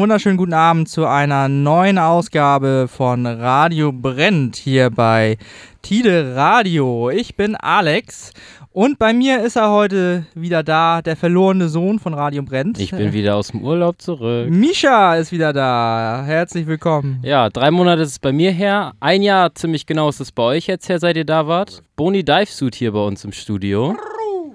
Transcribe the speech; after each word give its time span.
Wunderschönen 0.00 0.36
guten 0.36 0.54
Abend 0.54 0.88
zu 0.88 1.06
einer 1.06 1.48
neuen 1.48 1.98
Ausgabe 1.98 2.86
von 2.88 3.26
Radio 3.26 3.90
Brennt 3.90 4.54
hier 4.54 4.90
bei 4.90 5.38
Tide 5.82 6.36
Radio. 6.36 7.10
Ich 7.10 7.34
bin 7.34 7.56
Alex 7.56 8.32
und 8.70 9.00
bei 9.00 9.12
mir 9.12 9.42
ist 9.42 9.56
er 9.56 9.72
heute 9.72 10.24
wieder 10.36 10.62
da, 10.62 11.02
der 11.02 11.16
verlorene 11.16 11.68
Sohn 11.68 11.98
von 11.98 12.14
Radio 12.14 12.44
Brennt. 12.44 12.78
Ich 12.78 12.92
bin 12.92 13.12
wieder 13.12 13.34
aus 13.34 13.48
dem 13.48 13.64
Urlaub 13.64 14.00
zurück. 14.00 14.48
Misha 14.48 15.16
ist 15.16 15.32
wieder 15.32 15.52
da. 15.52 16.22
Herzlich 16.24 16.68
willkommen. 16.68 17.18
Ja, 17.24 17.50
drei 17.50 17.72
Monate 17.72 18.02
ist 18.02 18.12
es 18.12 18.18
bei 18.20 18.30
mir 18.30 18.52
her. 18.52 18.92
Ein 19.00 19.22
Jahr 19.22 19.52
ziemlich 19.56 19.84
genau 19.84 20.10
ist 20.10 20.20
es 20.20 20.30
bei 20.30 20.44
euch 20.44 20.68
jetzt 20.68 20.88
her, 20.88 21.00
seit 21.00 21.16
ihr 21.16 21.26
da 21.26 21.48
wart. 21.48 21.82
Boni 21.96 22.22
Dive 22.22 22.46
Suit 22.46 22.76
hier 22.76 22.92
bei 22.92 23.04
uns 23.04 23.24
im 23.24 23.32
Studio. 23.32 23.96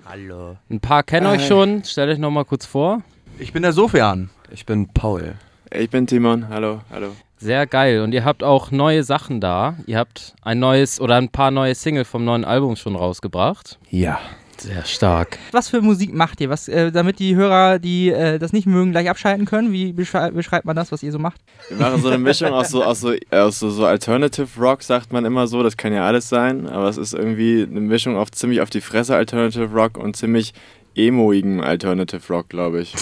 Hallo. 0.06 0.56
Ein 0.70 0.80
paar 0.80 1.04
kennen 1.04 1.28
euch 1.28 1.46
schon. 1.46 1.84
Stellt 1.84 2.12
euch 2.12 2.18
nochmal 2.18 2.46
kurz 2.46 2.66
vor. 2.66 3.02
Ich 3.40 3.52
bin 3.52 3.64
der 3.64 3.74
Sofian. 3.74 4.30
Ich 4.54 4.68
bin 4.68 4.88
Paul. 4.88 5.34
Ich 5.74 5.90
bin 5.90 6.06
Timon, 6.06 6.48
hallo, 6.48 6.82
hallo. 6.92 7.08
Sehr 7.38 7.66
geil. 7.66 8.02
Und 8.02 8.14
ihr 8.14 8.24
habt 8.24 8.44
auch 8.44 8.70
neue 8.70 9.04
Sachen 9.04 9.42
da. 9.42 9.78
Ihr 9.88 9.98
habt 9.98 10.36
ein 10.44 10.60
neues 10.60 11.02
oder 11.02 11.16
ein 11.16 11.30
paar 11.30 11.50
neue 11.50 11.74
Single 11.74 12.06
vom 12.06 12.24
neuen 12.24 12.46
Album 12.46 12.76
schon 12.76 12.96
rausgebracht. 12.96 13.80
Ja. 13.90 14.20
Sehr 14.60 14.86
stark. 14.86 15.40
Was 15.52 15.70
für 15.70 15.82
Musik 15.82 16.14
macht 16.14 16.40
ihr? 16.40 16.52
Was, 16.52 16.68
äh, 16.68 16.92
damit 16.92 17.18
die 17.18 17.36
Hörer, 17.36 17.80
die 17.80 18.10
äh, 18.10 18.38
das 18.38 18.54
nicht 18.54 18.68
mögen, 18.68 18.92
gleich 18.92 19.10
abschalten 19.10 19.46
können? 19.46 19.74
Wie 19.74 19.92
beschrei 19.92 20.30
beschreibt 20.30 20.66
man 20.66 20.76
das, 20.76 20.92
was 20.92 21.02
ihr 21.02 21.12
so 21.12 21.18
macht? 21.18 21.42
Wir 21.70 21.78
machen 21.78 22.00
so 22.00 22.10
eine 22.10 22.20
Mischung 22.20 22.52
aus 22.52 22.70
so, 22.70 22.84
aus 22.84 23.02
so, 23.02 23.14
aus 23.32 23.60
so, 23.60 23.72
so 23.72 23.88
Alternative 23.88 24.48
Rock, 24.60 24.84
sagt 24.84 25.12
man 25.12 25.26
immer 25.26 25.48
so. 25.48 25.64
Das 25.64 25.76
kann 25.76 25.92
ja 25.92 26.06
alles 26.06 26.30
sein, 26.30 26.70
aber 26.70 26.88
es 26.88 26.98
ist 26.98 27.16
irgendwie 27.16 27.64
eine 27.64 27.82
Mischung 27.82 28.16
auf 28.16 28.32
ziemlich 28.32 28.62
auf 28.62 28.70
die 28.70 28.82
Fresse 28.82 29.16
Alternative 29.16 29.74
Rock 29.74 29.98
und 29.98 30.16
ziemlich 30.16 30.54
emoigen 30.96 31.62
Alternative 31.62 32.22
Rock, 32.32 32.50
glaube 32.50 32.82
ich. 32.82 32.94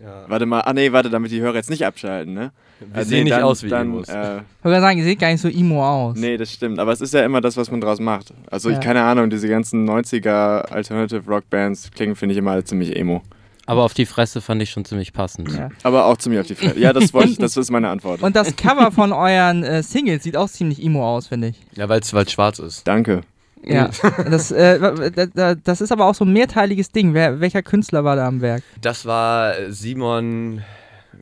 Ja. 0.00 0.24
Warte 0.28 0.46
mal, 0.46 0.60
ah 0.60 0.72
nee, 0.72 0.92
warte, 0.92 1.10
damit 1.10 1.30
die 1.32 1.40
Hörer 1.40 1.56
jetzt 1.56 1.70
nicht 1.70 1.84
abschalten, 1.84 2.32
ne? 2.34 2.52
Wir 2.94 3.04
sehen 3.04 3.24
nicht 3.24 3.32
dann, 3.34 3.42
aus 3.42 3.64
wie 3.64 3.68
dann, 3.68 3.88
Emos. 3.88 4.08
äh, 4.08 4.38
Ich 4.38 4.64
wollte 4.64 4.80
sagen, 4.80 4.98
ihr 4.98 5.04
seht 5.04 5.18
gar 5.18 5.32
nicht 5.32 5.40
so 5.40 5.48
emo 5.48 5.84
aus. 5.84 6.16
Nee, 6.16 6.36
das 6.36 6.52
stimmt. 6.52 6.78
Aber 6.78 6.92
es 6.92 7.00
ist 7.00 7.12
ja 7.12 7.24
immer 7.24 7.40
das, 7.40 7.56
was 7.56 7.70
man 7.72 7.80
draus 7.80 7.98
macht. 7.98 8.32
Also, 8.50 8.70
Ja. 8.70 8.76
ich 8.78 8.80
keine 8.84 9.02
Ahnung, 9.02 9.28
diese 9.30 9.48
ganzen 9.48 9.84
90er 9.88 10.70
Alternative 10.70 11.22
Rock 11.28 11.50
Bands 11.50 11.90
klingen, 11.90 12.14
finde 12.14 12.34
ich, 12.34 12.38
immer 12.38 12.52
alle 12.52 12.62
ziemlich 12.62 12.94
emo. 12.96 13.22
Aber 13.66 13.82
auf 13.82 13.92
die 13.92 14.06
Fresse 14.06 14.40
fand 14.40 14.62
ich 14.62 14.70
schon 14.70 14.84
ziemlich 14.84 15.12
passend. 15.12 15.52
Ja. 15.52 15.68
Aber 15.82 16.06
auch 16.06 16.16
ziemlich 16.16 16.40
auf 16.40 16.46
die 16.46 16.54
Fresse. 16.54 16.78
Ja, 16.78 16.92
das, 16.92 17.12
wollte 17.12 17.30
ich, 17.30 17.38
das 17.38 17.56
ist 17.56 17.70
meine 17.70 17.88
Antwort. 17.90 18.22
Und 18.22 18.34
das 18.36 18.54
Cover 18.56 18.92
von 18.92 19.12
euren 19.12 19.62
äh, 19.64 19.82
Singles 19.82 20.22
sieht 20.22 20.36
auch 20.36 20.48
ziemlich 20.48 20.82
emo 20.82 21.04
aus, 21.04 21.26
finde 21.26 21.48
ich. 21.48 21.56
Ja, 21.76 21.88
weil 21.88 22.00
es 22.00 22.10
schwarz 22.30 22.58
ist. 22.60 22.86
Danke. 22.86 23.22
Ja, 23.64 23.90
das, 24.30 24.50
äh, 24.50 25.56
das 25.64 25.80
ist 25.80 25.92
aber 25.92 26.06
auch 26.06 26.14
so 26.14 26.24
ein 26.24 26.32
mehrteiliges 26.32 26.90
Ding. 26.90 27.14
Wer, 27.14 27.40
welcher 27.40 27.62
Künstler 27.62 28.04
war 28.04 28.16
da 28.16 28.26
am 28.26 28.40
Werk? 28.40 28.62
Das 28.80 29.04
war 29.06 29.54
Simon. 29.70 30.62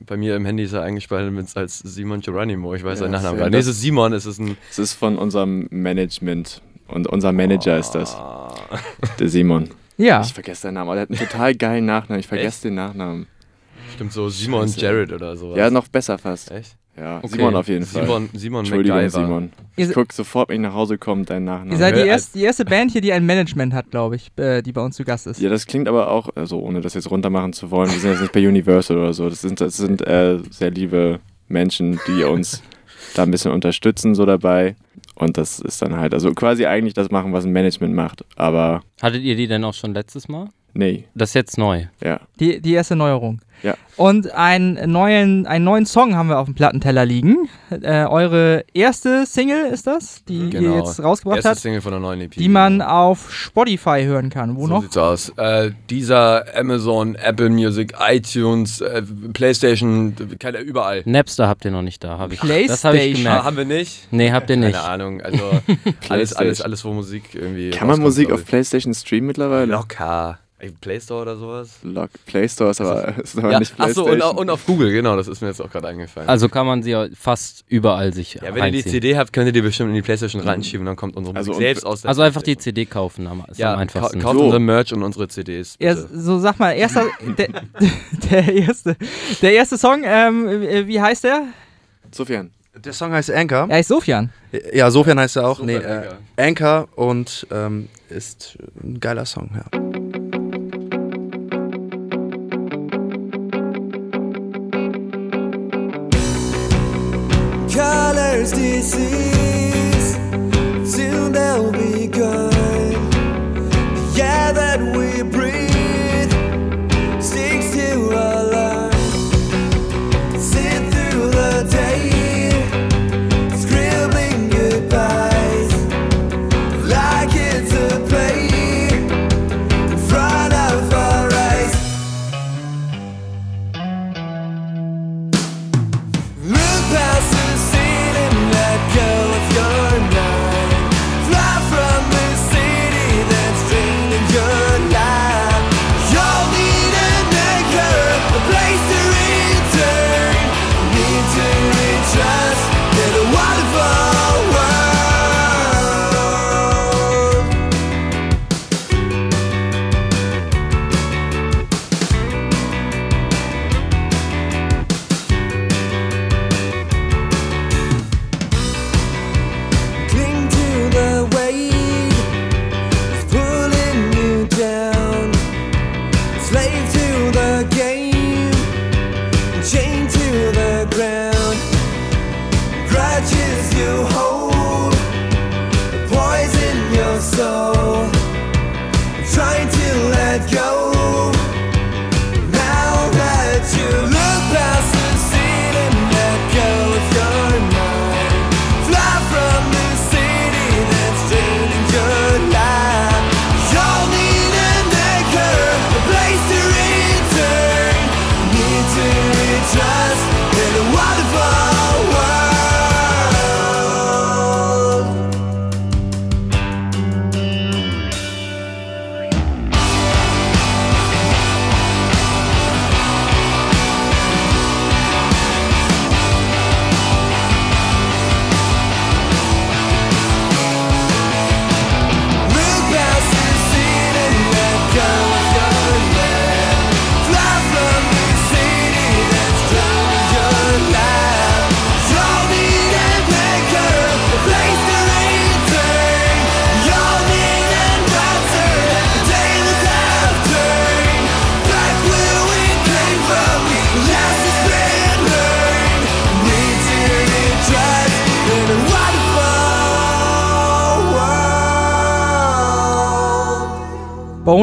Bei 0.05 0.17
mir 0.17 0.37
im 0.37 0.45
Handy 0.45 0.65
ist 0.65 0.73
er 0.75 0.83
eingespeichert 0.83 1.57
als 1.57 1.79
Simon 1.79 2.21
Geronimo. 2.21 2.75
Ich 2.75 2.85
weiß 2.85 2.99
Ja, 2.99 3.05
seinen 3.05 3.13
Nachnamen 3.13 3.39
gar 3.39 3.45
nicht. 3.47 3.53
Nee, 3.53 3.59
das- 3.59 3.67
es 3.67 3.77
ist 3.77 3.81
Simon, 3.83 4.13
es 4.13 4.27
ist 4.27 4.39
ein. 4.39 4.57
Es 4.71 4.79
ist 4.79 4.93
von 4.95 5.17
unserem 5.17 5.67
Management. 5.71 6.61
Und 6.89 7.09
unser 7.09 7.33
Manager 7.33 7.79
ist 7.79 7.93
das, 7.93 8.17
der 9.19 9.29
Simon. 9.29 9.71
Ja, 9.97 10.21
Ich 10.21 10.33
vergesse 10.35 10.63
seinen 10.63 10.75
Namen, 10.75 10.89
aber 10.91 10.95
der 10.95 11.03
hat 11.03 11.11
einen 11.11 11.19
total 11.19 11.55
geilen 11.55 11.87
Nachnamen. 11.87 12.21
Ich 12.21 12.29
vergesse 12.29 12.49
Echt? 12.59 12.65
den 12.65 12.75
Nachnamen. 12.77 13.27
Stimmt 13.95 14.13
so, 14.13 14.29
Simon 14.29 14.69
Scheiße. 14.69 14.81
Jared 14.81 15.13
oder 15.13 15.37
sowas. 15.37 15.57
Ja, 15.59 15.71
noch 15.71 15.89
besser 15.89 16.19
fast. 16.19 16.51
Echt? 16.53 16.77
Ja, 16.99 17.19
Okay. 17.19 17.29
Simon 17.29 17.57
auf 17.57 17.69
jeden 17.69 17.85
Fall. 17.85 18.05
Simon, 18.07 18.31
Simon 18.33 18.59
Entschuldigung, 18.61 18.97
MacGyver. 18.97 19.21
Simon. 19.27 19.53
Ich 19.77 19.93
guck 19.93 20.13
sofort, 20.13 20.49
wenn 20.49 20.57
ich 20.57 20.63
nach 20.69 20.75
Hause 20.75 20.97
komme, 20.97 21.25
deinen 21.25 21.45
Nachnamen. 21.45 21.73
ihr 21.73 21.79
seid 21.79 21.97
die 21.97 22.01
erste, 22.09 22.39
die 22.39 22.45
erste 22.45 22.65
Band 22.65 22.91
hier, 22.93 23.01
die 23.03 23.13
ein 23.13 23.27
Management 23.27 23.75
hat, 23.75 23.91
glaube 23.91 24.17
ich, 24.17 24.31
äh, 24.37 24.63
die 24.63 24.73
bei 24.73 24.81
uns 24.81 24.97
zu 24.97 25.05
Gast 25.05 25.27
ist. 25.27 25.41
ja, 25.41 25.51
das 25.51 25.67
klingt 25.67 25.89
aber 25.89 26.11
auch, 26.11 26.31
also 26.35 26.59
ohne 26.61 26.81
das 26.81 26.95
jetzt 26.95 27.11
runtermachen 27.11 27.53
zu 27.53 27.71
wollen, 27.71 27.91
wir 27.93 27.99
sind 27.99 28.13
jetzt 28.13 28.21
nicht 28.23 28.33
bei 28.33 28.47
Universal 28.49 28.97
oder 28.97 29.13
so. 29.13 29.29
Das 29.29 29.43
sind, 29.43 29.61
das 29.61 29.77
sind 29.77 30.07
äh, 30.07 30.39
sehr 30.51 30.71
liebe 30.71 31.21
Menschen, 31.49 32.01
die 32.07 32.25
uns 32.25 32.63
da 33.15 33.25
ein 33.25 33.31
bisschen 33.31 33.53
unterstützen 33.53 34.15
so 34.15 34.25
dabei. 34.25 34.75
Und 35.15 35.39
das 35.39 35.61
ist 35.61 35.81
dann 35.83 35.97
halt, 35.97 36.13
also 36.15 36.33
quasi 36.33 36.67
eigentlich 36.67 36.95
das 36.95 37.11
machen, 37.11 37.33
was 37.33 37.45
ein 37.45 37.53
Management 37.53 37.95
macht. 37.95 38.25
Aber 38.37 38.83
Hattet 39.03 39.23
ihr 39.23 39.37
die 39.37 39.47
denn 39.47 39.65
auch 39.65 39.75
schon 39.75 39.95
letztes 39.95 40.29
Mal? 40.29 40.49
Nee, 40.77 41.05
Das 41.15 41.31
ist 41.31 41.35
jetzt 41.35 41.59
neu. 41.59 41.85
ja. 42.03 42.21
Die, 42.39 42.61
die 42.61 42.75
erste 42.75 42.97
Neuerung. 42.97 43.41
Ja. 43.63 43.73
Und 43.97 44.31
einen 44.35 44.93
neuen, 44.93 45.47
einen 45.47 45.65
neuen 45.65 45.87
Song 45.87 46.15
haben 46.15 46.29
wir 46.29 46.39
auf 46.39 46.45
dem 46.45 46.55
Plattenteller 46.55 47.07
liegen. 47.07 47.49
Äh, 47.71 48.05
eure 48.05 48.63
erste 48.75 49.25
Single 49.25 49.65
ist 49.73 49.87
das, 49.87 50.23
die 50.29 50.41
ihr 50.41 50.51
Genau. 50.51 50.77
jetzt 50.77 51.03
rausgebracht 51.03 51.37
Erste 51.39 51.49
habt, 51.49 51.61
Single 51.61 51.81
von 51.81 51.93
der 51.93 52.01
neuen 52.01 52.21
EP. 52.21 52.33
die 52.33 52.51
man 52.51 52.83
auf 52.83 53.33
Spotify 53.33 54.03
hören 54.05 54.29
kann. 54.29 54.57
Wo 54.57 54.67
so 54.67 54.75
noch? 54.75 54.83
sieht's 54.83 54.99
aus. 54.99 55.31
Äh, 55.39 55.71
dieser 55.89 56.45
Amazon, 56.55 57.15
Apple 57.15 57.49
Music, 57.49 57.95
iTunes, 58.07 58.83
äh, 58.83 59.03
PlayStation, 59.33 60.15
keine, 60.39 60.59
überall. 60.59 61.01
Napster 61.07 61.49
habt 61.49 61.65
ihr 61.65 61.71
noch 61.71 61.81
nicht 61.81 62.05
da, 62.05 62.19
habe 62.19 62.35
ich. 62.35 62.41
Das 62.41 62.85
habe 62.85 62.99
ich 62.99 63.03
PlayStation. 63.15 63.27
Ah, 63.27 63.31
gemerkt. 63.31 63.45
haben 63.45 63.57
wir 63.57 63.65
nicht? 63.65 64.09
Nee, 64.11 64.33
habt 64.33 64.51
ihr 64.51 64.59
nicht. 64.59 64.75
Keine 64.75 64.87
Ahnung. 64.87 65.23
Also 65.23 65.51
alles, 66.11 66.35
alles, 66.35 66.61
alles, 66.61 66.85
wo 66.85 66.93
Musik 66.93 67.35
irgendwie. 67.35 67.71
Kann 67.71 67.89
man 67.89 68.01
Musik 68.01 68.31
auf 68.31 68.45
PlayStation 68.45 68.93
streamen 68.93 69.29
mittlerweile? 69.29 69.65
Locker. 69.65 70.39
Play 70.81 70.99
Store 71.01 71.21
oder 71.23 71.37
sowas? 71.37 71.79
Lock. 71.83 72.09
Play 72.25 72.49
Store 72.49 72.71
ist 72.71 72.81
aber, 72.81 73.19
ist 73.23 73.37
aber 73.37 73.53
Ja, 73.53 73.59
nicht 73.59 73.79
achso, 73.79 74.05
PlayStation. 74.05 74.31
und, 74.37 74.39
und 74.39 74.51
auf 74.51 74.65
Google, 74.65 74.91
genau, 74.91 75.15
das 75.17 75.29
ist 75.29 75.43
mir 75.43 75.49
jetzt 75.49 75.61
auch 75.61 75.71
gerade 75.71 75.89
eingefallen. 75.89 76.29
Also 76.29 76.49
kann 76.49 76.67
man 76.67 76.83
sie 76.83 76.93
ja 76.93 77.07
fast 77.15 77.65
überall 77.69 78.15
sich 78.15 78.35
ja, 78.35 78.43
wenn 78.43 78.49
ihr 78.49 78.55
die 78.55 78.61
reinziehen. 78.79 78.91
CD 78.93 79.17
habt, 79.19 79.33
könnt 79.35 79.47
ihr 79.49 79.53
die 79.53 79.61
bestimmt 79.61 79.91
in 79.91 79.95
die 79.95 80.03
Playstation 80.03 80.41
reinschieben 80.43 80.81
und 80.81 80.87
dann 80.87 80.97
kommt 80.97 81.15
unsere 81.17 81.37
Also 81.37 81.53
Musik 81.53 81.67
selbst 81.67 81.85
aus 81.85 82.03
der 82.03 82.09
Also 82.09 82.23
einfach 82.23 82.43
die. 82.43 82.57
CD 82.57 82.87
kaufen, 82.87 83.29
ist 83.51 83.59
Ja, 83.59 83.73
am 83.73 83.77
ka 83.77 83.81
einfachsten. 83.83 84.21
kauft 84.21 84.37
So. 84.39 84.45
unsere 84.45 84.61
Merch 84.61 84.93
und 84.95 85.03
unsere 85.03 85.29
CDs. 85.29 85.77
Ja, 85.79 85.93
Bitte. 85.95 86.09
so 86.19 86.39
sag 86.39 86.59
mal, 86.59 86.73
erster, 86.73 87.05
der, 87.39 87.49
der 88.31 88.53
erste, 88.55 88.97
der 89.43 89.53
erste 89.53 89.77
Song, 89.77 90.03
ähm, 90.07 90.49
äh, 90.49 90.87
wie 90.87 91.01
heißt 91.01 91.25
der? 91.25 91.43
Sofian. 92.13 92.51
Der 92.83 92.93
Song 92.93 93.13
heißt 93.13 93.31
Anchor. 93.31 93.67
Er 93.71 93.81
ist 93.81 93.89
Sofian. 93.89 94.31
Ja, 94.73 94.91
Sofian 94.91 95.19
heißt 95.19 95.37
er 95.37 95.49
auch. 95.49 95.59
Sofian 95.59 95.81
nee, 95.83 95.87
äh, 95.87 96.09
Anchor. 96.37 96.87
Anchor 96.87 96.89
und 96.97 97.47
ähm, 97.51 97.89
ist 98.11 98.59
ein 98.83 99.01
geiler 99.01 99.25
Song, 99.27 99.51
ja. 99.55 100.06
Wednesday. 108.55 109.36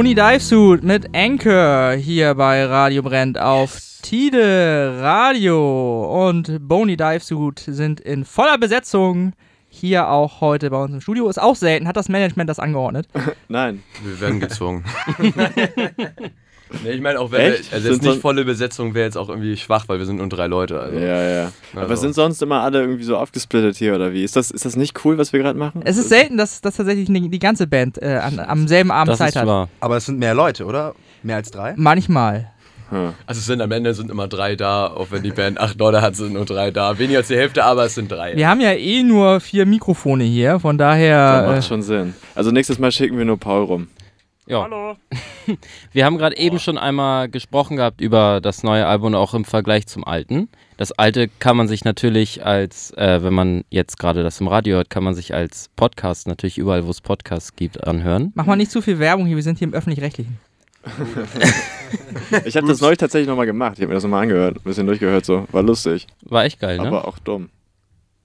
Bony 0.03 0.15
Divesuit 0.15 0.83
mit 0.83 1.15
Anchor 1.15 1.93
hier 1.93 2.35
bei 2.35 2.65
Radio 2.65 3.01
Brennt 3.01 3.39
auf 3.39 3.79
Tide 4.01 4.97
Radio. 4.99 6.27
Und 6.27 6.67
Bony 6.67 6.97
Divesuit 6.97 7.59
sind 7.59 8.01
in 8.01 8.25
voller 8.25 8.57
Besetzung 8.57 9.31
hier 9.69 10.09
auch 10.09 10.41
heute 10.41 10.69
bei 10.71 10.83
uns 10.83 10.93
im 10.93 10.99
Studio. 10.99 11.29
Ist 11.29 11.41
auch 11.41 11.55
selten. 11.55 11.87
Hat 11.87 11.95
das 11.95 12.09
Management 12.09 12.49
das 12.49 12.59
angeordnet? 12.59 13.07
Nein. 13.47 13.81
Wir 14.03 14.19
werden 14.19 14.41
gezwungen. 14.41 14.83
nee, 16.83 16.91
ich 16.91 17.01
meine 17.01 17.19
auch, 17.19 17.31
wenn 17.31 17.41
Echt? 17.53 17.71
wir, 17.71 17.75
also 17.77 17.89
jetzt 17.89 18.01
Sind 18.01 18.09
nicht 18.11 18.21
volle 18.21 18.45
Besetzung 18.45 18.93
wäre 18.93 19.05
jetzt 19.05 19.17
auch 19.17 19.29
irgendwie 19.29 19.55
schwach, 19.57 19.85
weil 19.87 19.99
wir 19.99 20.05
sind 20.05 20.17
nur 20.17 20.29
drei 20.29 20.47
Leute. 20.47 20.79
Also. 20.79 20.97
Ja, 20.97 21.21
ja. 21.21 21.51
Aber 21.73 21.81
Also. 21.89 21.95
sind 22.01 22.15
sonst 22.15 22.41
immer 22.41 22.61
alle 22.61 22.81
irgendwie 22.81 23.03
so 23.03 23.17
aufgesplittet 23.17 23.75
hier 23.77 23.95
oder 23.95 24.13
wie? 24.13 24.23
Ist 24.23 24.35
das, 24.35 24.51
ist 24.51 24.65
das 24.65 24.75
nicht 24.75 25.03
cool, 25.05 25.17
was 25.17 25.33
wir 25.33 25.39
gerade 25.41 25.57
machen? 25.59 25.81
Es 25.85 25.97
ist 25.97 26.09
selten, 26.09 26.37
dass, 26.37 26.61
dass 26.61 26.75
tatsächlich 26.77 27.07
die, 27.07 27.29
die 27.29 27.39
ganze 27.39 27.67
Band 27.67 28.01
äh, 28.01 28.15
an, 28.23 28.39
am 28.39 28.67
selben 28.67 28.91
Abend 28.91 29.11
Das 29.11 29.17
Zeit 29.19 29.29
ist 29.29 29.35
hat. 29.37 29.47
wahr. 29.47 29.69
Aber 29.79 29.97
es 29.97 30.05
sind 30.05 30.19
mehr 30.19 30.33
Leute, 30.33 30.65
oder? 30.65 30.95
Mehr 31.21 31.37
als 31.37 31.51
drei? 31.51 31.73
Manchmal. 31.77 32.49
Hm. 32.89 33.13
Also 33.25 33.39
es 33.39 33.45
sind 33.45 33.61
am 33.61 33.71
Ende 33.71 33.93
sind 33.93 34.11
immer 34.11 34.27
drei 34.27 34.55
da, 34.55 34.87
auch 34.87 35.07
wenn 35.09 35.23
die 35.23 35.31
Band 35.31 35.59
acht 35.59 35.79
Leute 35.79 36.01
hat, 36.01 36.15
sind 36.15 36.33
nur 36.33 36.45
drei 36.45 36.69
da. 36.69 36.99
Weniger 36.99 37.19
als 37.19 37.29
die 37.29 37.35
Hälfte, 37.37 37.63
aber 37.63 37.85
es 37.85 37.95
sind 37.95 38.11
drei. 38.11 38.35
Wir 38.35 38.47
haben 38.49 38.61
ja 38.61 38.73
eh 38.73 39.01
nur 39.03 39.39
vier 39.39 39.65
Mikrofone 39.65 40.25
hier, 40.25 40.59
von 40.59 40.77
Das 40.77 40.89
daher. 40.89 41.45
macht 41.47 41.57
Äh, 41.59 41.61
schon 41.61 41.81
Sinn. 41.81 42.13
Also 42.35 42.51
nächstes 42.51 42.77
Mal 42.79 42.91
schicken 42.91 43.17
wir 43.17 43.25
nur 43.25 43.39
Paul 43.39 43.63
rum. 43.63 43.87
Ja. 44.45 44.95
Wir 45.93 46.05
haben 46.05 46.17
gerade 46.17 46.37
eben 46.37 46.59
schon 46.59 46.77
einmal 46.77 47.29
gesprochen 47.29 47.77
gehabt 47.77 48.01
über 48.01 48.41
das 48.41 48.63
neue 48.63 48.85
Album 48.85 49.15
auch 49.15 49.33
im 49.33 49.45
Vergleich 49.45 49.87
zum 49.87 50.05
alten. 50.05 50.49
Das 50.77 50.91
alte 50.91 51.29
kann 51.39 51.55
man 51.55 51.67
sich 51.67 51.85
natürlich 51.85 52.45
als, 52.45 52.91
äh, 52.97 53.23
wenn 53.23 53.33
man 53.33 53.63
jetzt 53.69 53.97
gerade 53.99 54.23
das 54.23 54.41
im 54.41 54.47
Radio 54.47 54.77
hört, 54.77 54.89
kann 54.89 55.03
man 55.03 55.13
sich 55.13 55.33
als 55.33 55.69
Podcast 55.75 56.27
natürlich 56.27 56.57
überall, 56.57 56.85
wo 56.85 56.91
es 56.91 56.99
Podcasts 56.99 57.55
gibt, 57.55 57.85
anhören. 57.85 58.31
mach 58.35 58.45
mal 58.45 58.55
nicht 58.55 58.71
zu 58.71 58.81
viel 58.81 58.99
Werbung 58.99 59.25
hier, 59.25 59.35
wir 59.37 59.43
sind 59.43 59.59
hier 59.59 59.67
im 59.67 59.73
Öffentlich-Rechtlichen. 59.73 60.39
Ich 62.45 62.57
habe 62.57 62.67
das 62.67 62.81
neulich 62.81 62.97
tatsächlich 62.97 63.29
nochmal 63.29 63.45
gemacht. 63.45 63.73
Ich 63.77 63.81
habe 63.81 63.89
mir 63.89 63.93
das 63.93 64.03
nochmal 64.03 64.23
angehört, 64.23 64.57
ein 64.57 64.63
bisschen 64.63 64.87
durchgehört 64.87 65.25
so. 65.25 65.47
War 65.51 65.63
lustig, 65.63 66.07
War 66.23 66.43
echt 66.43 66.59
geil, 66.59 66.77
ne? 66.77 66.87
aber 66.87 67.07
auch 67.07 67.19
dumm. 67.19 67.49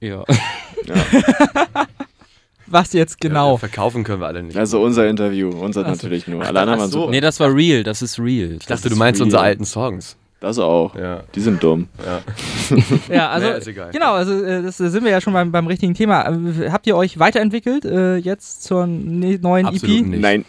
ja. 0.00 0.24
Was 2.70 2.92
jetzt 2.92 3.22
Ja, 3.22 3.28
genau? 3.28 3.56
verkaufen 3.56 4.04
können 4.04 4.20
wir 4.20 4.26
alle 4.26 4.42
nicht. 4.42 4.56
Also 4.56 4.80
unser 4.82 5.08
Interview, 5.08 5.48
unser 5.50 5.82
natürlich 5.82 6.26
nur. 6.28 6.44
Alle 6.44 6.60
anderen 6.60 6.80
waren 6.80 6.90
so. 6.90 7.08
nee, 7.10 7.20
das 7.20 7.40
war 7.40 7.54
real, 7.54 7.82
das 7.82 8.02
ist 8.02 8.18
real. 8.18 8.56
ich 8.60 8.66
dachte, 8.66 8.88
du 8.90 8.96
meinst 8.96 9.20
unsere 9.20 9.42
alten 9.42 9.64
Songs. 9.64 10.16
Das 10.40 10.56
auch. 10.60 10.94
Ja, 10.94 11.24
Die 11.34 11.40
sind 11.40 11.60
dumm. 11.60 11.88
ja. 12.06 12.20
Ja, 13.12 13.28
also. 13.30 13.68
Egal. 13.68 13.90
Genau, 13.90 14.12
also 14.12 14.44
äh, 14.44 14.62
das 14.62 14.76
sind 14.76 15.02
wir 15.02 15.10
ja 15.10 15.20
schon 15.20 15.32
beim, 15.32 15.50
beim 15.50 15.66
richtigen 15.66 15.94
Thema. 15.94 16.28
Äh, 16.28 16.70
Habt 16.70 16.86
ihr 16.86 16.94
euch 16.96 17.18
weiterentwickelt 17.18 17.84
äh, 17.84 18.18
jetzt 18.18 18.62
zur 18.62 18.86
ne 18.86 19.36
neuen 19.42 19.66
Absolut 19.66 19.96
EP? 19.98 20.06
nicht. 20.06 20.20
Nein. 20.20 20.44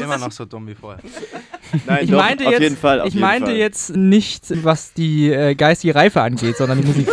Immer 0.00 0.16
noch 0.16 0.32
so 0.32 0.46
dumm 0.46 0.66
wie 0.68 0.74
vorher. 0.74 1.02
Nein, 1.86 2.04
Ich 2.04 2.10
doch, 2.10 2.16
meinte 2.18 2.46
auf 2.46 2.52
jetzt, 2.52 2.62
jeden 2.62 2.76
Fall. 2.78 3.00
Auf 3.02 3.08
ich 3.08 3.12
jeden 3.14 3.26
meinte 3.26 3.46
Fall. 3.48 3.56
jetzt 3.56 3.94
nicht, 3.94 4.64
was 4.64 4.94
die 4.94 5.30
äh, 5.30 5.54
geistige 5.54 5.94
Reife 5.94 6.22
angeht, 6.22 6.56
sondern 6.56 6.80
die 6.80 6.86
Musik. 6.86 7.08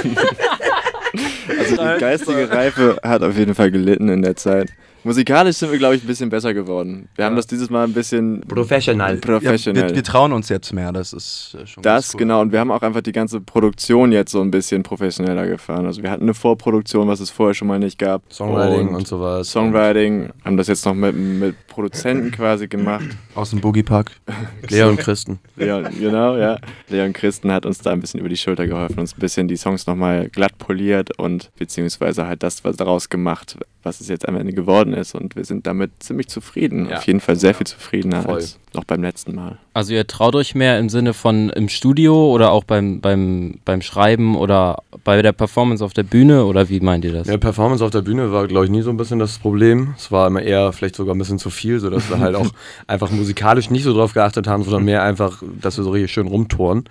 Also 1.71 1.93
die 1.93 1.99
geistige 1.99 2.49
Reife 2.49 2.97
hat 3.03 3.23
auf 3.23 3.37
jeden 3.37 3.55
Fall 3.55 3.71
gelitten 3.71 4.09
in 4.09 4.21
der 4.21 4.35
Zeit. 4.35 4.71
Musikalisch 5.03 5.57
sind 5.57 5.71
wir, 5.71 5.77
glaube 5.77 5.95
ich, 5.95 6.03
ein 6.03 6.07
bisschen 6.07 6.29
besser 6.29 6.53
geworden. 6.53 7.07
Wir 7.15 7.25
haben 7.25 7.35
das 7.35 7.47
dieses 7.47 7.69
Mal 7.69 7.85
ein 7.85 7.93
bisschen 7.93 8.41
Professional. 8.41 9.15
Ja, 9.15 9.21
professionell. 9.21 9.89
wir, 9.89 9.95
wir 9.95 10.03
trauen 10.03 10.33
uns 10.33 10.49
jetzt 10.49 10.73
mehr, 10.73 10.91
das 10.91 11.13
ist 11.13 11.55
äh, 11.59 11.65
schon 11.65 11.83
das, 11.83 12.13
cool. 12.13 12.19
genau. 12.19 12.41
Und 12.41 12.51
wir 12.51 12.59
haben 12.59 12.71
auch 12.71 12.81
einfach 12.81 13.01
die 13.01 13.11
ganze 13.11 13.39
Produktion 13.39 14.11
jetzt 14.11 14.31
so 14.31 14.41
ein 14.41 14.51
bisschen 14.51 14.83
professioneller 14.83 15.47
gefahren. 15.47 15.85
Also 15.85 16.03
wir 16.03 16.11
hatten 16.11 16.23
eine 16.23 16.33
Vorproduktion, 16.33 17.07
was 17.07 17.21
es 17.21 17.29
vorher 17.29 17.53
schon 17.53 17.67
mal 17.67 17.79
nicht 17.79 17.97
gab. 17.97 18.21
Songwriting 18.31 18.89
und, 18.89 19.07
sowas. 19.07 19.49
Songwriting, 19.49 20.29
haben 20.43 20.57
das 20.57 20.67
jetzt 20.67 20.85
noch 20.85 20.93
mit, 20.93 21.15
mit 21.15 21.55
Produzenten 21.67 22.31
quasi 22.31 22.67
gemacht. 22.67 23.05
Aus 23.35 23.51
dem 23.51 23.61
Boogie 23.61 23.83
Park. 23.83 24.11
Leon 24.69 24.97
Christen. 24.97 25.39
Leon, 25.55 25.87
genau, 25.97 26.35
ja. 26.35 26.57
Leon 26.89 27.13
Christen 27.13 27.51
hat 27.51 27.65
uns 27.65 27.79
da 27.79 27.91
ein 27.91 28.01
bisschen 28.01 28.19
über 28.19 28.29
die 28.29 28.37
Schulter 28.37 28.67
geholfen, 28.67 28.99
uns 28.99 29.15
ein 29.15 29.19
bisschen 29.19 29.47
die 29.47 29.57
Songs 29.57 29.87
nochmal 29.87 30.27
glatt 30.29 30.57
poliert 30.57 31.17
und 31.17 31.51
beziehungsweise 31.57 32.27
halt 32.27 32.43
das 32.43 32.63
was 32.65 32.75
daraus 32.75 33.09
gemacht, 33.09 33.57
was 33.83 34.01
es 34.01 34.07
jetzt 34.07 34.27
am 34.27 34.35
Ende 34.35 34.53
geworden 34.53 34.93
ist. 34.93 35.15
Und 35.15 35.35
wir 35.35 35.45
sind 35.45 35.67
damit 35.67 35.91
ziemlich 35.99 36.27
zufrieden. 36.27 36.89
Ja. 36.89 36.97
Auf 36.97 37.03
jeden 37.03 37.19
Fall 37.19 37.35
sehr 37.35 37.53
viel 37.53 37.67
zufriedener 37.67 38.23
Voll. 38.23 38.35
als 38.35 38.59
noch 38.73 38.83
beim 38.83 39.01
letzten 39.01 39.35
Mal. 39.35 39.57
Also 39.79 39.93
ihr 39.93 40.05
traut 40.05 40.35
euch 40.35 40.55
mehr 40.55 40.77
im 40.77 40.89
Sinne 40.89 41.13
von 41.13 41.49
im 41.51 41.69
Studio 41.69 42.33
oder 42.33 42.51
auch 42.51 42.65
beim, 42.65 42.99
beim, 42.99 43.59
beim 43.63 43.81
Schreiben 43.81 44.35
oder 44.35 44.79
bei 45.05 45.21
der 45.21 45.31
Performance 45.31 45.85
auf 45.85 45.93
der 45.93 46.03
Bühne 46.03 46.43
oder 46.43 46.67
wie 46.67 46.81
meint 46.81 47.05
ihr 47.05 47.13
das? 47.13 47.29
Ja, 47.29 47.37
Performance 47.37 47.85
auf 47.85 47.89
der 47.89 48.01
Bühne 48.01 48.33
war, 48.33 48.45
glaube 48.47 48.65
ich, 48.65 48.71
nie 48.71 48.81
so 48.81 48.89
ein 48.89 48.97
bisschen 48.97 49.19
das 49.19 49.39
Problem. 49.39 49.93
Es 49.95 50.11
war 50.11 50.27
immer 50.27 50.41
eher 50.41 50.73
vielleicht 50.73 50.97
sogar 50.97 51.15
ein 51.15 51.17
bisschen 51.17 51.39
zu 51.39 51.49
viel, 51.49 51.79
sodass 51.79 52.09
wir 52.09 52.19
halt 52.19 52.35
auch 52.35 52.49
einfach 52.87 53.09
musikalisch 53.09 53.69
nicht 53.69 53.83
so 53.83 53.93
drauf 53.93 54.13
geachtet 54.13 54.47
haben, 54.47 54.63
sondern 54.63 54.83
mehr 54.83 55.01
einfach, 55.01 55.41
dass 55.61 55.77
wir 55.77 55.85
so 55.85 55.91
richtig 55.91 56.11
schön 56.11 56.27
rumtouren. 56.27 56.83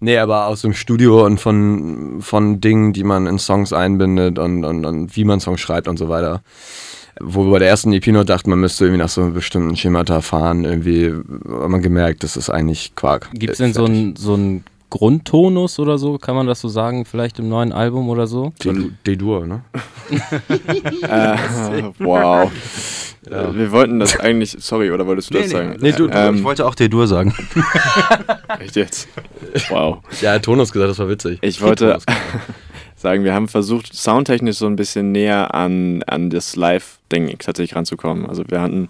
Nee, 0.00 0.16
aber 0.16 0.46
aus 0.46 0.62
dem 0.62 0.72
Studio 0.72 1.26
und 1.26 1.38
von, 1.38 2.22
von 2.22 2.62
Dingen, 2.62 2.94
die 2.94 3.04
man 3.04 3.26
in 3.26 3.38
Songs 3.38 3.74
einbindet 3.74 4.38
und, 4.38 4.64
und, 4.64 4.86
und 4.86 5.14
wie 5.14 5.26
man 5.26 5.38
Songs 5.38 5.60
schreibt 5.60 5.86
und 5.86 5.98
so 5.98 6.08
weiter. 6.08 6.42
Wo 7.20 7.44
wir 7.44 7.52
bei 7.52 7.58
der 7.60 7.68
ersten 7.68 7.92
EP 7.92 8.06
nur 8.08 8.24
dachten, 8.24 8.50
man 8.50 8.60
müsste 8.60 8.84
irgendwie 8.86 9.02
nach 9.02 9.08
so 9.08 9.20
einem 9.20 9.34
bestimmten 9.34 9.76
Schemata 9.76 10.20
fahren, 10.22 10.64
irgendwie 10.64 11.08
hat 11.12 11.68
man 11.68 11.82
gemerkt, 11.82 12.22
das 12.24 12.36
ist 12.36 12.48
eigentlich 12.50 12.94
Quark. 12.96 13.28
Gibt 13.34 13.52
es 13.54 13.60
Äh, 13.60 13.64
denn 13.64 13.74
so 13.74 13.84
einen 13.84 14.16
so 14.16 14.34
einen 14.34 14.64
Grundtonus 14.90 15.78
oder 15.78 15.96
so? 15.98 16.18
Kann 16.18 16.34
man 16.36 16.46
das 16.46 16.60
so 16.60 16.68
sagen? 16.68 17.04
Vielleicht 17.04 17.38
im 17.38 17.48
neuen 17.48 17.72
Album 17.72 18.08
oder 18.10 18.26
so? 18.26 18.52
D-Dur, 19.06 19.46
ne? 19.46 19.62
Äh, 21.02 21.36
wow. 21.98 22.50
Äh, 23.26 23.54
wir 23.54 23.70
wollten 23.72 24.00
das 24.00 24.18
eigentlich, 24.18 24.56
sorry, 24.58 24.90
oder 24.90 25.06
wolltest 25.06 25.30
du 25.32 25.38
das 25.38 25.50
sagen? 25.50 25.76
Nee, 25.80 25.92
du, 25.92 26.08
Ähm, 26.08 26.36
ich 26.36 26.42
wollte 26.44 26.66
auch 26.66 26.74
D-Dur 26.74 27.06
sagen. 27.06 27.34
Echt 28.58 28.76
jetzt? 28.76 29.08
Wow. 29.70 29.98
Ja, 30.20 30.38
Tonus 30.40 30.72
gesagt, 30.72 30.90
das 30.90 30.98
war 30.98 31.08
witzig. 31.08 31.38
Ich 31.42 31.60
wollte 31.62 31.98
sagen, 33.02 33.24
wir 33.24 33.34
haben 33.34 33.48
versucht, 33.48 33.94
soundtechnisch 33.94 34.56
so 34.56 34.66
ein 34.66 34.76
bisschen 34.76 35.12
näher 35.12 35.54
an, 35.54 36.02
an 36.04 36.30
das 36.30 36.56
Live-Ding 36.56 37.36
tatsächlich 37.38 37.76
ranzukommen. 37.76 38.26
Also 38.26 38.44
wir 38.48 38.60
hatten 38.60 38.88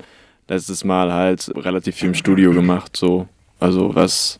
letztes 0.48 0.84
Mal 0.84 1.12
halt 1.12 1.50
relativ 1.56 1.96
viel 1.96 2.08
im 2.08 2.14
Studio 2.14 2.52
gemacht, 2.52 2.96
so. 2.96 3.26
Also 3.58 3.94
was 3.94 4.38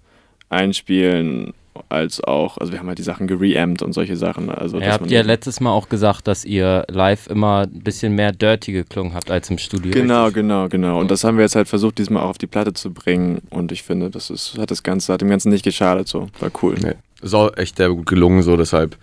einspielen 0.50 1.55
als 1.88 2.23
auch, 2.23 2.59
also 2.59 2.73
wir 2.73 2.79
haben 2.79 2.88
halt 2.88 2.99
die 2.99 3.02
Sachen 3.02 3.26
gereamt 3.26 3.83
und 3.83 3.93
solche 3.93 4.17
Sachen. 4.17 4.50
Also, 4.50 4.76
Ihr 4.76 4.85
dass 4.85 4.95
habt 4.95 5.11
ja 5.11 5.23
letztes 5.23 5.61
Mal 5.61 5.71
auch 5.71 5.88
gesagt, 5.88 6.29
dass 6.29 6.45
ihr 6.45 6.85
live 6.91 7.29
immer 7.29 7.62
ein 7.62 7.83
bisschen 7.83 8.14
mehr 8.14 8.33
dirty 8.33 8.73
geklungen 8.73 9.14
habt 9.14 9.31
als 9.31 9.49
im 9.50 9.59
Studio. 9.59 9.93
Genau, 9.93 10.31
genau, 10.31 10.69
genau. 10.69 11.00
Und 11.00 11.11
das 11.11 11.25
haben 11.25 11.38
wir 11.38 11.45
jetzt 11.45 11.57
halt 11.57 11.69
versucht, 11.69 11.99
diesmal 11.99 12.23
auch 12.23 12.31
auf 12.31 12.38
die 12.38 12.47
Platte 12.47 12.75
zu 12.75 12.93
bringen. 12.93 13.41
Und 13.50 13.73
ich 13.73 13.83
finde, 13.83 14.11
das 14.11 14.29
ist, 14.31 14.59
hat 14.59 14.71
das 14.71 14.83
Ganze, 14.83 15.12
hat 15.12 15.23
dem 15.23 15.31
Ganzen 15.31 15.50
nicht 15.50 15.64
geschadet, 15.64 16.09
so. 16.09 16.29
War 16.41 16.50
cool. 16.62 16.75
Nee. 16.83 16.95
Ist 17.23 17.35
auch 17.35 17.57
echt 17.57 17.76
sehr 17.76 17.88
gut 17.88 18.07
gelungen, 18.07 18.43
so 18.43 18.57
deshalb 18.57 18.97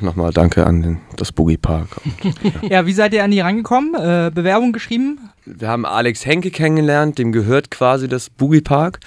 nochmal 0.00 0.32
danke 0.32 0.66
an 0.66 0.82
den, 0.82 1.00
das 1.16 1.32
Boogie 1.32 1.58
Park. 1.58 1.88
ja, 2.62 2.86
wie 2.86 2.92
seid 2.92 3.12
ihr 3.12 3.22
an 3.22 3.30
die 3.30 3.40
rangekommen? 3.40 3.94
Äh, 3.94 4.30
Bewerbung 4.34 4.72
geschrieben? 4.72 5.30
Wir 5.44 5.68
haben 5.68 5.84
Alex 5.84 6.24
Henke 6.24 6.50
kennengelernt, 6.50 7.18
dem 7.18 7.32
gehört 7.32 7.70
quasi 7.70 8.08
das 8.08 8.30
Boogie 8.30 8.62
Park 8.62 9.00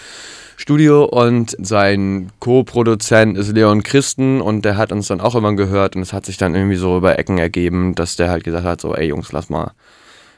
Studio 0.56 1.06
und 1.06 1.56
sein 1.60 2.32
Co-Produzent 2.40 3.38
ist 3.38 3.52
Leon 3.52 3.84
Christen 3.84 4.40
und 4.40 4.64
der 4.64 4.78
hat 4.78 4.92
uns 4.92 5.08
dann 5.08 5.20
auch 5.20 5.36
immer 5.36 5.54
gehört 5.56 5.96
und 5.96 6.02
es 6.02 6.14
hat 6.14 6.26
sich 6.26 6.38
dann 6.38 6.56
irgendwie 6.56 6.76
so 6.76 6.98
über 6.98 7.18
Ecken 7.18 7.38
ergeben, 7.38 7.96
dass 7.96 8.16
der 8.16 8.30
halt 8.30 8.44
gesagt 8.44 8.66
hat, 8.66 8.82
so 8.82 8.96
ey 8.96 9.08
Jungs, 9.08 9.32
lass 9.32 9.50
mal 9.50 9.72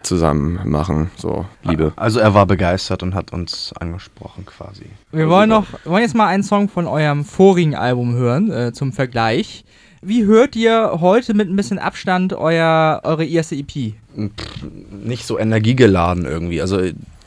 zusammen 0.06 0.60
machen, 0.66 1.12
so 1.18 1.46
Liebe. 1.64 1.94
Also 1.96 2.20
er 2.20 2.34
war 2.34 2.46
begeistert 2.46 3.04
und 3.04 3.16
hat 3.16 3.34
uns 3.34 3.74
angesprochen 3.80 4.46
quasi. 4.46 4.86
Wir 5.12 5.30
wollen 5.30 5.50
noch, 5.50 5.66
wir 5.84 5.92
wollen 5.92 6.04
jetzt 6.04 6.16
mal 6.16 6.28
einen 6.28 6.44
Song 6.44 6.70
von 6.70 6.88
eurem 6.88 7.26
vorigen 7.26 7.76
Album 7.76 8.16
hören, 8.16 8.52
äh, 8.52 8.74
zum 8.74 8.94
Vergleich. 8.94 9.66
Wie 10.02 10.26
hört 10.26 10.56
ihr 10.56 11.00
heute 11.02 11.34
mit 11.34 11.50
ein 11.50 11.56
bisschen 11.56 11.80
Abstand 11.80 12.34
euer, 12.34 13.02
eure 13.04 13.26
erste 13.26 13.56
EP? 13.56 13.94
Nicht 14.92 15.26
so 15.26 15.40
energiegeladen 15.40 16.26
irgendwie. 16.26 16.62
Also 16.62 16.82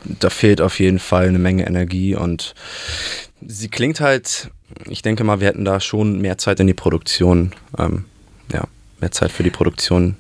da 0.04 0.30
fehlt 0.30 0.60
auf 0.60 0.78
jeden 0.78 1.00
Fall 1.00 1.28
eine 1.28 1.40
Menge 1.40 1.66
Energie 1.66 2.14
und 2.14 2.54
sie 3.44 3.68
klingt 3.68 4.00
halt, 4.00 4.50
ich 4.88 5.02
denke 5.02 5.24
mal, 5.24 5.40
wir 5.40 5.48
hätten 5.48 5.64
da 5.64 5.80
schon 5.80 6.20
mehr 6.20 6.38
Zeit 6.38 6.60
in 6.60 6.66
die 6.66 6.74
Produktion, 6.74 7.52
ähm, 7.78 8.04
ja, 8.52 8.64
mehr 9.00 9.10
Zeit 9.10 9.32
für 9.32 9.42
die 9.42 9.50
Produktion. 9.50 10.16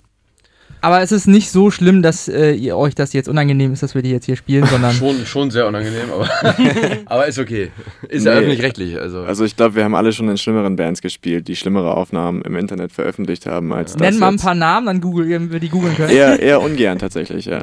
Aber 0.80 1.02
es 1.02 1.12
ist 1.12 1.26
nicht 1.26 1.50
so 1.50 1.70
schlimm, 1.70 2.02
dass 2.02 2.28
äh, 2.28 2.52
ihr 2.52 2.76
euch 2.76 2.94
das 2.94 3.12
jetzt 3.12 3.28
unangenehm 3.28 3.72
ist, 3.72 3.82
dass 3.82 3.94
wir 3.94 4.02
die 4.02 4.10
jetzt 4.10 4.26
hier 4.26 4.36
spielen, 4.36 4.64
sondern 4.70 4.92
Schon, 4.92 5.26
schon 5.26 5.50
sehr 5.50 5.66
unangenehm, 5.66 6.10
aber, 6.12 6.28
aber 7.06 7.26
ist 7.26 7.38
okay. 7.38 7.70
Ist 8.08 8.24
Nee. 8.24 8.30
ja 8.30 8.36
öffentlich-rechtlich. 8.36 8.98
Also. 9.00 9.22
Also 9.22 9.44
ich 9.44 9.56
glaube, 9.56 9.74
wir 9.74 9.84
haben 9.84 9.94
alle 9.94 10.12
schon 10.12 10.28
in 10.28 10.38
schlimmeren 10.38 10.76
Bands 10.76 11.00
gespielt, 11.02 11.48
die 11.48 11.56
schlimmere 11.56 11.96
Aufnahmen 11.96 12.42
im 12.42 12.56
Internet 12.56 12.92
veröffentlicht 12.92 13.46
haben 13.46 13.72
als 13.72 13.92
das 13.92 14.00
nennt 14.00 14.20
mal 14.20 14.28
ein 14.28 14.36
paar 14.36 14.54
Namen, 14.54 14.86
dann 14.86 15.00
google, 15.00 15.28
wenn 15.28 15.50
wir 15.50 15.60
die 15.60 15.68
googeln 15.68 15.96
können. 15.96 16.10
Eher, 16.10 16.38
eher 16.40 16.60
ungern 16.60 16.98
tatsächlich, 16.98 17.46
ja. 17.46 17.62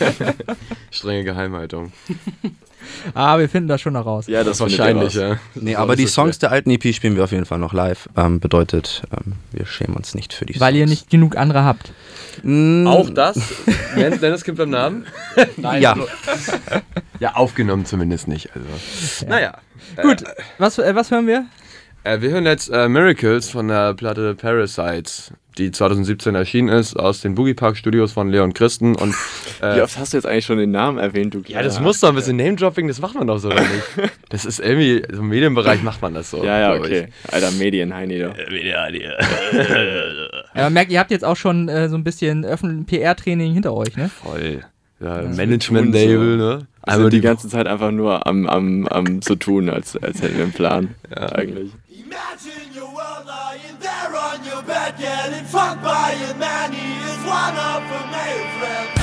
strenge 0.90 1.24
Geheimhaltung. 1.24 1.92
Ah, 3.14 3.38
wir 3.38 3.48
finden 3.48 3.68
das 3.68 3.80
schon 3.80 3.92
noch 3.92 4.06
raus. 4.06 4.26
Ja, 4.26 4.44
das 4.44 4.60
Wahrscheinlich, 4.60 5.14
ja. 5.14 5.38
Nee, 5.54 5.76
aber 5.76 5.96
die 5.96 6.06
Songs 6.06 6.38
der 6.38 6.50
alten 6.50 6.70
EP 6.70 6.94
spielen 6.94 7.16
wir 7.16 7.24
auf 7.24 7.32
jeden 7.32 7.46
Fall 7.46 7.58
noch 7.58 7.72
live. 7.72 8.08
Ähm, 8.16 8.40
bedeutet, 8.40 9.02
ähm, 9.12 9.34
wir 9.52 9.66
schämen 9.66 9.96
uns 9.96 10.14
nicht 10.14 10.32
für 10.32 10.46
die 10.46 10.54
Songs. 10.54 10.60
Weil 10.60 10.76
ihr 10.76 10.86
nicht 10.86 11.10
genug 11.10 11.36
andere 11.36 11.64
habt. 11.64 11.92
Mm, 12.42 12.86
Auch 12.86 13.10
das? 13.10 13.38
Dennis 13.96 14.44
gibt 14.44 14.58
beim 14.58 14.70
Namen? 14.70 15.06
Ja. 15.80 15.96
Ja, 17.18 17.34
aufgenommen 17.34 17.84
zumindest 17.84 18.28
nicht. 18.28 18.50
Also. 18.54 19.26
Naja. 19.28 19.58
Gut, 20.02 20.24
was, 20.58 20.78
äh, 20.78 20.94
was 20.94 21.10
hören 21.10 21.26
wir? 21.26 21.46
Äh, 22.04 22.20
wir 22.20 22.30
hören 22.30 22.46
jetzt 22.46 22.68
äh, 22.70 22.88
Miracles 22.88 23.50
von 23.50 23.68
der 23.68 23.94
Platte 23.94 24.34
Parasites, 24.34 25.32
die 25.58 25.70
2017 25.70 26.34
erschienen 26.34 26.68
ist, 26.68 26.96
aus 26.96 27.20
den 27.20 27.34
Boogie 27.34 27.54
Park 27.54 27.76
Studios 27.76 28.12
von 28.12 28.30
Leon 28.30 28.54
Christen. 28.54 28.94
Und, 28.94 29.14
äh, 29.60 29.76
Wie 29.76 29.82
oft 29.82 29.98
hast 29.98 30.12
du 30.12 30.16
jetzt 30.16 30.26
eigentlich 30.26 30.46
schon 30.46 30.58
den 30.58 30.70
Namen 30.70 30.98
erwähnt, 30.98 31.34
du 31.34 31.42
ja, 31.46 31.62
das 31.62 31.80
muss 31.80 32.00
doch 32.00 32.10
ein 32.10 32.14
bisschen 32.14 32.36
Name-Dropping, 32.36 32.88
das 32.88 33.00
macht 33.00 33.14
man 33.14 33.26
doch 33.26 33.38
so, 33.38 33.48
oder 33.48 33.60
nicht? 33.60 33.70
Das 34.30 34.44
ist 34.44 34.60
irgendwie, 34.60 35.02
so 35.10 35.22
im 35.22 35.28
Medienbereich 35.28 35.82
macht 35.82 36.00
man 36.02 36.14
das 36.14 36.30
so. 36.30 36.44
Ja, 36.44 36.60
ja, 36.60 36.76
glaub 36.76 36.86
ich. 36.86 36.98
okay. 36.98 37.08
Alter, 37.32 37.50
Medien, 37.52 37.92
Heini, 37.92 38.20
doch. 38.20 38.34
Ja, 40.54 40.64
man 40.64 40.72
merkt, 40.72 40.92
ihr 40.92 41.00
habt 41.00 41.10
jetzt 41.10 41.24
auch 41.24 41.36
schon 41.36 41.68
äh, 41.68 41.88
so 41.88 41.96
ein 41.96 42.04
bisschen 42.04 42.46
PR-Training 42.86 43.52
hinter 43.52 43.74
euch, 43.74 43.96
ne? 43.96 44.08
Voll. 44.08 44.64
Ja, 45.00 45.22
Management-Label, 45.22 46.38
so. 46.38 46.44
ne? 46.44 46.66
Wir 46.86 46.96
sind 46.96 47.12
die 47.12 47.20
ganze 47.20 47.48
Zeit 47.48 47.66
einfach 47.66 47.90
nur 47.90 48.26
am, 48.26 48.46
am, 48.46 48.86
am 48.86 49.22
zu 49.22 49.34
tun, 49.34 49.68
als, 49.68 49.96
als 49.96 50.22
hätten 50.22 50.36
wir 50.36 50.44
einen 50.44 50.52
Plan. 50.52 50.94
Eigentlich. 51.10 51.72
Imagine 51.88 52.70
your 52.74 52.92
world 52.92 53.26
on 54.30 54.44
your 54.44 54.62
bed, 54.62 54.96
getting 54.96 55.44
fucked 55.44 55.82
by 55.82 56.12
a 56.12 56.34
man. 56.34 56.72
He 56.72 56.92
is 57.10 57.18
one 57.24 57.56
of 57.56 57.82
a 57.82 58.00
male 58.12 58.58
friends. 58.58 58.99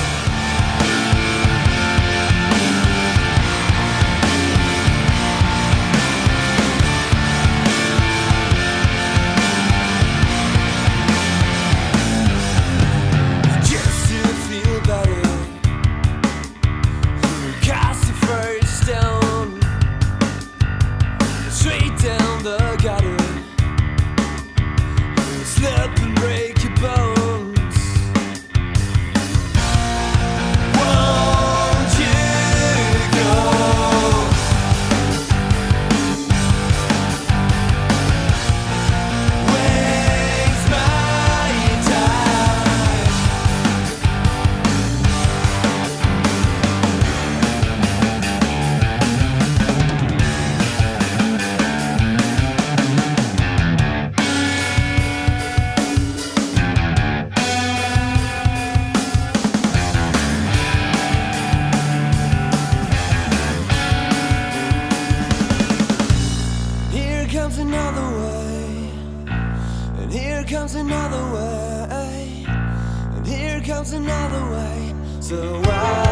Comes 73.78 73.92
another 73.92 74.50
way. 74.50 74.92
So 75.20 75.62
I 75.64 76.07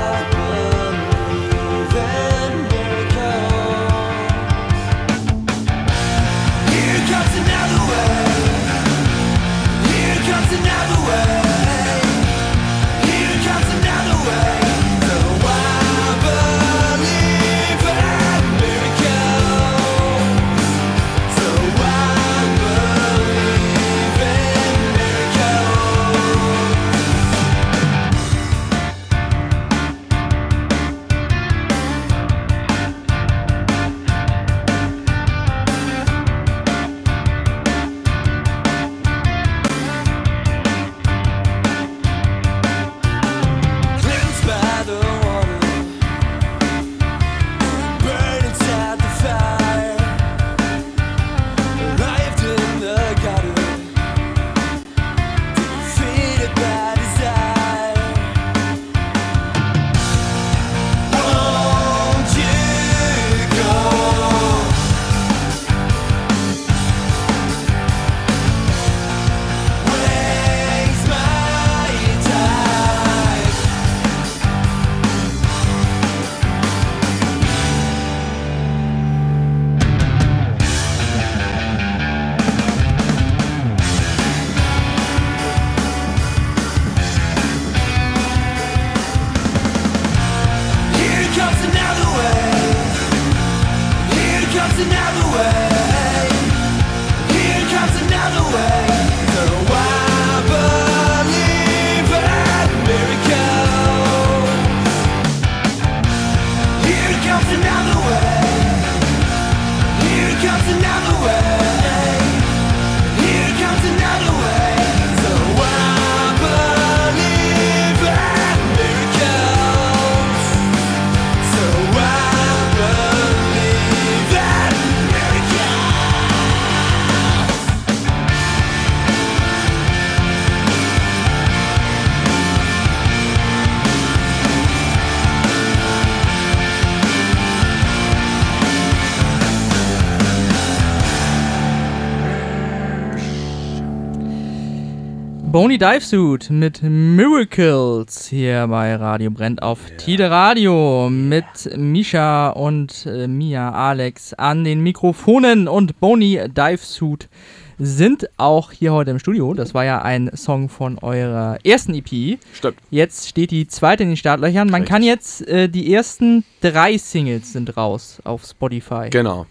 Bony 145.57 145.79
Divesuit 145.79 146.51
mit 146.51 146.83
Miracles 146.83 148.27
hier 148.29 148.67
bei 148.67 148.95
Radio 148.95 149.31
Brennt 149.31 149.63
auf 149.63 149.79
Tide 149.97 150.31
Radio 150.31 151.09
mit 151.09 151.47
Misha 151.79 152.51
und 152.51 153.07
äh, 153.07 153.27
Mia 153.27 153.73
Alex 153.73 154.35
an 154.35 154.65
den 154.65 154.83
Mikrofonen 154.83 155.67
und 155.67 155.99
Bony 155.99 156.43
Divesuit 156.47 157.31
sind 157.79 158.29
auch 158.37 158.71
hier 158.71 158.93
heute 158.93 159.13
im 159.13 159.19
Studio. 159.19 159.55
Das 159.55 159.73
war 159.73 159.87
ja 159.87 160.03
ein 160.03 160.31
Song 160.37 160.69
von 160.69 160.99
eurer 160.99 161.57
ersten 161.65 161.95
EP. 161.95 162.39
Stimmt. 162.53 162.77
Jetzt 162.91 163.27
steht 163.27 163.51
die 163.51 163.67
zweite 163.67 164.03
in 164.03 164.11
den 164.11 164.19
Startlöchern. 164.19 164.69
Man 164.69 164.85
kann 164.85 165.03
jetzt, 165.03 165.41
äh, 165.49 165.71
die 165.71 165.91
ersten 165.91 166.45
drei 166.61 166.99
Singles 166.99 167.55
sind 167.55 167.79
raus 167.79 168.21
auf 168.25 168.45
Spotify. 168.45 169.09
Genau. 169.09 169.47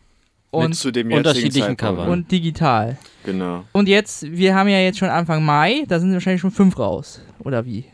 Mit 0.55 0.65
Und, 0.65 0.73
zu 0.73 0.91
dem 0.91 1.11
unterschiedlichen 1.11 1.77
Zeitpunkt. 1.77 2.01
Covern. 2.01 2.09
und 2.09 2.31
digital. 2.31 2.97
Genau. 3.25 3.63
Und 3.71 3.87
jetzt, 3.87 4.31
wir 4.31 4.55
haben 4.55 4.69
ja 4.69 4.79
jetzt 4.79 4.97
schon 4.99 5.09
Anfang 5.09 5.43
Mai, 5.43 5.83
da 5.87 5.99
sind 5.99 6.13
wahrscheinlich 6.13 6.41
schon 6.41 6.51
fünf 6.51 6.77
raus. 6.77 7.21
Oder 7.39 7.65
wie? 7.65 7.85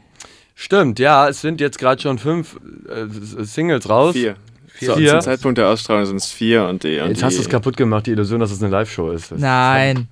Stimmt, 0.55 0.99
ja, 0.99 1.27
es 1.29 1.41
sind 1.41 1.59
jetzt 1.61 1.79
gerade 1.79 2.01
schon 2.01 2.19
fünf 2.19 2.59
äh, 2.87 3.05
Singles 3.43 3.89
raus. 3.89 4.13
Vier. 4.13 4.35
So, 4.79 4.95
Vier. 4.95 5.11
Zum 5.11 5.21
Zeitpunkt 5.21 5.57
der 5.59 5.67
Ausstrahlung 5.69 6.05
sind 6.05 6.17
es 6.17 6.31
vier 6.31 6.65
und 6.67 6.83
die. 6.83 6.99
Und 6.99 7.09
Jetzt 7.09 7.21
die, 7.21 7.25
hast 7.25 7.37
du 7.37 7.41
es 7.41 7.49
kaputt 7.49 7.77
gemacht, 7.77 8.07
die 8.07 8.11
Illusion, 8.11 8.39
dass 8.39 8.51
es 8.51 8.61
eine 8.63 8.71
Live-Show 8.71 9.11
ist. 9.11 9.31
Das 9.31 9.39
Nein. 9.39 10.07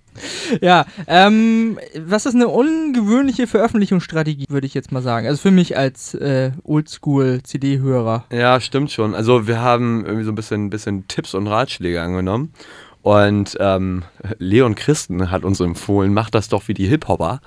Ja, 0.62 0.86
ähm, 1.08 1.80
was 1.98 2.26
ist 2.26 2.36
eine 2.36 2.48
ungewöhnliche 2.48 3.48
Veröffentlichungsstrategie, 3.48 4.46
würde 4.50 4.68
ich 4.68 4.74
jetzt 4.74 4.92
mal 4.92 5.02
sagen. 5.02 5.28
Also 5.28 5.42
für 5.42 5.52
mich 5.52 5.78
als 5.78 6.14
äh, 6.16 6.52
Oldschool-CD-Hörer. 6.64 8.26
Ja, 8.32 8.60
stimmt 8.60 8.92
schon. 8.92 9.16
Also 9.16 9.48
wir 9.48 9.62
haben 9.62 10.06
irgendwie 10.06 10.26
so 10.26 10.32
ein 10.32 10.36
bisschen, 10.36 10.70
bisschen 10.70 11.08
Tipps 11.08 11.34
und 11.34 11.48
Ratschläge 11.48 12.02
angenommen. 12.02 12.54
Und 13.02 13.56
ähm, 13.60 14.04
Leon 14.40 14.76
Christen 14.76 15.32
hat 15.32 15.44
uns 15.44 15.60
empfohlen, 15.62 16.14
macht 16.14 16.36
das 16.36 16.50
doch 16.50 16.68
wie 16.68 16.74
die 16.74 16.88
Hip-Hopper. 16.88 17.40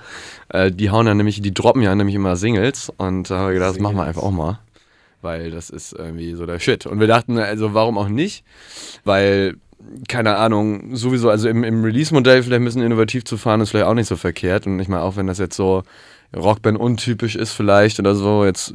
Äh, 0.49 0.71
die 0.71 0.89
hauen 0.89 1.05
ja 1.05 1.13
nämlich, 1.13 1.41
die 1.41 1.53
droppen 1.53 1.81
ja 1.81 1.93
nämlich 1.93 2.15
immer 2.15 2.35
Singles. 2.35 2.91
Und 2.97 3.29
da 3.29 3.37
haben 3.37 3.47
wir 3.47 3.53
gedacht, 3.53 3.75
das 3.75 3.79
machen 3.79 3.97
wir 3.97 4.03
einfach 4.03 4.23
auch 4.23 4.31
mal. 4.31 4.59
Weil 5.21 5.51
das 5.51 5.69
ist 5.69 5.93
irgendwie 5.93 6.33
so 6.33 6.45
der 6.45 6.59
Shit. 6.59 6.85
Und 6.85 6.99
wir 6.99 7.07
dachten, 7.07 7.37
also 7.37 7.73
warum 7.73 7.97
auch 7.97 8.09
nicht? 8.09 8.43
Weil, 9.05 9.55
keine 10.07 10.37
Ahnung, 10.37 10.95
sowieso, 10.95 11.29
also 11.29 11.49
im, 11.49 11.63
im 11.63 11.83
Release-Modell 11.83 12.43
vielleicht 12.43 12.61
ein 12.61 12.65
bisschen 12.65 12.83
innovativ 12.83 13.25
zu 13.25 13.37
fahren, 13.37 13.61
ist 13.61 13.71
vielleicht 13.71 13.87
auch 13.87 13.93
nicht 13.93 14.07
so 14.07 14.15
verkehrt. 14.15 14.67
Und 14.67 14.79
ich 14.79 14.87
meine, 14.87 15.03
auch 15.03 15.15
wenn 15.15 15.27
das 15.27 15.37
jetzt 15.37 15.55
so 15.55 15.83
Rockband 16.35 16.79
untypisch 16.79 17.35
ist 17.35 17.51
vielleicht 17.53 17.99
oder 17.99 18.15
so, 18.15 18.43
jetzt 18.43 18.73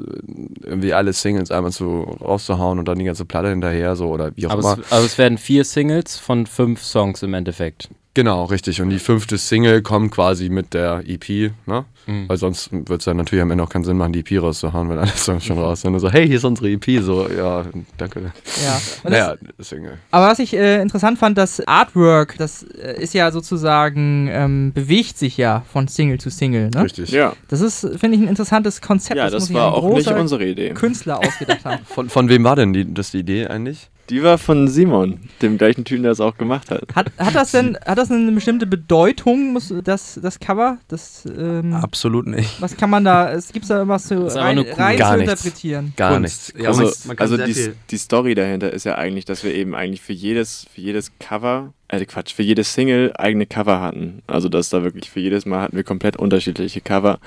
irgendwie 0.63 0.93
alle 0.93 1.13
Singles 1.13 1.51
einmal 1.51 1.73
zu 1.73 2.03
rauszuhauen 2.21 2.79
und 2.79 2.87
dann 2.87 2.99
die 2.99 3.05
ganze 3.05 3.25
Platte 3.25 3.49
hinterher, 3.51 3.97
so 3.97 4.09
oder 4.09 4.31
wie 4.37 4.47
auch 4.47 4.53
Aber 4.53 4.61
immer. 4.61 4.79
es, 4.85 4.93
aber 4.93 5.05
es 5.05 5.19
werden 5.19 5.39
vier 5.39 5.65
Singles 5.65 6.19
von 6.19 6.47
fünf 6.47 6.83
Songs 6.83 7.23
im 7.23 7.35
Endeffekt. 7.35 7.89
Genau, 8.19 8.47
richtig. 8.47 8.83
Und 8.83 8.91
die 8.91 8.99
fünfte 8.99 9.39
Single 9.39 9.81
kommt 9.81 10.11
quasi 10.11 10.49
mit 10.49 10.75
der 10.75 11.05
EP, 11.07 11.53
ne? 11.67 11.85
Mhm. 12.09 12.29
Weil 12.29 12.37
sonst 12.37 12.73
wird 12.73 13.01
es 13.01 13.05
dann 13.05 13.17
natürlich 13.17 13.43
am 13.43 13.53
Ende 13.53 13.63
auch 13.63 13.69
keinen 13.69 13.85
Sinn 13.85 13.97
machen, 13.97 14.13
die 14.13 14.19
EP 14.27 14.43
rauszuhauen, 14.43 14.91
wenn 14.91 14.99
alle 14.99 15.07
Songs 15.17 15.45
schon 15.47 15.57
raus 15.57 15.83
sind. 15.83 15.95
Und 15.95 16.01
so, 16.01 16.11
hey, 16.11 16.27
hier 16.27 16.39
ist 16.39 16.45
unsere 16.45 16.69
EP. 16.69 17.01
So, 17.01 17.29
ja, 17.29 17.65
danke. 17.97 18.21
Ja. 18.21 18.81
Und 19.05 19.13
Naja, 19.13 19.37
das, 19.57 19.69
Single. 19.69 19.99
aber 20.11 20.27
was 20.27 20.41
ich 20.41 20.53
äh, 20.53 20.83
interessant 20.83 21.21
fand, 21.21 21.39
das 21.39 21.61
Artwork, 21.69 22.37
das 22.39 22.65
äh, 22.65 23.01
ist 23.01 23.15
ja 23.15 23.31
sozusagen, 23.31 24.29
ähm, 24.33 24.73
bewegt 24.75 25.17
sich 25.17 25.37
ja 25.37 25.63
von 25.73 25.87
Single 25.87 26.19
zu 26.19 26.29
Single. 26.29 26.71
Ne? 26.75 26.83
Richtig. 26.83 27.13
Ja, 27.13 27.35
Das 27.47 27.61
ist, 27.61 27.87
finde 27.99 28.17
ich, 28.17 28.23
ein 28.23 28.27
interessantes 28.29 28.81
Konzept. 28.81 29.17
ja 29.17 29.31
das, 29.31 29.45
das 29.45 29.55
war 29.55 29.75
auch 29.75 29.95
nicht 29.95 30.11
unsere 30.11 30.45
Idee. 30.45 30.71
Künstler 30.71 31.21
ausgedacht 31.21 31.65
haben. 31.65 31.85
Von, 31.87 32.09
von 32.09 32.29
wem 32.29 32.43
war 32.43 32.57
denn 32.57 32.73
die, 32.73 32.93
das 32.93 33.13
die 33.13 33.19
Idee 33.19 33.47
eigentlich? 33.47 33.91
Die 34.11 34.23
war 34.23 34.39
von 34.39 34.69
Simon, 34.69 35.21
dem 35.43 35.59
gleichen 35.59 35.85
Typen, 35.85 36.03
der 36.03 36.13
es 36.13 36.21
auch 36.21 36.37
gemacht 36.39 36.71
hat. 36.71 36.83
Hat, 36.95 37.13
hat 37.19 37.35
das 37.35 37.51
denn 37.51 37.77
hat 37.85 37.99
das 37.99 38.11
eine 38.11 38.33
bestimmte 38.33 38.67
Bedeutung, 38.67 39.53
muss 39.53 39.73
das, 39.85 40.19
das 40.23 40.41
Cover? 40.41 40.79
Das, 40.89 41.27
ähm, 41.27 41.75
Absolut 41.75 42.27
nicht. 42.27 42.61
was 42.61 42.77
kann 42.77 42.89
man 42.89 43.05
da, 43.05 43.31
es 43.33 43.53
gibt 43.53 43.69
da 43.69 43.87
was 43.87 44.09
zu 44.09 44.27
rein, 44.35 44.59
rein 44.59 44.97
Gar 44.97 45.13
zu 45.13 45.19
nichts. 45.19 45.33
interpretieren? 45.33 45.93
Gar 45.97 46.15
Kunst. 46.15 46.55
nichts. 46.55 46.63
Ja, 46.63 46.69
also 46.69 47.13
also 47.17 47.37
die, 47.37 47.73
die 47.91 47.99
Story 47.99 48.35
dahinter 48.35 48.73
ist 48.73 48.85
ja 48.85 48.97
eigentlich, 48.97 49.25
dass 49.27 49.45
wir 49.45 49.55
eben 49.55 49.75
eigentlich 49.75 50.01
für 50.01 50.13
jedes, 50.15 50.67
für 50.73 50.81
jedes 50.81 51.13
Cover, 51.19 51.75
äh 51.89 52.05
Quatsch, 52.05 52.33
für 52.35 52.43
jedes 52.43 52.73
Single 52.73 53.13
eigene 53.17 53.47
Cover 53.47 53.81
hatten. 53.81 54.23
Also 54.27 54.49
dass 54.49 54.71
da 54.71 54.83
wirklich 54.83 55.11
für 55.11 55.21
jedes 55.21 55.45
Mal 55.45 55.61
hatten 55.61 55.77
wir 55.77 55.85
komplett 55.85 56.17
unterschiedliche 56.17 56.81
Cover. 56.81 57.19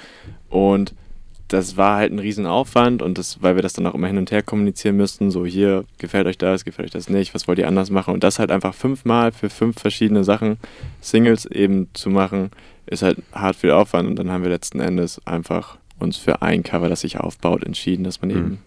Und 0.50 0.94
das 1.54 1.76
war 1.78 1.98
halt 1.98 2.12
ein 2.14 2.20
Riesenaufwand 2.20 3.02
und 3.02 3.18
das, 3.18 3.42
weil 3.42 3.56
wir 3.56 3.62
das 3.62 3.74
dann 3.74 3.86
auch 3.88 3.94
immer 3.94 4.08
hin 4.08 4.18
und 4.18 4.32
her 4.32 4.42
kommunizieren 4.42 4.96
müssten, 4.98 5.32
so 5.32 5.46
hier, 5.46 5.84
gefällt 5.98 6.26
euch 6.28 6.38
das, 6.38 6.64
gefällt 6.66 6.88
euch 6.88 6.92
das 6.94 7.10
nicht, 7.10 7.34
was 7.36 7.48
wollt 7.48 7.60
ihr 7.60 7.68
anders 7.68 7.90
machen? 7.90 8.14
Und 8.14 8.24
das 8.24 8.40
halt 8.40 8.52
einfach 8.52 8.74
fünfmal 8.74 9.32
für 9.32 9.50
fünf 9.50 9.80
verschiedene 9.80 10.24
Sachen, 10.24 10.58
Singles 11.02 11.46
eben 11.46 11.88
zu 11.94 12.10
machen, 12.10 12.52
ist 12.86 13.04
halt 13.04 13.18
hart 13.34 13.56
viel 13.56 13.72
Aufwand 13.72 14.08
und 14.10 14.16
dann 14.18 14.32
haben 14.32 14.44
wir 14.44 14.50
letzten 14.50 14.80
Endes 14.80 15.20
einfach 15.26 15.78
uns 16.00 16.18
für 16.18 16.42
ein 16.42 16.64
Cover, 16.64 16.90
das 16.90 17.02
sich 17.02 17.20
aufbaut, 17.20 17.64
entschieden, 17.64 18.04
dass 18.04 18.22
man 18.22 18.32
Mhm. 18.32 18.38
eben 18.38 18.58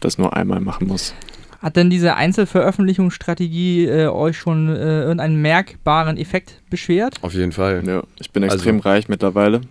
das 0.00 0.18
nur 0.18 0.36
einmal 0.36 0.60
machen 0.60 0.86
muss. 0.86 1.14
Hat 1.60 1.76
denn 1.76 1.88
diese 1.88 2.14
Einzelveröffentlichungsstrategie 2.16 3.86
äh, 3.86 4.06
euch 4.08 4.36
schon 4.36 4.68
äh, 4.68 5.00
irgendeinen 5.02 5.40
merkbaren 5.40 6.18
Effekt 6.18 6.60
beschwert? 6.68 7.16
Auf 7.22 7.32
jeden 7.32 7.52
Fall. 7.52 7.82
Ja, 7.86 8.02
ich 8.20 8.30
bin 8.30 8.42
extrem 8.42 8.76
Also- 8.76 8.88
reich 8.88 9.08
mittlerweile. 9.08 9.62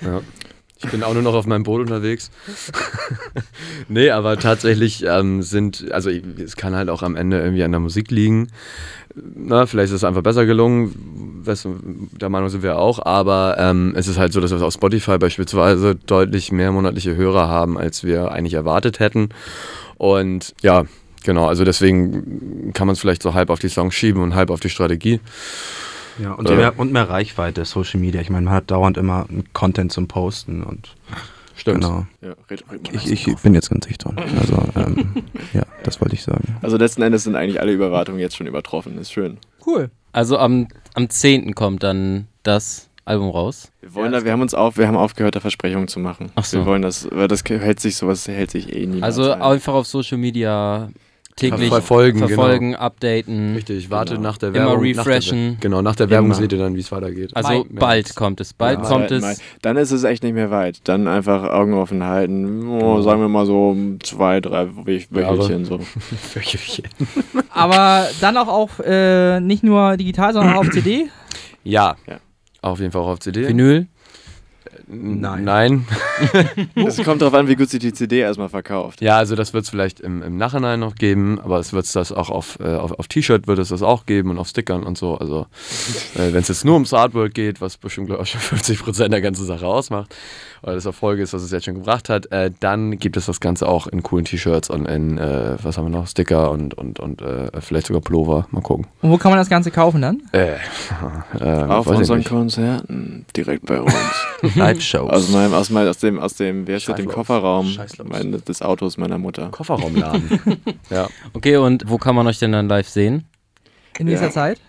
Ja. 0.00 0.20
Ich 0.84 0.90
bin 0.90 1.02
auch 1.02 1.14
nur 1.14 1.22
noch 1.22 1.34
auf 1.34 1.46
meinem 1.46 1.62
Boot 1.62 1.80
unterwegs. 1.80 2.30
nee, 3.88 4.10
aber 4.10 4.36
tatsächlich 4.36 5.04
ähm, 5.06 5.42
sind, 5.42 5.92
also 5.92 6.10
es 6.10 6.56
kann 6.56 6.74
halt 6.74 6.88
auch 6.88 7.02
am 7.02 7.16
Ende 7.16 7.40
irgendwie 7.40 7.62
an 7.62 7.70
der 7.70 7.80
Musik 7.80 8.10
liegen. 8.10 8.48
Na, 9.14 9.66
vielleicht 9.66 9.90
ist 9.90 9.96
es 9.96 10.04
einfach 10.04 10.22
besser 10.22 10.46
gelungen, 10.46 11.42
der 11.44 12.28
Meinung 12.28 12.48
sind 12.48 12.62
wir 12.62 12.78
auch, 12.78 13.04
aber 13.04 13.56
ähm, 13.58 13.92
es 13.96 14.08
ist 14.08 14.18
halt 14.18 14.32
so, 14.32 14.40
dass 14.40 14.50
wir 14.52 14.62
auf 14.62 14.72
Spotify 14.72 15.18
beispielsweise 15.18 15.94
deutlich 15.94 16.50
mehr 16.50 16.72
monatliche 16.72 17.14
Hörer 17.14 17.48
haben, 17.48 17.76
als 17.76 18.04
wir 18.04 18.32
eigentlich 18.32 18.54
erwartet 18.54 19.00
hätten. 19.00 19.28
Und 19.98 20.54
ja, 20.62 20.84
genau, 21.24 21.46
also 21.46 21.64
deswegen 21.64 22.72
kann 22.72 22.86
man 22.86 22.94
es 22.94 23.00
vielleicht 23.00 23.22
so 23.22 23.34
halb 23.34 23.50
auf 23.50 23.58
die 23.58 23.68
Songs 23.68 23.94
schieben 23.94 24.22
und 24.22 24.34
halb 24.34 24.50
auf 24.50 24.60
die 24.60 24.70
Strategie. 24.70 25.20
Ja, 26.18 26.32
und, 26.32 26.48
Äh. 26.50 26.56
mehr, 26.56 26.78
und 26.78 26.92
mehr 26.92 27.08
Reichweite, 27.08 27.64
Social 27.64 28.00
Media. 28.00 28.20
Ich 28.20 28.30
meine, 28.30 28.44
man 28.46 28.54
hat 28.54 28.70
dauernd 28.70 28.96
immer 28.96 29.26
Content 29.52 29.92
zum 29.92 30.08
Posten 30.08 30.62
und 30.62 30.94
Stimmt. 31.56 31.82
genau. 31.82 32.06
Ja, 32.20 32.34
red, 32.50 32.64
red 32.70 32.92
Ich, 32.92 33.28
ich 33.28 33.36
bin 33.36 33.54
jetzt 33.54 33.70
ganz 33.70 33.86
dicht 33.86 34.04
dran. 34.04 34.16
Also, 34.40 34.56
ähm, 34.76 35.22
ja, 35.52 35.62
das 35.84 36.00
wollte 36.00 36.14
ich 36.14 36.22
sagen. 36.22 36.56
also 36.62 36.76
letzten 36.76 37.02
Endes 37.02 37.24
sind 37.24 37.36
eigentlich 37.36 37.60
alle 37.60 37.72
Überwartungen 37.72 38.18
jetzt 38.18 38.36
schon 38.36 38.46
übertroffen. 38.46 38.98
Ist 38.98 39.12
schön. 39.12 39.38
Cool. 39.66 39.90
Also 40.12 40.38
am, 40.38 40.68
am 40.94 41.08
10. 41.08 41.54
kommt 41.54 41.82
dann 41.82 42.26
das 42.42 42.88
Album 43.04 43.30
raus. 43.30 43.72
Wir 43.80 43.94
wollen 43.94 44.12
da, 44.12 44.24
wir 44.24 44.32
haben 44.32 44.42
uns 44.42 44.54
auf, 44.54 44.76
wir 44.76 44.86
haben 44.86 44.96
aufgehört, 44.96 45.34
da 45.34 45.40
Versprechungen 45.40 45.88
zu 45.88 45.98
machen. 46.00 46.30
Ach 46.34 46.44
so. 46.44 46.58
Wir 46.58 46.66
wollen 46.66 46.82
das, 46.82 47.08
weil 47.10 47.28
das 47.28 47.42
hält 47.44 47.80
sich 47.80 47.96
sowas 47.96 48.28
hält 48.28 48.50
sich 48.50 48.72
eh 48.72 48.86
niemals. 48.86 49.02
Also 49.18 49.32
ein. 49.32 49.42
einfach 49.42 49.74
auf 49.74 49.86
Social 49.86 50.18
Media 50.18 50.90
täglich 51.36 51.68
Verfolgen, 51.70 52.18
genau. 52.20 52.28
verfolgen 52.28 52.74
updaten. 52.76 53.54
Richtig, 53.54 53.90
warte 53.90 54.14
Genau. 54.14 54.28
nach 54.28 54.38
der 54.38 54.50
Immer 54.50 54.58
Werbung. 54.58 54.74
nach 54.92 55.04
der- 55.04 55.06
refreshen. 55.06 55.56
genau, 55.60 55.82
nach 55.82 55.96
der 55.96 56.10
Werbung 56.10 56.26
Immer. 56.26 56.34
seht 56.34 56.52
ihr 56.52 56.58
dann, 56.58 56.74
wie 56.76 56.80
es 56.80 56.92
weitergeht. 56.92 57.30
Also 57.34 57.50
Mai. 57.50 57.64
bald 57.70 58.14
kommt 58.14 58.40
es, 58.40 58.52
bald 58.52 58.80
Ja. 58.82 58.86
kommt 58.88 59.10
Mai- 59.10 59.16
es. 59.16 59.22
Mai. 59.22 59.34
Dann 59.62 59.76
ist 59.76 59.90
es 59.92 60.04
echt 60.04 60.22
nicht 60.22 60.34
mehr 60.34 60.50
weit. 60.50 60.80
Dann 60.84 61.08
einfach 61.08 61.44
Augen 61.44 61.74
offen 61.74 62.04
halten. 62.04 62.68
Oh, 62.68 63.00
sagen 63.02 63.20
wir 63.20 63.28
mal 63.28 63.46
so 63.46 63.76
zwei, 64.02 64.40
drei 64.40 64.64
Wö- 64.64 65.06
Wöchelchen 65.10 65.64
so. 65.64 65.80
Wöchelchen. 66.34 66.84
Aber 67.50 68.06
dann 68.20 68.36
auch 68.36 68.48
auf, 68.48 68.78
äh, 68.84 69.40
nicht 69.40 69.62
nur 69.64 69.96
digital, 69.96 70.32
sondern 70.32 70.54
auch 70.54 70.60
auf 70.60 70.70
CD. 70.72 71.08
Ja. 71.64 71.96
Ja. 72.06 72.16
Auf 72.60 72.78
jeden 72.78 72.92
Fall 72.92 73.02
auch 73.02 73.08
auf 73.08 73.18
CD. 73.20 73.48
Vinyl. 73.48 73.86
Nein. 74.92 75.44
Nein. 75.44 75.86
Nein. 76.32 76.66
Es 76.86 77.02
kommt 77.02 77.22
darauf 77.22 77.34
an, 77.34 77.48
wie 77.48 77.56
gut 77.56 77.70
sich 77.70 77.80
die 77.80 77.92
CD 77.92 78.18
erstmal 78.18 78.48
verkauft. 78.48 79.00
Ja, 79.00 79.16
also 79.16 79.34
das 79.34 79.54
wird 79.54 79.64
es 79.64 79.70
vielleicht 79.70 80.00
im, 80.00 80.22
im 80.22 80.36
Nachhinein 80.36 80.80
noch 80.80 80.94
geben, 80.94 81.40
aber 81.40 81.58
es 81.58 81.72
wird 81.72 81.86
es 81.86 81.92
das 81.92 82.12
auch 82.12 82.30
auf, 82.30 82.58
äh, 82.60 82.74
auf, 82.74 82.92
auf 82.92 83.08
T-Shirt 83.08 83.46
wird 83.46 83.58
es 83.58 83.68
das 83.68 83.82
auch 83.82 84.06
geben 84.06 84.30
und 84.30 84.38
auf 84.38 84.48
Stickern 84.48 84.82
und 84.82 84.98
so. 84.98 85.16
Also 85.16 85.46
äh, 86.14 86.32
wenn 86.32 86.40
es 86.40 86.48
jetzt 86.48 86.64
nur 86.64 86.74
ums 86.74 86.92
Artwork 86.92 87.34
geht, 87.34 87.60
was 87.60 87.76
bestimmt 87.76 88.08
glaube 88.08 88.22
ich 88.22 88.36
auch 88.36 88.40
schon 88.40 88.58
50% 88.58 89.08
der 89.08 89.20
ganzen 89.20 89.46
Sache 89.46 89.66
ausmacht, 89.66 90.14
oder 90.62 90.74
das 90.74 90.84
Erfolg 90.84 91.18
ist, 91.18 91.32
was 91.32 91.42
es 91.42 91.50
jetzt 91.50 91.64
schon 91.64 91.74
gebracht 91.74 92.08
hat, 92.08 92.30
äh, 92.30 92.50
dann 92.60 92.98
gibt 92.98 93.16
es 93.16 93.26
das 93.26 93.40
Ganze 93.40 93.68
auch 93.68 93.86
in 93.86 94.02
coolen 94.02 94.24
T-Shirts 94.24 94.70
und 94.70 94.86
in, 94.86 95.18
äh, 95.18 95.56
was 95.62 95.78
haben 95.78 95.86
wir 95.86 95.98
noch, 95.98 96.06
Sticker 96.06 96.50
und, 96.50 96.74
und, 96.74 97.00
und 97.00 97.22
äh, 97.22 97.50
vielleicht 97.60 97.88
sogar 97.88 98.02
Pullover. 98.02 98.46
Mal 98.50 98.60
gucken. 98.60 98.86
Und 99.00 99.10
wo 99.10 99.16
kann 99.16 99.30
man 99.30 99.38
das 99.38 99.48
Ganze 99.48 99.70
kaufen 99.70 100.02
dann? 100.02 100.22
Äh, 100.32 100.54
äh, 101.40 101.64
Auf 101.64 101.86
unseren. 101.86 102.22
Konzerten, 102.22 103.26
direkt 103.36 103.66
bei 103.66 103.80
uns. 103.80 103.92
Live-Shows. 104.82 105.10
aus 105.10 105.28
meinem, 105.30 105.54
aus 105.54 105.70
meinem, 105.70 105.88
aus 105.88 105.98
dem, 105.98 106.18
aus 106.18 106.34
dem, 106.34 106.66
wer 106.66 106.80
steht, 106.80 106.98
dem. 106.98 107.08
Kofferraum 107.08 107.66
Scheißlos. 107.68 108.06
mein, 108.08 108.32
des 108.44 108.62
Autos 108.62 108.96
meiner 108.96 109.18
Mutter. 109.18 109.48
Kofferraumladen. 109.50 110.40
ja. 110.90 111.08
Okay, 111.32 111.56
und 111.56 111.84
wo 111.88 111.98
kann 111.98 112.14
man 112.14 112.26
euch 112.26 112.38
denn 112.38 112.52
dann 112.52 112.68
live 112.68 112.88
sehen? 112.88 113.24
In 113.98 114.06
nächster 114.06 114.26
Ja. 114.26 114.32
Zeit? 114.32 114.60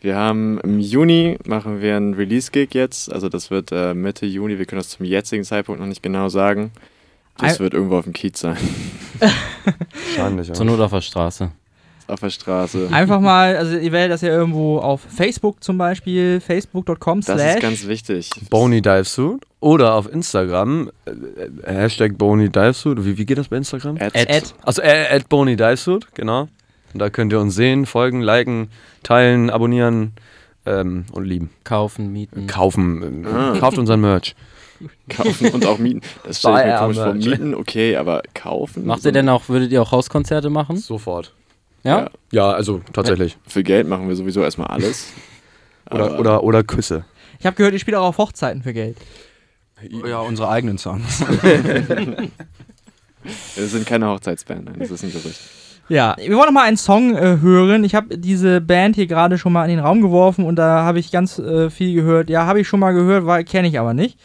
Wir 0.00 0.14
haben 0.16 0.60
im 0.60 0.78
Juni 0.78 1.38
machen 1.44 1.80
wir 1.80 1.96
einen 1.96 2.14
Release-Gig 2.14 2.68
jetzt. 2.72 3.12
Also 3.12 3.28
das 3.28 3.50
wird 3.50 3.72
äh, 3.72 3.94
Mitte 3.94 4.26
Juni. 4.26 4.56
Wir 4.58 4.64
können 4.66 4.78
das 4.80 4.90
zum 4.90 5.04
jetzigen 5.04 5.42
Zeitpunkt 5.42 5.80
noch 5.80 5.88
nicht 5.88 6.02
genau 6.04 6.28
sagen. 6.28 6.70
Das 7.36 7.54
Ein- 7.54 7.58
wird 7.60 7.74
irgendwo 7.74 7.96
auf 7.96 8.04
dem 8.04 8.12
Kiez 8.12 8.38
sein. 8.38 8.56
Wahrscheinlich. 10.16 10.52
Zur. 10.52 10.64
Not 10.66 10.80
auf 10.80 10.90
der 10.92 11.00
Straße. 11.00 11.50
Auf 12.06 12.20
der 12.20 12.30
Straße. 12.30 12.88
Einfach 12.90 13.20
mal, 13.20 13.56
also 13.56 13.76
ihr 13.76 13.92
werdet 13.92 14.12
das 14.14 14.22
ja 14.22 14.28
irgendwo 14.30 14.78
auf 14.78 15.00
Facebook 15.02 15.62
zum 15.62 15.76
Beispiel, 15.76 16.40
facebook.com 16.40 17.20
Das 17.20 17.26
slash. 17.36 17.54
ist 17.56 17.60
ganz 17.62 17.86
wichtig. 17.86 18.30
Bony 18.48 18.80
Dive 18.80 19.04
Suit 19.04 19.42
oder 19.60 19.94
auf 19.94 20.10
Instagram 20.12 20.90
äh, 21.04 21.10
äh, 21.10 21.74
Hashtag 21.74 22.16
Bony 22.18 22.48
Dive 22.50 22.72
Suit. 22.74 23.04
Wie, 23.04 23.18
wie 23.18 23.26
geht 23.26 23.38
das 23.38 23.48
bei 23.48 23.56
Instagram? 23.56 23.96
Ad. 23.98 24.18
Ad. 24.18 24.46
Also 24.62 24.82
äh, 24.82 25.06
at 25.10 25.28
Bony 25.28 25.56
Dive 25.56 25.76
Suit, 25.76 26.06
genau. 26.14 26.48
Und 26.92 27.00
da 27.00 27.10
könnt 27.10 27.32
ihr 27.32 27.40
uns 27.40 27.54
sehen, 27.54 27.84
folgen, 27.86 28.20
liken, 28.22 28.70
teilen, 29.02 29.50
abonnieren, 29.50 30.12
ähm, 30.64 31.04
und 31.12 31.24
lieben. 31.24 31.50
Kaufen, 31.64 32.12
mieten. 32.12 32.46
Kaufen, 32.46 33.24
äh, 33.24 33.28
Ah. 33.28 33.56
kauft 33.58 33.78
unseren 33.78 34.00
Merch. 34.00 34.34
Kaufen 35.08 35.50
und 35.50 35.66
auch 35.66 35.78
mieten. 35.78 36.02
Das 36.24 36.38
stelle 36.38 36.60
ich 36.60 36.66
mir 36.66 36.78
komisch 36.78 36.96
vor. 36.98 37.14
Mieten, 37.14 37.54
okay, 37.54 37.96
aber 37.96 38.22
kaufen? 38.34 38.86
Macht 38.86 39.02
So- 39.02 39.08
ihr 39.08 39.12
denn 39.12 39.28
auch, 39.28 39.48
würdet 39.48 39.72
ihr 39.72 39.82
auch 39.82 39.90
Hauskonzerte 39.92 40.50
machen? 40.50 40.76
Sofort. 40.76 41.34
Ja? 41.82 42.10
Ja. 42.32 42.52
Also 42.52 42.80
tatsächlich. 42.92 43.36
Für 43.46 43.62
Geld 43.64 43.88
machen 43.88 44.08
wir 44.08 44.14
sowieso 44.16 44.42
erstmal 44.42 44.68
alles. 44.68 45.12
Oder, 45.90 46.18
oder, 46.18 46.42
oder 46.44 46.62
Küsse. 46.62 47.04
Ich 47.40 47.46
habe 47.46 47.56
gehört, 47.56 47.72
ihr 47.72 47.78
spielt 47.80 47.96
auch 47.96 48.06
auf 48.06 48.18
Hochzeiten 48.18 48.62
für 48.62 48.72
Geld. 48.72 48.96
Ja, 49.82 50.20
unsere 50.20 50.48
eigenen 50.48 50.78
Songs. 50.78 51.20
Wir 53.54 53.66
sind 53.66 53.86
keine 53.86 54.08
Hochzeitsband, 54.08 54.64
nein, 54.66 54.76
das 54.78 54.90
ist 54.90 55.02
ein 55.04 55.12
Gerücht. 55.12 55.40
Ja, 55.90 56.16
wir 56.18 56.36
wollen 56.36 56.46
noch 56.46 56.52
mal 56.52 56.64
einen 56.64 56.76
Song 56.76 57.16
äh, 57.16 57.38
hören. 57.40 57.82
Ich 57.82 57.94
habe 57.94 58.18
diese 58.18 58.60
Band 58.60 58.94
hier 58.96 59.06
gerade 59.06 59.38
schon 59.38 59.54
mal 59.54 59.64
in 59.64 59.70
den 59.70 59.78
Raum 59.78 60.02
geworfen 60.02 60.44
und 60.44 60.56
da 60.56 60.84
habe 60.84 60.98
ich 60.98 61.10
ganz 61.10 61.38
äh, 61.38 61.70
viel 61.70 61.94
gehört. 61.94 62.28
Ja, 62.28 62.44
habe 62.44 62.60
ich 62.60 62.68
schon 62.68 62.80
mal 62.80 62.92
gehört, 62.92 63.46
kenne 63.48 63.68
ich 63.68 63.78
aber 63.78 63.94
nicht. 63.94 64.18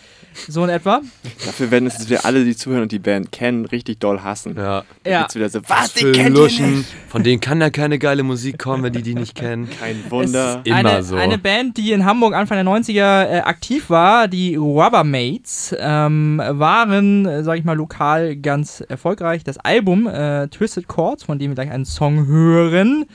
So 0.47 0.63
in 0.63 0.69
etwa. 0.69 1.01
Dafür 1.45 1.71
werden 1.71 1.87
es 1.87 1.93
jetzt 1.99 2.09
wieder 2.09 2.25
alle, 2.25 2.43
die 2.45 2.55
zuhören 2.55 2.83
und 2.83 2.91
die 2.91 2.99
Band 2.99 3.31
kennen, 3.31 3.65
richtig 3.65 3.99
doll 3.99 4.21
hassen. 4.21 4.55
Ja. 4.57 4.83
Da 5.03 5.09
Ja. 5.09 5.27
wieder 5.33 5.49
so, 5.49 5.59
was, 5.67 5.93
die 5.93 6.01
Für 6.05 6.11
kennt 6.11 6.37
Luschen. 6.37 6.77
nicht? 6.79 6.89
Von 7.09 7.23
denen 7.23 7.39
kann 7.39 7.61
ja 7.61 7.69
keine 7.69 7.99
geile 7.99 8.23
Musik 8.23 8.57
kommen, 8.59 8.83
wenn 8.83 8.93
die 8.93 9.01
die 9.03 9.15
nicht 9.15 9.35
kennen. 9.35 9.69
Kein 9.79 10.03
Wunder. 10.09 10.61
Immer 10.63 10.77
eine, 10.77 11.03
so. 11.03 11.15
eine 11.15 11.37
Band, 11.37 11.77
die 11.77 11.91
in 11.91 12.05
Hamburg 12.05 12.33
Anfang 12.33 12.57
der 12.57 12.65
90er 12.65 13.25
äh, 13.29 13.39
aktiv 13.41 13.89
war, 13.89 14.27
die 14.27 14.55
Rubbermates, 14.55 15.75
ähm, 15.79 16.41
waren, 16.45 17.25
äh, 17.25 17.43
sag 17.43 17.57
ich 17.59 17.63
mal, 17.65 17.75
lokal 17.75 18.35
ganz 18.35 18.81
erfolgreich. 18.87 19.43
Das 19.43 19.57
Album 19.57 20.07
äh, 20.07 20.47
Twisted 20.47 20.87
Chords, 20.87 21.23
von 21.23 21.39
dem 21.39 21.51
wir 21.51 21.55
gleich 21.55 21.71
einen 21.71 21.85
Song 21.85 22.25
hören, 22.27 23.05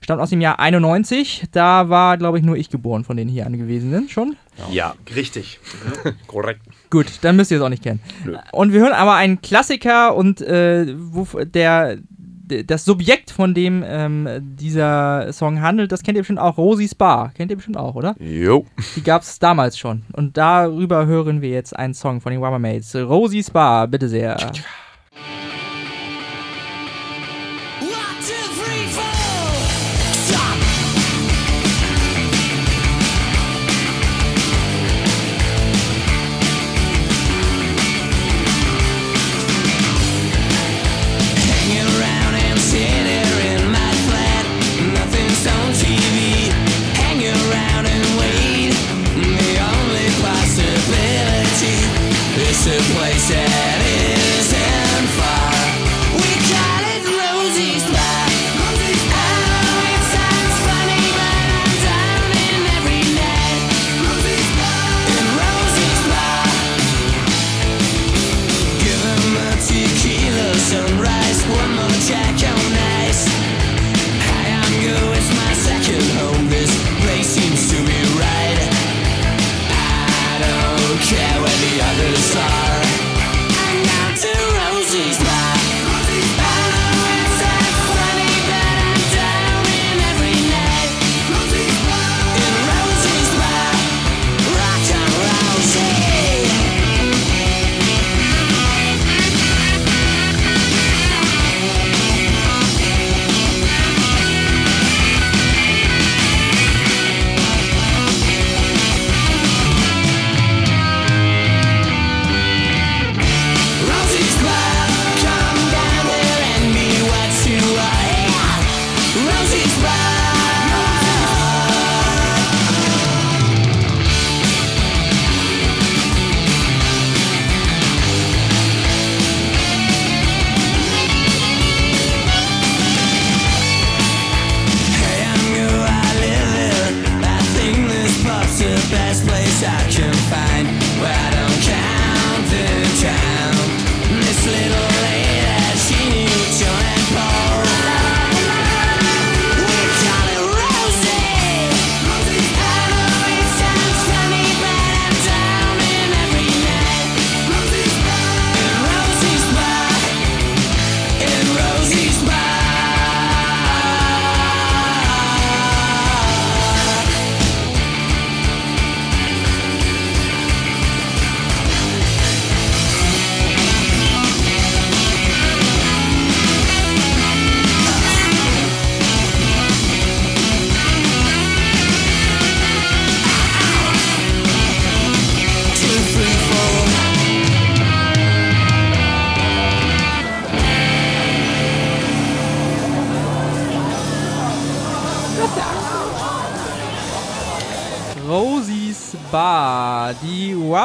stammt 0.00 0.20
aus 0.20 0.30
dem 0.30 0.40
Jahr 0.40 0.58
91. 0.58 1.44
Da 1.52 1.88
war, 1.88 2.18
glaube 2.18 2.38
ich, 2.38 2.44
nur 2.44 2.56
ich 2.56 2.70
geboren 2.70 3.04
von 3.04 3.16
den 3.16 3.28
hier 3.28 3.46
Anwesenden 3.46 4.08
schon. 4.08 4.36
Ja. 4.70 4.94
Richtig. 5.14 5.60
Korrekt. 6.26 6.62
Gut, 6.90 7.06
dann 7.22 7.36
müsst 7.36 7.50
ihr 7.50 7.58
es 7.58 7.62
auch 7.62 7.68
nicht 7.68 7.82
kennen. 7.82 8.00
Und 8.52 8.72
wir 8.72 8.80
hören 8.80 8.92
aber 8.92 9.14
einen 9.14 9.40
Klassiker 9.40 10.14
und 10.16 10.40
äh, 10.40 10.94
wo, 10.96 11.26
der, 11.44 11.98
das 12.64 12.84
Subjekt, 12.84 13.30
von 13.30 13.54
dem 13.54 13.84
ähm, 13.86 14.28
dieser 14.40 15.32
Song 15.32 15.60
handelt, 15.60 15.92
das 15.92 16.02
kennt 16.02 16.16
ihr 16.16 16.22
bestimmt 16.22 16.38
auch. 16.38 16.56
Rosie's 16.56 16.94
Bar. 16.94 17.32
Kennt 17.34 17.50
ihr 17.50 17.56
bestimmt 17.56 17.76
auch, 17.76 17.94
oder? 17.94 18.16
Jo. 18.18 18.66
Die 18.96 19.02
gab 19.02 19.22
es 19.22 19.38
damals 19.38 19.78
schon. 19.78 20.04
Und 20.12 20.36
darüber 20.36 21.06
hören 21.06 21.42
wir 21.42 21.50
jetzt 21.50 21.76
einen 21.76 21.94
Song 21.94 22.20
von 22.20 22.32
den 22.32 22.42
Rubbermates. 22.42 22.94
Rosie's 22.96 23.50
Bar, 23.50 23.86
bitte 23.88 24.08
sehr. 24.08 24.36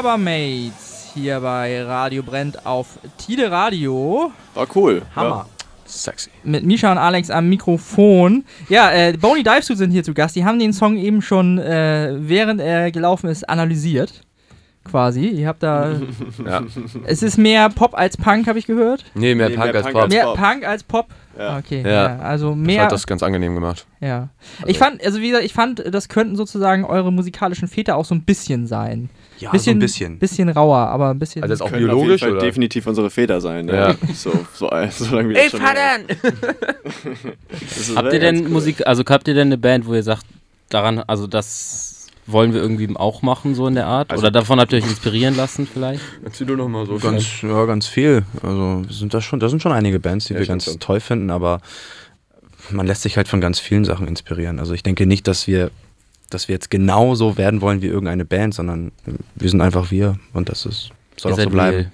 Die 0.03 0.07
Rubbermates 0.07 1.11
hier 1.13 1.39
bei 1.39 1.81
Radio 1.81 2.23
Brennt 2.23 2.65
auf 2.65 2.99
Tide 3.17 3.49
Radio. 3.49 4.31
War 4.53 4.67
cool. 4.75 5.01
Hammer. 5.15 5.45
Sexy. 5.85 6.29
Mit 6.43 6.65
Misha 6.65 6.91
und 6.91 6.97
Alex 6.97 7.29
am 7.29 7.47
Mikrofon. 7.47 8.43
Ja, 8.67 8.91
äh, 8.91 9.13
Bony 9.13 9.43
Divesuit 9.43 9.77
sind 9.77 9.91
hier 9.91 10.03
zu 10.03 10.13
Gast. 10.13 10.35
Die 10.35 10.43
haben 10.43 10.59
den 10.59 10.73
Song 10.73 10.97
eben 10.97 11.21
schon, 11.21 11.57
äh, 11.57 12.15
während 12.17 12.59
er 12.59 12.91
gelaufen 12.91 13.29
ist, 13.29 13.47
analysiert. 13.49 14.21
Quasi. 14.83 15.27
Ihr 15.29 15.47
habt 15.47 15.63
da. 15.63 15.93
Ja. 16.45 16.61
es 17.05 17.23
ist 17.23 17.37
mehr 17.37 17.69
Pop 17.69 17.97
als 17.97 18.17
Punk, 18.17 18.47
habe 18.47 18.59
ich 18.59 18.65
gehört. 18.65 19.05
Nee, 19.13 19.33
mehr 19.35 19.47
Nee, 19.47 19.55
Punk 19.55 19.67
mehr 19.67 19.75
als 19.75 19.83
Punk 19.83 19.93
Pop. 19.93 20.03
als- 20.03 20.13
Mehr 20.13 20.25
Pop. 20.25 20.35
Punk 20.37 20.67
als 20.67 20.83
Pop. 20.83 21.07
Ja. 21.39 21.57
Okay. 21.59 21.81
Ja. 21.85 21.89
Ja. 21.89 22.19
also 22.19 22.49
Das 22.49 22.57
mehr. 22.57 22.83
hat 22.83 22.91
das 22.91 23.07
ganz 23.07 23.23
angenehm 23.23 23.55
gemacht. 23.55 23.85
ja. 24.01 24.27
Ich 24.67 24.77
fand, 24.77 25.01
also 25.05 25.21
wie 25.21 25.29
gesagt, 25.29 25.45
ich 25.45 25.53
fand, 25.53 25.81
das 25.93 26.09
könnten 26.09 26.35
sozusagen 26.35 26.83
eure 26.83 27.13
musikalischen 27.13 27.69
Väter 27.69 27.95
auch 27.95 28.03
so 28.05 28.13
ein 28.13 28.23
bisschen 28.23 28.67
sein. 28.67 29.09
Ja, 29.39 29.51
bisschen, 29.51 29.73
so 29.73 29.75
ein 29.77 29.79
bisschen. 29.79 30.19
Bisschen 30.19 30.49
rauer, 30.49 30.77
aber 30.77 31.09
ein 31.09 31.19
bisschen. 31.19 31.41
Also 31.43 31.51
das 31.53 31.59
ist 31.59 31.61
auch 31.63 31.71
auf 31.71 31.77
biologisch, 31.77 32.21
Fall 32.21 32.31
oder? 32.33 32.41
definitiv 32.41 32.87
unsere 32.87 33.09
Väter 33.09 33.41
sein. 33.41 33.67
Ja. 33.67 33.89
Ja. 33.89 33.95
So, 34.13 34.31
so, 34.53 34.69
so 34.91 35.15
lange 35.15 35.29
wie 35.29 35.33
das. 35.33 35.51
Das 37.51 37.77
ist 37.77 37.95
Habt 37.95 38.13
ihr 38.13 38.19
denn 38.19 38.43
cool. 38.45 38.49
Musik, 38.49 38.85
also 38.87 39.03
habt 39.07 39.27
ihr 39.27 39.33
denn 39.33 39.47
eine 39.47 39.57
Band, 39.57 39.85
wo 39.87 39.93
ihr 39.93 40.03
sagt, 40.03 40.25
daran, 40.69 40.99
also 40.99 41.27
das 41.27 42.07
wollen 42.25 42.53
wir 42.53 42.61
irgendwie 42.61 42.89
auch 42.95 43.21
machen, 43.21 43.53
so 43.55 43.67
in 43.67 43.75
der 43.75 43.85
Art? 43.87 44.11
Also- 44.11 44.21
Oder 44.21 44.31
davon 44.31 44.59
habt 44.59 44.71
ihr 44.73 44.77
euch 44.79 44.85
inspirieren 44.87 45.35
lassen 45.35 45.67
vielleicht? 45.71 46.01
Erzähl 46.23 46.47
du 46.47 46.55
noch 46.55 46.69
mal 46.69 46.85
so. 46.85 46.97
Ganz, 46.97 47.41
ja, 47.41 47.65
ganz 47.65 47.87
viel. 47.87 48.23
Also 48.41 48.83
sind 48.89 49.13
da 49.13 49.21
schon, 49.21 49.39
da 49.39 49.49
sind 49.49 49.61
schon 49.61 49.71
einige 49.73 49.99
Bands, 49.99 50.25
die 50.25 50.33
Ja, 50.33 50.39
wir 50.39 50.47
ganz 50.47 50.65
schon. 50.65 50.79
toll 50.79 50.99
finden, 50.99 51.29
aber 51.31 51.59
man 52.69 52.87
lässt 52.87 53.01
sich 53.01 53.17
halt 53.17 53.27
von 53.27 53.41
ganz 53.41 53.59
vielen 53.59 53.83
Sachen 53.83 54.07
inspirieren. 54.07 54.59
Also 54.59 54.73
ich 54.73 54.83
denke 54.83 55.05
nicht, 55.05 55.27
dass 55.27 55.47
wir, 55.47 55.69
dass 56.33 56.47
wir 56.47 56.53
jetzt 56.53 56.69
genauso 56.69 57.37
werden 57.37 57.61
wollen 57.61 57.81
wie 57.81 57.87
irgendeine 57.87 58.25
Band, 58.25 58.53
sondern 58.53 58.91
wir 59.35 59.49
sind 59.49 59.61
einfach 59.61 59.91
wir 59.91 60.17
und 60.33 60.49
das 60.49 60.65
ist 60.65 60.89
soll 61.17 61.31
Ihr 61.31 61.35
auch 61.37 61.43
so 61.43 61.49
bleiben. 61.49 61.75
real. 61.77 61.91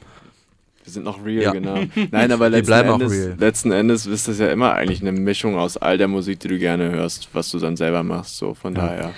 Wir 0.85 0.93
sind 0.93 1.03
noch 1.03 1.23
real, 1.23 1.43
Ja. 1.43 1.51
genau. 1.51 1.75
Nein, 2.11 2.31
aber 2.31 2.45
Wir 2.45 2.49
letzten, 2.49 2.65
bleiben 2.67 2.89
auch 2.89 2.93
Endes, 2.95 3.11
real. 3.11 3.35
letzten 3.37 3.71
Endes 3.71 4.05
ist 4.05 4.27
das 4.27 4.39
ja 4.39 4.47
immer 4.51 4.73
eigentlich 4.73 5.01
eine 5.01 5.11
Mischung 5.11 5.55
aus 5.57 5.77
all 5.77 5.97
der 5.97 6.07
Musik, 6.07 6.39
die 6.39 6.47
du 6.47 6.57
gerne 6.57 6.89
hörst, 6.89 7.29
was 7.33 7.51
du 7.51 7.59
dann 7.59 7.75
selber 7.77 8.01
machst. 8.03 8.37
So, 8.37 8.53
von 8.55 8.75
Ja. 8.75 8.87
daher. 8.87 9.11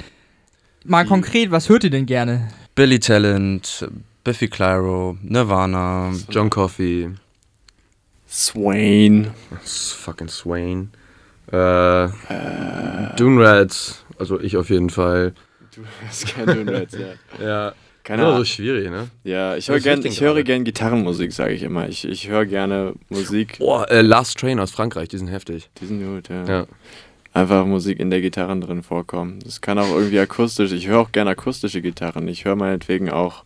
Mal 0.83 1.05
konkret, 1.05 1.51
was 1.51 1.69
hört 1.69 1.83
ihr 1.83 1.89
denn 1.91 2.05
gerne? 2.07 2.49
Billy 2.75 2.99
Talent, 2.99 3.87
Biffy 4.23 4.47
Clyro, 4.47 5.17
Nirvana, 5.21 6.11
John 6.29 6.49
Coffey, 6.49 7.09
Swain. 8.27 9.31
Fucking 9.63 10.29
Swain, 10.29 10.89
äh, 11.51 12.07
Dune 13.17 13.43
Rats, 13.45 14.00
also 14.21 14.39
ich 14.39 14.55
auf 14.57 14.69
jeden 14.69 14.89
Fall. 14.89 15.33
Du 15.75 15.81
hast 16.07 16.27
keine 16.33 16.63
Donuts, 16.63 16.93
ja. 16.93 17.07
Ja, 17.45 17.73
Keine 18.03 18.21
immer 18.21 18.29
so 18.31 18.35
Ahnung. 18.35 18.45
schwierig, 18.45 18.89
ne? 18.89 19.07
Ja, 19.23 19.55
ich 19.55 19.67
ist 19.69 19.83
gern, 19.83 20.05
ich 20.05 20.21
höre 20.21 20.43
gern 20.43 20.63
Gitarrenmusik, 20.63 21.31
sage 21.33 21.53
ich 21.53 21.63
immer. 21.63 21.87
Ich, 21.89 22.05
ich 22.07 22.29
höre 22.29 22.45
gerne 22.45 22.93
Musik. 23.09 23.57
Boah, 23.59 23.89
äh, 23.89 24.01
Last 24.01 24.37
Train 24.39 24.59
aus 24.59 24.71
Frankreich, 24.71 25.09
die 25.09 25.17
sind 25.17 25.27
heftig. 25.27 25.69
Die 25.81 25.85
sind 25.85 26.03
gut, 26.05 26.29
ja. 26.29 26.45
Ja. 26.45 26.65
Einfach 27.33 27.65
Musik 27.65 27.99
in 27.99 28.09
der 28.09 28.19
Gitarren 28.21 28.59
drin 28.59 28.83
vorkommen. 28.83 29.39
Das 29.45 29.61
kann 29.61 29.79
auch 29.79 29.89
irgendwie 29.95 30.19
akustisch. 30.19 30.71
Ich 30.73 30.87
höre 30.87 30.99
auch 30.99 31.11
gerne 31.13 31.29
akustische 31.31 31.81
Gitarren. 31.81 32.27
Ich 32.27 32.43
höre 32.43 32.55
meinetwegen 32.57 33.09
auch 33.09 33.43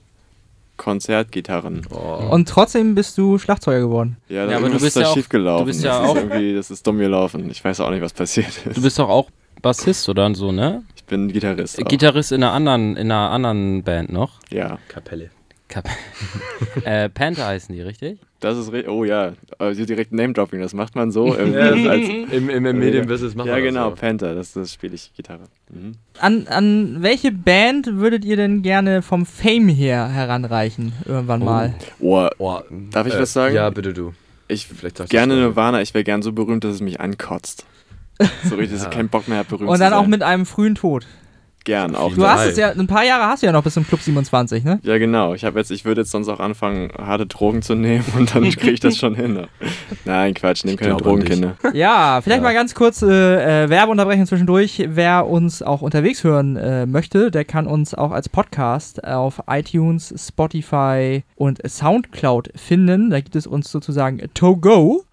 Konzertgitarren. 0.78 1.82
Oh. 1.92 2.28
Und 2.32 2.50
trotzdem 2.50 2.96
bist 2.96 3.18
du 3.18 3.38
Schlagzeuger 3.38 3.80
geworden. 3.82 4.18
Ja, 4.28 4.50
Ja, 4.50 4.58
aber 4.58 4.70
du 4.70 4.80
bist 4.80 4.96
ja 4.98 5.08
auch- 5.08 5.14
schief 5.14 5.30
gelaufen. 5.30 5.62
du 5.66 5.66
bist 5.68 5.84
ja 5.84 6.00
das 6.02 6.10
auch- 6.10 6.16
Ist 6.16 6.22
irgendwie, 6.24 6.54
das 6.56 6.72
ist 6.72 6.86
dumm 6.86 6.98
gelaufen. 6.98 7.50
Ich 7.50 7.64
weiß 7.64 7.80
auch 7.80 7.92
nicht, 7.92 8.02
was 8.02 8.14
passiert 8.14 8.48
ist. 8.66 8.76
Du 8.78 8.82
bist 8.82 9.00
doch 9.00 9.08
auch 9.10 9.30
Bassist 9.66 10.08
oder 10.10 10.32
so, 10.36 10.52
ne? 10.52 10.84
ich 10.96 11.06
bin 11.06 11.28
Gitarrist. 11.34 11.82
Auch. 11.82 11.88
Gitarrist 11.88 12.32
in 12.32 12.44
einer 12.44 12.52
anderen, 12.54 12.96
in 12.96 13.12
einer 13.12 13.32
anderen 13.32 13.82
Band 13.82 14.14
noch. 14.14 14.34
ja, 14.52 14.78
Kapelle. 14.90 15.32
Kap 15.68 15.90
äh, 16.86 17.10
Panther 17.10 17.48
heißen 17.48 17.74
die, 17.74 17.82
richtig? 17.82 18.20
das 18.42 18.60
ist 18.60 18.72
richtig. 18.72 18.92
Oh 18.92 19.04
ja, 19.04 19.34
also 19.58 19.84
direkt 19.84 20.12
Name-Dropping, 20.12 20.62
das 20.62 20.76
macht 20.76 20.94
man 20.96 21.10
so. 21.10 21.34
das 21.34 21.40
als, 21.40 22.08
Im, 22.32 22.48
im, 22.52 22.66
im 22.68 22.78
Medienbusiness 22.78 23.34
machen 23.34 23.48
ja, 23.48 23.56
wir 23.56 23.64
das 23.64 23.74
genau, 23.74 23.90
so. 23.90 23.96
Panther, 23.96 24.36
das, 24.36 24.54
das 24.54 24.72
spiele 24.72 24.94
ich 24.94 25.12
Gitarre. 25.16 25.46
Mhm. 25.74 25.94
An, 26.20 26.46
an 26.48 26.98
welche 27.00 27.32
Band 27.32 27.88
würdet 27.88 28.24
ihr 28.24 28.36
denn 28.36 28.62
gerne 28.62 29.02
vom 29.02 29.26
Fame 29.26 29.70
her 29.70 30.08
heranreichen? 30.10 30.94
Irgendwann 31.06 31.44
mal. 31.44 31.74
Oh, 32.00 32.28
Oh, 32.38 32.60
Darf 32.92 33.08
ich 33.08 33.16
äh, 33.16 33.20
was 33.20 33.34
sagen? 33.34 33.56
Ja, 33.56 33.72
bitte 33.72 33.94
du. 33.94 34.14
ich 34.48 34.68
Vielleicht 34.68 35.10
gerne. 35.10 35.38
Nirvana, 35.38 35.82
ich 35.82 35.96
wäre 35.96 36.04
gern 36.04 36.22
so 36.22 36.34
berühmt, 36.34 36.64
dass 36.64 36.76
es 36.76 36.82
mich 36.82 37.02
ankotzt. 37.02 37.66
So 38.44 38.56
richtig, 38.56 38.72
dass 38.72 38.80
ich 38.80 38.84
Ja. 38.86 38.90
keinen 38.90 39.10
Bock 39.10 39.28
mehr 39.28 39.40
habe, 39.40 39.50
berühmt 39.50 39.70
Und 39.70 39.80
dann 39.80 39.94
auch 39.94 40.08
mit 40.08 40.24
einem 40.24 40.46
frühen 40.46 40.76
Tod. 40.76 41.06
Gern, 41.66 41.96
auch 41.96 42.14
Du 42.14 42.22
das. 42.22 42.30
hast 42.42 42.46
es 42.50 42.58
ja, 42.58 42.70
ein 42.70 42.86
paar 42.86 43.04
Jahre 43.04 43.24
hast 43.28 43.42
du 43.42 43.48
ja 43.48 43.52
noch 43.52 43.64
bis 43.64 43.74
zum 43.74 43.88
Club 43.88 44.00
27, 44.00 44.64
ne? 44.64 44.80
Ja, 44.84 45.00
genau. 45.00 45.34
Ich 45.34 45.44
habe 45.46 45.58
jetzt, 45.58 45.72
ich 45.72 45.84
würde 45.84 46.02
jetzt 46.02 46.12
sonst 46.12 46.30
auch 46.30 46.40
anfangen, 46.40 46.92
harte 46.96 47.26
Drogen 47.26 47.64
zu 47.64 47.74
nehmen 47.74 48.06
und 48.16 48.36
dann 48.36 48.44
kriege 48.52 48.70
ich 48.70 48.80
das 48.82 48.96
schon 48.98 49.16
hin. 49.16 49.34
ne? 49.34 49.48
Nein, 50.06 50.36
Quatsch, 50.36 50.64
nehm 50.64 50.76
keine 50.78 50.92
glaube 50.92 51.06
an 51.06 51.10
Drogen, 51.10 51.22
dich. 51.22 51.30
Kinder. 51.32 51.56
Ja, 51.74 52.22
vielleicht 52.22 52.44
Ja. 52.44 52.48
mal 52.50 52.54
ganz 52.54 52.76
kurz 52.76 53.02
äh, 53.02 53.64
äh, 53.64 53.70
Werbeunterbrechung 53.72 54.28
zwischendurch. 54.28 54.86
Wer 54.90 55.26
uns 55.26 55.64
auch 55.64 55.82
unterwegs 55.82 56.24
hören 56.24 56.56
äh, 56.56 56.86
möchte, 56.86 57.32
der 57.32 57.46
kann 57.46 57.66
uns 57.66 57.96
auch 57.96 58.12
als 58.12 58.30
Podcast 58.30 59.04
auf 59.04 59.42
iTunes, 59.48 60.14
Spotify 60.16 61.24
und 61.36 61.68
Soundcloud 61.68 62.52
finden. 62.56 63.10
Da 63.10 63.20
gibt 63.22 63.36
es 63.36 63.48
uns 63.48 63.72
sozusagen 63.72 64.22
to 64.36 64.56
go. 64.56 65.04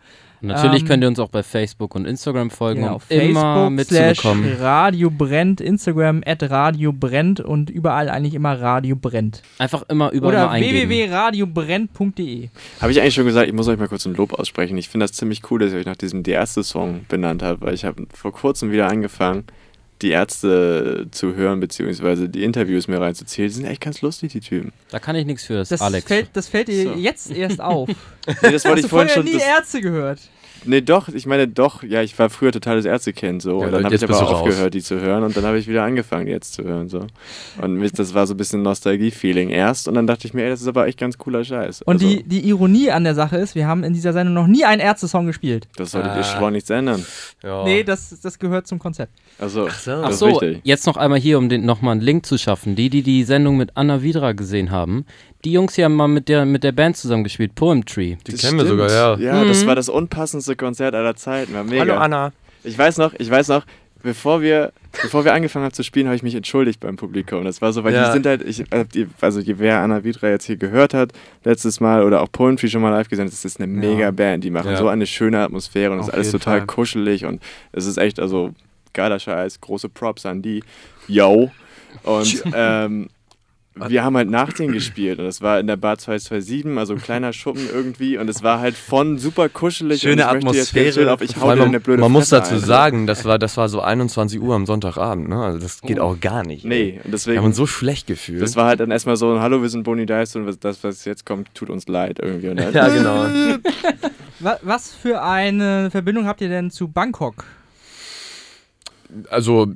Und 0.43 0.49
natürlich 0.49 0.83
Ähm, 0.83 0.89
könnt 0.89 1.05
ihr 1.05 1.09
uns 1.09 1.19
auch 1.21 1.29
bei 1.29 1.43
Facebook 1.45 1.95
und 1.95 2.05
Instagram 2.05 2.51
folgen, 2.51 2.81
Genau, 2.83 2.97
um 2.97 3.01
immer 3.09 3.71
Facebook 3.71 3.87
slash 3.87 4.09
mitzubekommen. 4.25 4.57
Radio 4.61 5.11
brennt, 5.11 5.61
Instagram 5.61 6.23
at 6.27 6.43
Radio 6.51 6.93
brennt 6.93 7.41
und 7.41 7.71
überall 7.71 8.09
eigentlich 8.09 8.35
immer 8.35 8.61
Radio 8.61 8.97
brennt. 8.97 9.43
Einfach 9.59 9.85
immer 9.89 10.11
überall 10.11 10.35
Oder 10.35 10.53
www.radiobrennt.de. 10.55 12.49
Habe 12.81 12.93
ich 12.93 13.01
eigentlich 13.01 13.15
schon 13.15 13.25
gesagt, 13.27 13.47
ich 13.49 13.55
muss 13.55 13.69
euch 13.69 13.79
mal 13.79 13.89
kurz 13.89 14.07
ein 14.07 14.15
Lob 14.15 14.35
aussprechen. 14.35 14.77
Ich 14.79 14.89
finde 14.89 15.05
das 15.05 15.13
ziemlich 15.13 15.43
cool, 15.51 15.61
dass 15.61 15.73
ihr 15.73 15.79
euch 15.79 15.87
nach 15.87 15.97
diesem 15.97 16.23
Die 16.23 16.33
Ärzte-Song 16.33 17.07
benannt 17.09 17.43
habt, 17.43 17.61
weil 17.61 17.75
ich 17.75 17.85
habe 17.85 18.07
vor 18.13 18.33
kurzem 18.33 18.73
wieder 18.73 18.89
angefangen, 18.89 19.45
die 20.03 20.11
Ärzte 20.11 21.07
zu 21.11 21.35
hören, 21.35 21.61
beziehungsweise 21.61 22.29
die 22.29 22.43
Interviews 22.45 22.89
mir 22.89 23.01
reinzuziehen. 23.01 23.49
Die 23.49 23.55
sind 23.55 23.65
echt 23.65 23.81
ganz 23.81 24.03
lustig, 24.03 24.33
die 24.33 24.41
Typen. 24.41 24.73
Da 24.91 24.99
kann 24.99 25.17
ich 25.17 25.25
nichts 25.25 25.45
für, 25.45 25.55
das, 25.55 25.69
Das 25.71 25.81
ist 25.81 25.87
Alex. 25.87 26.07
fällt, 26.07 26.29
das 26.35 26.49
fällt 26.49 26.69
dir 26.69 26.83
So. 26.85 26.95
jetzt 26.95 27.31
erst 27.31 27.61
auf. 27.61 27.89
Nee, 27.89 27.95
das 28.27 28.65
wollte 28.65 28.69
Hast 28.71 28.77
ich 28.79 28.83
du 28.83 28.89
vorhin 28.89 29.09
vorher 29.09 29.09
schon. 29.15 29.25
nie 29.25 29.33
Das, 29.33 29.43
Ärzte 29.43 29.81
gehört? 29.81 30.19
Nee, 30.65 30.81
doch, 30.81 31.09
ich 31.09 31.27
meine 31.27 31.49
doch, 31.49 31.83
ja, 31.83 32.03
ich 32.03 32.19
war 32.19 32.31
früher 32.31 32.53
totales 32.53 32.85
Ärztekind 32.85 33.43
so. 33.43 33.61
Ja, 33.61 33.67
und 33.67 33.73
dann 33.73 33.85
habe 33.85 33.95
jetzt 33.95 34.03
ich 34.05 34.09
aber 34.11 34.19
raus. 34.19 34.41
aufgehört, 34.41 34.75
die 34.75 34.83
zu 34.83 35.01
hören 35.01 35.23
und 35.25 35.37
dann 35.37 35.45
habe 35.45 35.59
ich 35.59 35.69
wieder 35.69 35.83
angefangen, 35.85 36.27
die 36.27 36.33
jetzt 36.33 36.55
zu 36.55 36.65
hören. 36.65 36.89
So. 36.89 37.07
Und 37.61 37.99
das 37.99 38.15
war 38.15 38.27
so 38.27 38.35
ein 38.35 38.37
bisschen 38.37 38.63
Nostalgie-Feeling 38.63 39.51
erst 39.51 39.89
und 39.89 39.95
dann 39.95 40.07
dachte 40.07 40.27
ich 40.27 40.35
mir, 40.35 40.45
ey, 40.45 40.51
das 40.51 40.61
ist 40.61 40.69
aber 40.69 40.87
echt 40.87 40.99
ganz 40.99 41.19
cooler 41.19 41.45
Scheiß. 41.45 41.83
Und 41.83 41.95
also, 42.03 42.07
die, 42.09 42.23
die 42.23 42.49
Ironie 42.49 42.91
an 42.91 43.05
der 43.05 43.15
Sache 43.15 43.37
ist, 43.37 43.55
wir 43.55 43.67
haben 43.67 43.85
in 43.85 43.93
dieser 43.93 44.13
Sendung 44.13 44.35
noch 44.35 44.47
nie 44.47 44.65
einen 44.65 44.81
Ärzte-Song 44.81 45.27
gespielt. 45.27 45.69
Das 45.77 45.91
solltet 45.93 46.13
Ah. 46.13 46.19
ihr 46.19 46.25
schleunigst 46.25 46.71
ändern. 46.71 47.05
Ja. 47.43 47.65
Nee, 47.65 47.83
das, 47.85 48.21
das 48.21 48.39
gehört 48.39 48.67
zum 48.67 48.79
Konzept. 48.79 49.13
Also, 49.39 49.63
so. 49.63 49.67
das 49.67 49.89
Ach 49.89 50.11
ist 50.11 50.19
so, 50.19 50.41
jetzt 50.63 50.87
noch 50.87 50.97
einmal 50.97 51.19
hier, 51.19 51.39
um 51.39 51.49
den 51.49 51.65
nochmal 51.65 51.93
einen 51.93 52.01
Link 52.01 52.27
zu 52.27 52.39
schaffen. 52.39 52.77
Die, 52.77 52.91
die 52.91 53.03
die 53.03 53.25
Sendung 53.25 53.57
mit 53.57 53.77
Anna 53.77 54.03
Vidra 54.03 54.33
gesehen 54.33 54.71
haben, 54.71 55.05
die 55.45 55.53
Jungs 55.53 55.75
hier 55.75 55.87
haben 55.87 55.95
mal 55.97 56.09
mit 56.09 56.29
der, 56.29 56.45
mit 56.45 56.63
der 56.65 56.73
Band 56.73 56.97
zusammengespielt, 56.97 57.55
Poem 57.55 57.85
Tree. 57.85 58.17
die 58.27 58.33
Das 58.33 58.41
kennen 58.43 58.59
wir 58.59 58.65
stimmt. 58.67 58.81
sogar, 58.91 59.19
ja. 59.21 59.39
Ja, 59.41 59.45
das 59.45 59.63
Mhm. 59.65 59.69
war 59.69 59.75
das 59.75 59.89
unpassendste 59.89 60.57
Konzert 60.57 60.95
aller 60.95 61.17
Zeiten. 61.17 61.53
War 61.55 61.65
mega. 61.65 61.81
Hallo 61.81 61.95
Anna. 61.97 62.33
Ich 62.65 62.79
weiß 62.79 62.99
noch, 62.99 63.13
ich 63.19 63.29
weiß 63.29 63.49
noch, 63.49 63.65
bevor 64.05 64.41
wir, 64.41 64.73
bevor 65.03 65.25
wir 65.25 65.35
angefangen 65.35 65.65
haben 65.65 65.73
zu 65.73 65.83
spielen, 65.83 66.07
habe 66.07 66.15
ich 66.17 66.23
mich 66.23 66.35
entschuldigt 66.37 66.79
beim 66.81 66.97
Publikum. 66.97 67.45
Das 67.45 67.61
war 67.61 67.73
so, 67.73 67.83
weil 67.83 67.93
Ja. 67.95 68.07
die 68.07 68.13
sind 68.13 68.27
halt, 68.27 68.43
ich, 68.43 68.61
äh, 68.73 68.85
also 69.21 69.41
je- 69.41 69.57
wer 69.59 69.81
Anna 69.81 70.05
Vidra 70.05 70.29
jetzt 70.29 70.45
hier 70.45 70.57
gehört 70.57 70.95
hat, 70.95 71.13
letztes 71.45 71.81
Mal 71.81 72.05
oder 72.05 72.21
auch 72.21 72.31
Poetry 72.31 72.69
schon 72.69 72.83
mal 72.83 72.91
live 72.91 73.09
gesehen 73.09 73.25
hat, 73.27 73.33
das 73.33 73.45
ist 73.45 73.61
eine 73.61 73.67
mega 73.67 74.11
Band. 74.13 74.45
Die 74.45 74.51
machen 74.51 74.71
Ja. 74.71 74.77
so 74.77 74.87
eine 74.89 75.07
schöne 75.07 75.41
Atmosphäre 75.41 75.93
und 75.93 76.01
es 76.01 76.09
ist 76.09 76.15
alles 76.15 76.31
total 76.31 76.59
Fall. 76.59 76.67
kuschelig 76.67 77.25
und 77.25 77.43
es 77.73 77.87
ist 77.87 77.97
echt, 77.97 78.21
also 78.21 78.51
geiler 78.93 79.19
Scheiß, 79.19 79.61
große 79.61 79.89
Props 79.89 80.25
an 80.27 80.41
die. 80.43 80.63
Yo. 81.09 81.51
Und 82.05 82.45
ähm, 82.55 83.09
wir 83.75 84.05
haben 84.05 84.17
halt 84.17 84.29
nach 84.29 84.53
denen 84.53 84.73
gespielt 84.73 85.19
und 85.19 85.25
das 85.25 85.41
war 85.41 85.59
in 85.59 85.67
der 85.67 85.77
Bar 85.77 85.97
227, 85.97 86.77
also 86.79 86.93
ein 86.93 87.01
kleiner 87.01 87.33
Schuppen 87.33 87.67
irgendwie 87.73 88.19
und 88.19 88.29
es 88.29 88.43
war 88.43 88.61
halt 88.61 88.77
von 88.77 89.19
super 89.19 89.49
kuschelig 89.49 90.03
Schöne 90.03 90.29
Atmosphäre. 90.29 91.11
auf 91.13 91.23
ich 91.23 91.37
hau 91.37 91.55
dir 91.55 91.63
eine 91.65 91.81
blöde 91.81 92.03
man 92.03 92.13
muss 92.13 92.29
Fresse 92.29 92.43
dazu 92.43 92.55
ein. 92.57 92.61
sagen, 92.61 93.07
das 93.07 93.25
war, 93.25 93.39
das 93.39 93.57
war 93.57 93.69
so 93.71 93.81
21 93.81 94.41
Uhr 94.41 94.55
am 94.55 94.67
Sonntagabend, 94.67 95.29
ne? 95.29 95.43
Also 95.43 95.59
das 95.59 95.81
geht 95.81 95.99
auch 96.01 96.21
gar 96.21 96.45
nicht. 96.45 96.65
Nee, 96.67 96.97
und 96.99 97.05
Wir 97.07 97.11
deswegen 97.13 97.39
haben 97.39 97.47
uns 97.47 97.57
so 97.57 97.67
schlecht 97.67 98.07
gefühlt. 98.07 98.43
Das 98.43 98.57
war 98.57 98.67
halt 98.67 98.81
dann 98.81 98.91
erstmal 98.91 99.17
so 99.17 99.33
ein 99.35 99.41
Hallo, 99.41 99.63
wir 99.63 99.69
sind 99.71 99.85
Bonnie 99.85 100.05
Dice 100.07 100.37
und 100.37 100.65
das, 100.65 100.85
was 100.85 101.05
jetzt 101.07 101.25
kommt, 101.25 101.55
tut 101.55 101.71
uns 101.71 101.89
leid 101.89 102.19
irgendwie. 102.21 102.49
Und 102.51 102.59
dann, 102.59 102.73
ja, 102.75 102.89
genau. 102.89 103.25
Wa- 104.41 104.59
Was 104.63 104.93
für 104.93 105.23
eine 105.23 105.91
Verbindung 105.91 106.27
habt 106.27 106.41
ihr 106.43 106.49
denn 106.49 106.71
zu 106.71 106.89
Bangkok? 106.89 107.45
Also, 109.31 109.69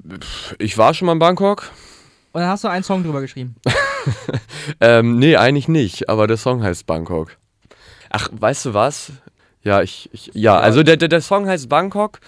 ich 0.58 0.76
war 0.78 0.92
schon 0.94 1.06
mal 1.06 1.12
in 1.12 1.18
Bangkok. 1.18 1.70
Und 2.32 2.40
dann 2.42 2.50
hast 2.50 2.64
du 2.64 2.68
einen 2.68 2.82
Song 2.84 3.02
drüber 3.02 3.20
geschrieben. 3.22 3.54
Ähm, 4.80 5.18
nee, 5.18 5.36
eigentlich 5.36 5.68
nicht, 5.68 6.08
aber 6.08 6.26
der 6.26 6.36
Song 6.36 6.62
heißt 6.62 6.86
Bangkok. 6.86 7.36
Ach, 8.10 8.28
weißt 8.32 8.66
du 8.66 8.74
was? 8.74 9.12
Ja, 9.62 9.82
ich, 9.82 10.08
ich 10.12 10.30
ja, 10.32 10.58
also 10.58 10.82
der, 10.82 10.96
der, 10.96 11.08
der 11.08 11.20
Song 11.20 11.48
heißt 11.48 11.68
Bangkok, 11.68 12.20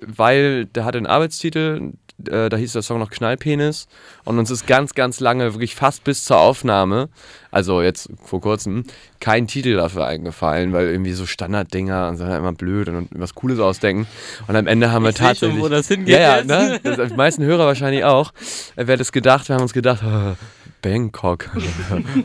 weil 0.00 0.66
der 0.66 0.84
hat 0.84 0.96
einen 0.96 1.06
Arbeitstitel, 1.06 1.92
äh, 2.28 2.48
da 2.48 2.56
hieß 2.56 2.72
der 2.72 2.82
Song 2.82 2.98
noch 2.98 3.10
Knallpenis 3.10 3.86
und 4.24 4.38
uns 4.38 4.50
ist 4.50 4.66
ganz, 4.66 4.94
ganz 4.94 5.18
lange, 5.20 5.54
wirklich 5.54 5.74
fast 5.74 6.04
bis 6.04 6.24
zur 6.24 6.38
Aufnahme, 6.38 7.08
also 7.50 7.80
jetzt 7.80 8.10
vor 8.22 8.40
kurzem, 8.40 8.84
kein 9.18 9.46
Titel 9.46 9.76
dafür 9.76 10.06
eingefallen, 10.06 10.72
weil 10.74 10.88
irgendwie 10.88 11.12
so 11.12 11.24
Standarddinger 11.24 12.08
und 12.08 12.18
so 12.18 12.26
halt 12.26 12.38
immer 12.38 12.52
blöd 12.52 12.88
und 12.88 13.08
was 13.12 13.34
Cooles 13.34 13.60
ausdenken 13.60 14.06
und 14.46 14.54
am 14.54 14.66
Ende 14.66 14.92
haben 14.92 15.04
wir 15.04 15.10
Ich 15.10 15.16
seh 15.16 15.22
schon, 15.22 15.28
tatsächlich... 15.28 15.62
wo 15.62 15.68
das 15.68 15.88
hingeht 15.88 16.14
ja, 16.14 16.38
ja, 16.38 16.44
ne? 16.44 16.80
Das, 16.82 17.08
die 17.08 17.16
meisten 17.16 17.42
Hörer 17.44 17.66
wahrscheinlich 17.66 18.04
auch. 18.04 18.32
Äh, 18.76 18.86
Wer 18.86 18.98
das 18.98 19.10
gedacht? 19.10 19.48
Wir 19.48 19.56
haben 19.56 19.62
uns 19.62 19.72
gedacht, 19.72 20.02
Bangkok. 20.84 21.48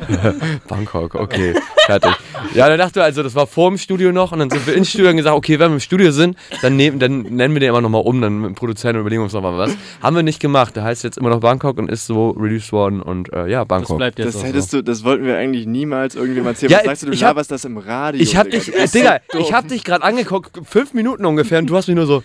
Bangkok, 0.68 1.16
okay, 1.16 1.56
fertig. 1.86 2.12
Ja, 2.54 2.68
dann 2.68 2.78
dachte 2.78 3.00
ich, 3.00 3.04
also 3.06 3.24
das 3.24 3.34
war 3.36 3.48
vor 3.48 3.70
dem 3.70 3.78
Studio 3.78 4.12
noch 4.12 4.32
und 4.32 4.40
dann 4.40 4.50
sind 4.50 4.68
wir 4.68 4.74
ins 4.76 4.90
Studio 4.90 5.10
und 5.12 5.18
gesagt, 5.18 5.36
okay, 5.36 5.60
wenn 5.60 5.72
wir 5.72 5.76
im 5.76 5.80
Studio 5.80 6.12
sind, 6.12 6.38
dann, 6.62 6.76
nehmen, 6.76 7.00
dann 7.00 7.22
nennen 7.22 7.54
wir 7.54 7.60
den 7.62 7.70
immer 7.70 7.82
nochmal 7.82 8.02
um, 8.04 8.22
dann 8.22 8.40
mit 8.42 8.50
dem 8.50 8.56
Produzenten 8.56 8.98
und 8.98 9.02
überlegen 9.02 9.22
wir 9.22 9.26
uns 9.26 9.34
nochmal 9.34 9.58
was. 9.58 9.72
Haben 10.02 10.16
wir 10.16 10.24
nicht 10.24 10.40
gemacht. 10.40 10.76
Der 10.76 10.84
heißt 10.84 11.04
jetzt 11.04 11.18
immer 11.18 11.30
noch 11.30 11.40
Bangkok 11.40 11.78
und 11.78 11.90
ist 11.90 12.06
so 12.06 12.32
released 12.32 12.72
worden 12.72 13.02
und 13.02 13.32
äh, 13.34 13.48
ja, 13.48 13.60
Das 13.60 13.68
Bangkok. 13.70 13.98
bleibt 13.98 14.20
jetzt 14.20 14.36
das 14.36 14.36
auch 14.42 14.44
hättest 14.46 14.72
so. 14.72 14.78
du, 14.78 14.84
das 14.84 15.04
wollten 15.04 15.26
wir 15.26 15.38
eigentlich 15.38 15.66
niemals 15.66 16.16
irgendjemand 16.16 16.56
erzählen. 16.56 16.72
Ja, 16.72 16.78
was 16.80 16.86
sagst 16.86 17.02
du, 17.04 17.06
du 17.08 17.14
ich 17.14 17.24
hab- 17.24 17.30
laberst 17.30 17.52
das 17.52 17.66
im 17.66 17.78
Radio. 17.78 18.22
Ich 18.22 18.36
hab 18.36 18.50
Digga. 18.50 18.58
dich, 18.66 18.76
äh, 18.76 18.88
Digga, 18.88 19.20
dumm. 19.32 19.42
ich 19.42 19.54
hab 19.54 19.68
dich 19.68 19.84
gerade 19.84 20.04
angeguckt, 20.04 20.60
fünf 20.66 20.94
Minuten 20.94 21.26
ungefähr 21.26 21.60
und 21.60 21.68
du 21.70 21.76
hast 21.78 21.88
mich 21.88 21.96
nur 21.96 22.06
so, 22.08 22.24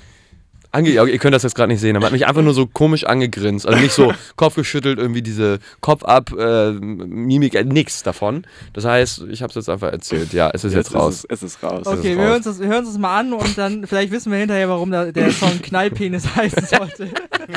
ange 0.74 0.90
ja, 0.90 1.04
ihr 1.04 1.18
könnt 1.18 1.34
das 1.34 1.42
jetzt 1.42 1.54
gerade 1.54 1.72
nicht 1.72 1.80
sehen, 1.80 1.96
aber 1.96 2.06
hat 2.06 2.12
mich 2.12 2.26
einfach 2.26 2.42
nur 2.42 2.54
so 2.54 2.66
komisch 2.66 3.04
angegrinst. 3.04 3.66
Also 3.66 3.80
nicht 3.80 3.92
so 3.92 4.12
Kopf 4.36 4.56
geschüttelt, 4.56 4.98
irgendwie 4.98 5.22
diese 5.22 5.58
Kopf 5.80 6.04
ab, 6.04 6.32
äh, 6.36 6.72
Mimik, 6.72 7.54
äh, 7.54 7.64
nix 7.64 8.02
davon. 8.02 8.46
Das 8.72 8.84
heißt, 8.84 9.24
ich 9.30 9.42
habe 9.42 9.50
es 9.50 9.54
jetzt 9.54 9.68
einfach 9.68 9.92
erzählt. 9.92 10.32
Ja, 10.32 10.50
es 10.52 10.64
ist 10.64 10.74
jetzt, 10.74 10.94
raus. 10.94 11.24
Ist 11.24 11.42
es, 11.42 11.42
es 11.42 11.54
ist 11.54 11.62
raus. 11.62 11.86
Okay. 11.86 11.96
Ist 11.96 12.04
wir 12.04 12.16
raus. 12.16 12.24
hören 12.24 12.36
uns, 12.36 12.44
das, 12.44 12.60
wir 12.60 12.66
hören 12.66 12.78
uns 12.78 12.88
das 12.88 12.98
mal 12.98 13.18
an 13.18 13.32
und 13.32 13.56
dann 13.56 13.86
vielleicht 13.86 14.12
wissen 14.12 14.32
wir 14.32 14.38
hinterher, 14.38 14.68
warum 14.68 14.90
der 14.90 15.30
Song 15.30 15.62
Knallpenis 15.62 16.26
heißen 16.36 16.66
sollte. 16.66 17.08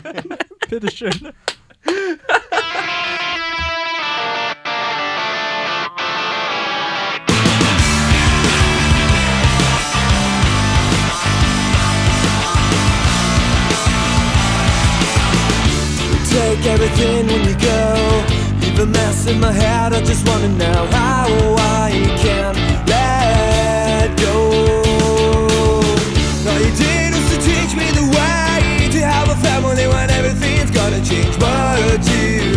Bitteschön. 0.70 1.12
Take 16.58 16.72
everything 16.72 17.28
when 17.28 17.44
you 17.48 17.56
go. 17.56 18.26
Leave 18.62 18.80
a 18.80 18.86
mess 18.88 19.28
in 19.28 19.40
my 19.40 19.52
head. 19.52 19.94
I 19.94 20.02
just 20.02 20.28
wanna 20.28 20.50
know 20.50 20.88
how 20.88 21.28
I 21.60 21.92
can 22.18 22.56
let 22.88 24.18
go. 24.18 24.50
All 26.50 26.60
you 26.60 26.72
did 26.76 27.14
was 27.14 27.30
to 27.32 27.38
teach 27.46 27.76
me 27.78 27.92
the 27.92 28.06
way 28.18 28.90
to 28.90 29.00
have 29.06 29.30
a 29.30 29.36
family 29.36 29.88
when 29.88 30.10
everything's 30.10 30.72
gonna 30.72 31.04
change. 31.06 31.38
But 31.38 32.04
you 32.10 32.57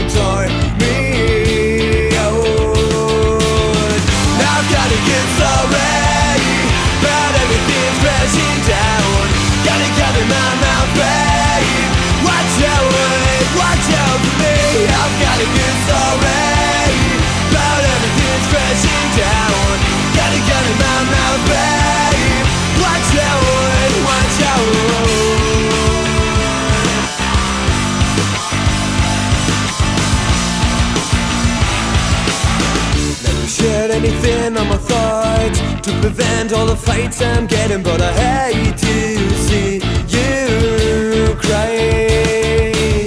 to 35.82 35.92
prevent 36.00 36.52
all 36.52 36.66
the 36.66 36.76
fights 36.76 37.22
I'm 37.22 37.46
getting, 37.46 37.82
but 37.82 38.02
I 38.02 38.12
hate 38.12 38.76
to 38.76 39.30
see 39.46 39.74
you 40.08 41.34
cry. 41.36 43.06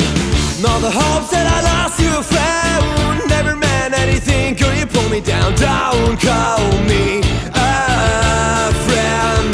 All 0.66 0.80
the 0.80 0.90
hopes 0.90 1.30
that 1.30 1.46
I 1.46 1.60
lost 1.62 2.00
you 2.00 2.14
found 2.24 3.30
never 3.30 3.56
meant 3.56 3.94
anything. 3.94 4.56
Could 4.56 4.76
you 4.78 4.88
pull 4.88 5.08
me 5.10 5.22
down? 5.22 5.54
Don't 5.54 6.18
call 6.20 6.66
me 6.90 7.22
a 7.54 8.74
friend. 8.86 9.50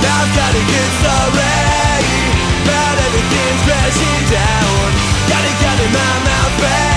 Now 0.00 0.16
I've 0.22 0.32
gotta 0.32 0.62
get 0.64 0.88
sorry, 1.04 2.04
but 2.64 2.94
everything's 3.04 3.62
crashing 3.68 4.24
down. 4.32 4.80
Gotta 5.28 5.52
cut 5.60 5.78
in 5.84 5.92
my 5.92 6.12
mouth, 6.24 6.56
babe. 6.62 6.89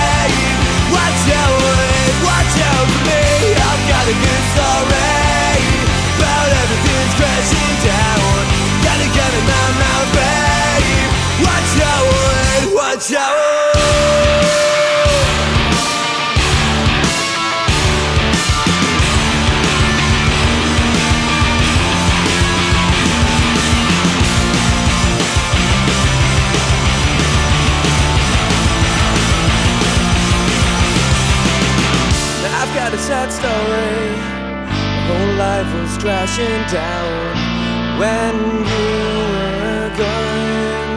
Crashing 36.04 36.62
down 36.70 37.34
when 37.98 38.34
you 38.70 38.88
were 39.62 39.88
gone. 39.96 40.92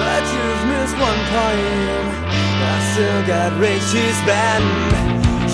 But 0.00 0.22
you've 0.34 0.64
missed 0.68 0.96
one 1.00 1.22
point. 1.32 2.12
I 2.60 2.76
still 2.92 3.22
got 3.26 3.58
to 3.92 4.02
spend. 4.20 4.64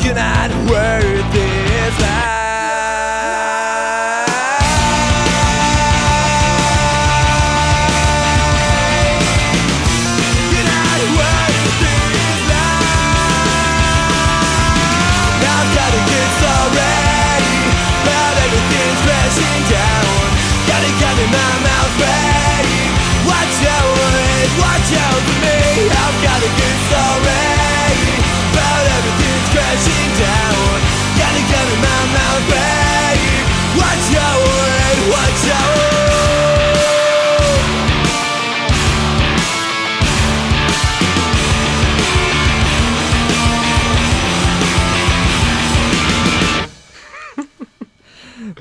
You're 0.03 0.17
not 0.17 0.51
worth 0.69 1.33
this 1.33 2.22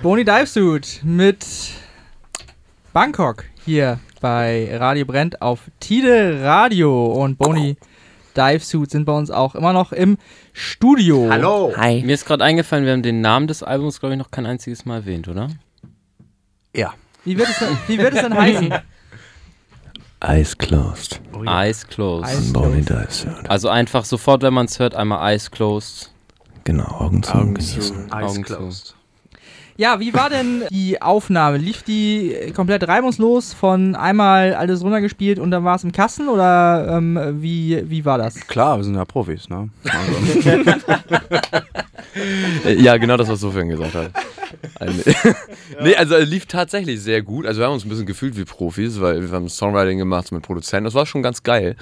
Boni 0.01 0.25
Divesuit 0.25 1.01
mit 1.03 1.45
Bangkok 2.91 3.45
hier 3.63 3.99
bei 4.19 4.75
Radio 4.75 5.05
Brennt 5.05 5.43
auf 5.43 5.69
Tide 5.79 6.39
Radio 6.41 7.05
und 7.05 7.37
Boni 7.37 7.77
Divesuit 8.35 8.89
sind 8.89 9.05
bei 9.05 9.13
uns 9.13 9.29
auch 9.29 9.53
immer 9.53 9.73
noch 9.73 9.91
im 9.91 10.17
Studio. 10.53 11.27
Hallo. 11.29 11.73
Hi. 11.77 12.01
Mir 12.01 12.15
ist 12.15 12.25
gerade 12.25 12.43
eingefallen, 12.43 12.85
wir 12.85 12.93
haben 12.93 13.03
den 13.03 13.21
Namen 13.21 13.45
des 13.45 13.61
Albums, 13.61 13.99
glaube 13.99 14.15
ich, 14.15 14.19
noch 14.19 14.31
kein 14.31 14.47
einziges 14.47 14.85
Mal 14.85 15.01
erwähnt, 15.01 15.27
oder? 15.27 15.49
Ja. 16.75 16.95
Wie 17.23 17.37
wird 17.37 17.49
es 17.49 17.59
denn, 17.59 17.77
wie 17.85 17.99
wird 17.99 18.15
es 18.15 18.21
denn 18.21 18.33
heißen? 18.33 18.73
Eyes 20.23 20.57
closed. 20.57 21.21
Eyes 21.45 21.87
Closed. 21.87 22.27
Eyes 22.27 22.53
closed. 22.53 22.89
Dives. 22.89 23.23
ja. 23.25 23.33
Also 23.47 23.69
einfach 23.69 24.05
sofort, 24.05 24.41
wenn 24.41 24.53
man 24.53 24.65
es 24.65 24.79
hört, 24.79 24.95
einmal 24.95 25.31
Eyes 25.31 25.51
Closed. 25.51 26.11
Genau, 26.63 26.85
Augen 26.85 27.21
zu. 27.21 27.33
Augen 27.35 27.53
genießen. 27.53 28.09
zu. 28.09 28.15
Augen 28.15 28.45
Eyes 28.45 28.83
zu. 28.83 29.00
Ja, 29.77 29.99
wie 29.99 30.13
war 30.13 30.29
denn 30.29 30.63
die 30.69 31.01
Aufnahme? 31.01 31.57
Lief 31.57 31.83
die 31.83 32.35
komplett 32.55 32.87
reibungslos 32.87 33.53
von 33.53 33.95
einmal 33.95 34.53
alles 34.53 34.83
runtergespielt 34.83 35.39
und 35.39 35.51
dann 35.51 35.63
war 35.63 35.75
es 35.75 35.83
im 35.83 35.91
Kasten 35.91 36.27
oder 36.27 36.97
ähm, 36.97 37.19
wie, 37.41 37.83
wie 37.89 38.05
war 38.05 38.17
das? 38.17 38.35
Klar, 38.47 38.77
wir 38.77 38.83
sind 38.83 38.95
ja 38.95 39.05
Profis, 39.05 39.49
ne? 39.49 39.69
Also, 39.83 40.91
Äh, 42.65 42.73
Ja, 42.81 42.97
genau 42.97 43.15
das, 43.17 43.29
was 43.29 43.39
Sofian 43.39 43.69
gesagt 43.69 43.95
hat. 43.95 44.11
Ein- 44.79 45.03
nee, 45.83 45.95
also 45.95 46.15
es 46.15 46.29
lief 46.29 46.45
tatsächlich 46.45 47.01
sehr 47.01 47.21
gut. 47.21 47.45
Also 47.45 47.59
wir 47.59 47.65
haben 47.67 47.73
uns 47.73 47.85
ein 47.85 47.89
bisschen 47.89 48.05
gefühlt 48.05 48.37
wie 48.37 48.45
Profis, 48.45 48.99
weil 49.01 49.21
wir 49.21 49.31
haben 49.31 49.49
Songwriting 49.49 49.97
gemacht 49.97 50.31
mit 50.31 50.43
Produzenten. 50.43 50.85
Das 50.85 50.93
war 50.93 51.05
schon 51.05 51.21
ganz 51.23 51.43
geil. 51.43 51.75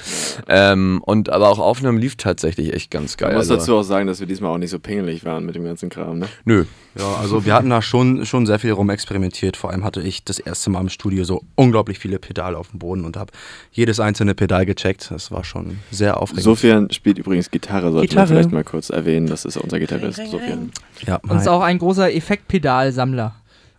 Ähm, 0.48 1.02
und 1.06 1.30
aber 1.30 1.50
auch 1.50 1.60
Aufnahmen 1.60 1.98
lief 1.98 2.16
tatsächlich 2.16 2.74
echt 2.74 2.92
ganz 2.92 3.18
geil. 3.18 3.30
Man 3.30 3.38
muss 3.38 3.50
also, 3.50 3.62
dazu 3.62 3.78
auch 3.78 3.84
sagen, 3.84 4.08
dass 4.08 4.20
wir 4.20 4.28
diesmal 4.28 4.52
auch 4.52 4.58
nicht 4.58 4.72
so 4.72 4.80
pingelig 4.80 5.26
waren 5.26 5.46
mit 5.46 5.56
dem 5.56 5.64
ganzen 5.64 5.90
Kram. 5.90 6.20
Ne? 6.20 6.28
Nö. 6.46 6.66
ja, 6.98 7.16
also 7.20 7.46
wir 7.46 7.54
hatten 7.54 7.70
da 7.70 7.82
schon, 7.82 8.26
schon 8.26 8.46
sehr 8.46 8.60
viel 8.60 8.72
rumexperimentiert. 8.72 9.58
Vor 9.58 9.72
allem 9.72 9.84
hatte 9.84 10.02
ich 10.02 10.24
das 10.24 10.40
erste 10.40 10.70
Mal 10.70 10.82
im 10.82 10.90
Studio 10.90 11.24
so 11.24 11.44
unglaublich 11.56 12.00
viele 12.00 12.20
Pedale 12.20 12.58
auf 12.58 12.70
dem 12.70 12.80
Boden 12.80 13.06
und 13.06 13.18
habe 13.18 13.32
jedes 13.72 14.00
einzelne 14.00 14.36
Pedal 14.36 14.66
gecheckt. 14.66 15.12
Das 15.12 15.32
war 15.32 15.44
schon 15.44 15.80
sehr 15.92 16.18
aufregend. 16.22 16.44
Sofian 16.44 16.92
spielt 16.92 17.18
übrigens 17.18 17.52
Gitarre, 17.52 17.92
sollte 17.92 18.08
Gitarre. 18.08 18.28
man 18.28 18.36
vielleicht 18.36 18.52
mal 18.52 18.64
kurz 18.64 18.90
erwähnen. 18.90 19.28
Das 19.28 19.46
ist 19.46 19.58
unser 19.58 19.80
Gitarrist, 19.80 20.18
Sofian. 20.30 20.72
ja, 21.06 21.18
Und 21.18 21.38
ist 21.38 21.48
auch 21.48 21.62
ein 21.62 21.78
großer 21.80 22.12
Effektpedalsammler. 22.60 23.36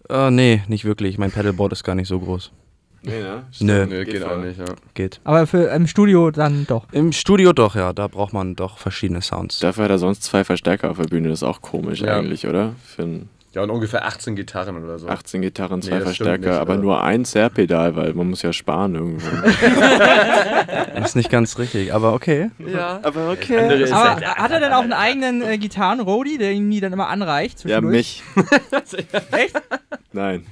äh, 0.08 0.30
nee, 0.30 0.62
nicht 0.68 0.84
wirklich. 0.84 1.18
Mein 1.18 1.30
Pedalboard 1.30 1.72
ist 1.72 1.84
gar 1.84 1.94
nicht 1.94 2.08
so 2.08 2.18
groß. 2.18 2.50
Nee, 3.02 3.20
ne? 3.22 3.44
Nö, 3.60 3.86
Nö, 3.86 4.04
geht 4.04 4.22
auch 4.24 4.36
nicht, 4.36 4.58
ja. 4.58 4.66
geht. 4.92 5.20
Aber 5.24 5.46
für 5.46 5.68
im 5.70 5.86
Studio 5.86 6.30
dann 6.30 6.66
doch. 6.66 6.84
Im 6.92 7.12
Studio 7.12 7.54
doch, 7.54 7.74
ja. 7.74 7.94
Da 7.94 8.08
braucht 8.08 8.34
man 8.34 8.56
doch 8.56 8.76
verschiedene 8.76 9.22
Sounds. 9.22 9.58
Dafür 9.58 9.84
hat 9.84 9.90
er 9.90 9.98
sonst 9.98 10.22
zwei 10.22 10.44
Verstärker 10.44 10.90
auf 10.90 10.98
der 10.98 11.04
Bühne. 11.04 11.30
Das 11.30 11.38
ist 11.38 11.42
auch 11.48 11.62
komisch 11.62 12.00
Ja. 12.02 12.18
eigentlich, 12.18 12.46
oder? 12.46 12.74
Für 12.84 13.02
einen 13.02 13.28
Ja, 13.52 13.62
und 13.62 13.70
ungefähr 13.70 14.04
18 14.06 14.36
Gitarren 14.36 14.82
oder 14.84 14.98
so. 15.00 15.08
18 15.08 15.42
Gitarren, 15.42 15.82
zwei 15.82 15.96
Nee, 15.98 16.02
Verstärker, 16.02 16.38
nicht, 16.38 16.48
aber 16.50 16.74
aber- 16.74 16.82
nur 16.82 17.02
ein 17.02 17.24
Zerrpedal, 17.24 17.96
weil 17.96 18.14
man 18.14 18.30
muss 18.30 18.42
ja 18.42 18.52
sparen 18.52 18.94
irgendwo. 18.94 19.26
Das 20.94 21.10
ist 21.10 21.16
nicht 21.16 21.30
ganz 21.30 21.58
richtig, 21.58 21.94
aber 21.94 22.12
okay. 22.12 22.50
Ja. 22.58 23.00
aber 23.02 23.30
okay. 23.30 23.84
Aber 23.90 24.20
hat 24.20 24.50
er 24.50 24.60
denn 24.60 24.72
auch 24.72 24.82
einen 24.82 24.92
eigenen 24.92 25.42
äh, 25.42 25.56
Gitarren-Roadie, 25.58 26.36
der 26.38 26.52
ihm 26.52 26.70
die 26.70 26.80
dann 26.80 26.92
immer 26.92 27.08
anreicht? 27.08 27.64
Ja, 27.64 27.80
mich. 27.80 28.22
Echt? 29.32 29.60
Nein. 30.12 30.44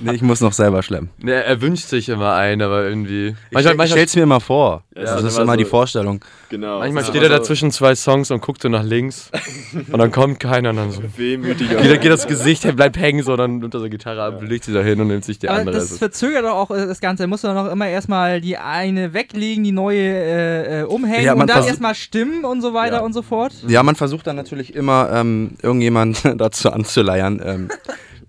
Nee, 0.00 0.12
ich 0.12 0.22
muss 0.22 0.40
noch 0.40 0.52
selber 0.52 0.82
schleppen. 0.82 1.10
ne, 1.18 1.32
er 1.44 1.60
wünscht 1.60 1.86
sich 1.88 2.08
immer 2.08 2.34
einen, 2.34 2.60
aber 2.62 2.84
irgendwie. 2.84 3.36
Ich, 3.50 3.58
stell, 3.60 3.80
ich 3.80 3.90
stell's 3.90 4.16
mir 4.16 4.22
immer 4.22 4.40
vor. 4.40 4.84
Ja, 5.06 5.14
das 5.14 5.20
ist 5.22 5.26
ist 5.28 5.34
immer 5.36 5.42
immer 5.44 5.56
die 5.56 5.64
so- 5.64 5.70
Vorstellung. 5.70 6.24
Genau. 6.48 6.78
Manchmal 6.80 7.04
steht 7.04 7.22
er 7.22 7.28
da 7.28 7.42
zwischen 7.42 7.70
zwei 7.70 7.94
Songs 7.94 8.30
und 8.30 8.40
guckt 8.40 8.62
so 8.62 8.68
nach 8.68 8.82
links. 8.82 9.30
und 9.92 9.98
dann 9.98 10.10
kommt 10.10 10.40
keiner 10.40 10.70
und 10.70 10.76
dann 10.76 10.90
so. 10.90 11.02
so 11.02 11.08
Wehmütig. 11.18 11.68
Geht, 11.68 12.00
geht 12.00 12.10
das 12.10 12.26
Gesicht, 12.26 12.64
er 12.64 12.72
bleibt 12.72 12.96
hängen, 12.98 13.22
so 13.22 13.36
dann 13.36 13.58
nimmt 13.58 13.74
er 13.74 13.80
seine 13.80 13.90
Gitarre 13.90 14.22
ab, 14.22 14.42
legt 14.42 14.64
sie 14.64 14.72
da 14.72 14.80
hin 14.80 15.00
und 15.00 15.08
nimmt 15.08 15.24
sich 15.24 15.38
die 15.38 15.48
Aber 15.48 15.60
andere. 15.60 15.76
das 15.76 15.98
verzögert 15.98 16.44
doch 16.44 16.54
auch 16.54 16.70
äh, 16.70 16.86
das 16.86 17.00
Ganze. 17.00 17.24
Er 17.24 17.26
muss 17.26 17.42
doch 17.42 17.54
noch 17.54 17.70
immer 17.70 17.86
erstmal 17.88 18.40
die 18.40 18.56
eine 18.56 19.12
weglegen, 19.14 19.64
die 19.64 19.72
neue 19.72 19.98
äh, 20.00 20.80
äh, 20.80 20.82
umhängen 20.84 21.24
Ja, 21.24 21.34
und 21.34 21.48
dann 21.48 21.64
erstmal 21.64 21.94
stimmen 21.94 22.44
und 22.44 22.60
so 22.62 22.74
weiter 22.74 22.96
Ja. 22.96 23.02
und 23.02 23.12
so 23.12 23.22
fort. 23.22 23.52
Ja, 23.66 23.82
man 23.82 23.94
versucht 23.96 24.26
dann 24.26 24.36
natürlich 24.36 24.74
immer, 24.74 25.10
ähm, 25.12 25.52
irgendjemand 25.62 26.22
dazu 26.36 26.70
anzuleiern, 26.72 27.40
ähm, 27.44 27.68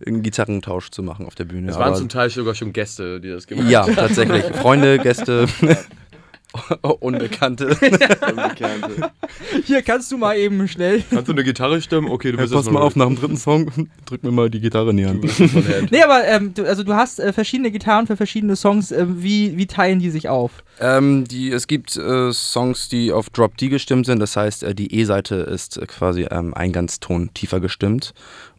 einen 0.05 0.21
Gitarrentausch 0.23 0.91
zu 0.91 1.03
machen 1.03 1.25
auf 1.25 1.35
der 1.35 1.43
Bühne. 1.45 1.71
Es 1.71 1.75
waren 1.77 1.89
Aber- 1.89 1.95
zum 1.97 2.07
Teil 2.09 2.29
sogar 2.29 2.55
schon 2.55 2.71
Gäste, 2.73 3.19
die 3.19 3.29
das 3.29 3.47
gemacht 3.47 3.69
ja, 3.69 3.83
tatsächlich. 3.85 4.43
Freunde, 4.55 4.97
Gäste, 5.03 5.45
Unbekannte. 6.99 7.67
Unbekannte. 7.69 9.11
Hier 9.65 9.81
kannst 9.83 10.11
du 10.11 10.17
mal 10.17 10.35
eben 10.35 10.67
schnell. 10.67 11.03
Kannst 11.09 11.27
du 11.27 11.33
eine 11.33 11.43
Gitarre 11.43 11.81
stimmen? 11.81 12.09
Okay, 12.09 12.31
du 12.31 12.37
Hey, 12.37 12.45
bist 12.45 12.53
pass 12.55 12.65
jetzt 12.65 12.73
mal 12.73 12.81
auf, 12.81 12.95
nach 12.95 13.05
dem 13.07 13.15
dritten 13.17 13.37
Song 13.37 13.71
drück 14.05 14.23
mir 14.23 14.31
mal 14.31 14.49
die 14.49 14.59
Gitarre 14.59 14.93
die 14.93 15.05
Hand. 15.05 15.23
Nee, 15.91 16.01
aber 16.01 16.25
ähm, 16.27 16.53
du, 16.53 16.65
also 16.65 16.83
du 16.83 16.95
hast 16.95 17.19
äh, 17.19 17.33
verschiedene 17.33 17.71
Gitarren 17.71 18.07
für 18.07 18.17
verschiedene 18.17 18.55
Songs. 18.55 18.91
Äh, 18.91 19.05
wie, 19.07 19.57
wie 19.57 19.67
teilen 19.67 19.99
die 19.99 20.09
sich 20.09 20.27
auf? 20.27 20.63
Ähm, 20.79 21.25
die, 21.25 21.51
es 21.51 21.67
gibt 21.67 21.95
äh, 21.97 22.31
Songs, 22.33 22.89
die 22.89 23.11
auf 23.11 23.29
Drop 23.29 23.55
D 23.57 23.69
gestimmt 23.69 24.07
sind. 24.07 24.19
Das 24.19 24.35
heißt, 24.35 24.63
äh, 24.63 24.73
die 24.73 24.93
E-Seite 24.95 25.35
ist 25.35 25.77
äh, 25.77 25.85
quasi 25.85 26.27
ähm, 26.31 26.53
ein 26.55 26.71
Ganzton 26.71 27.33
tiefer 27.33 27.59
gestimmt. 27.59 28.13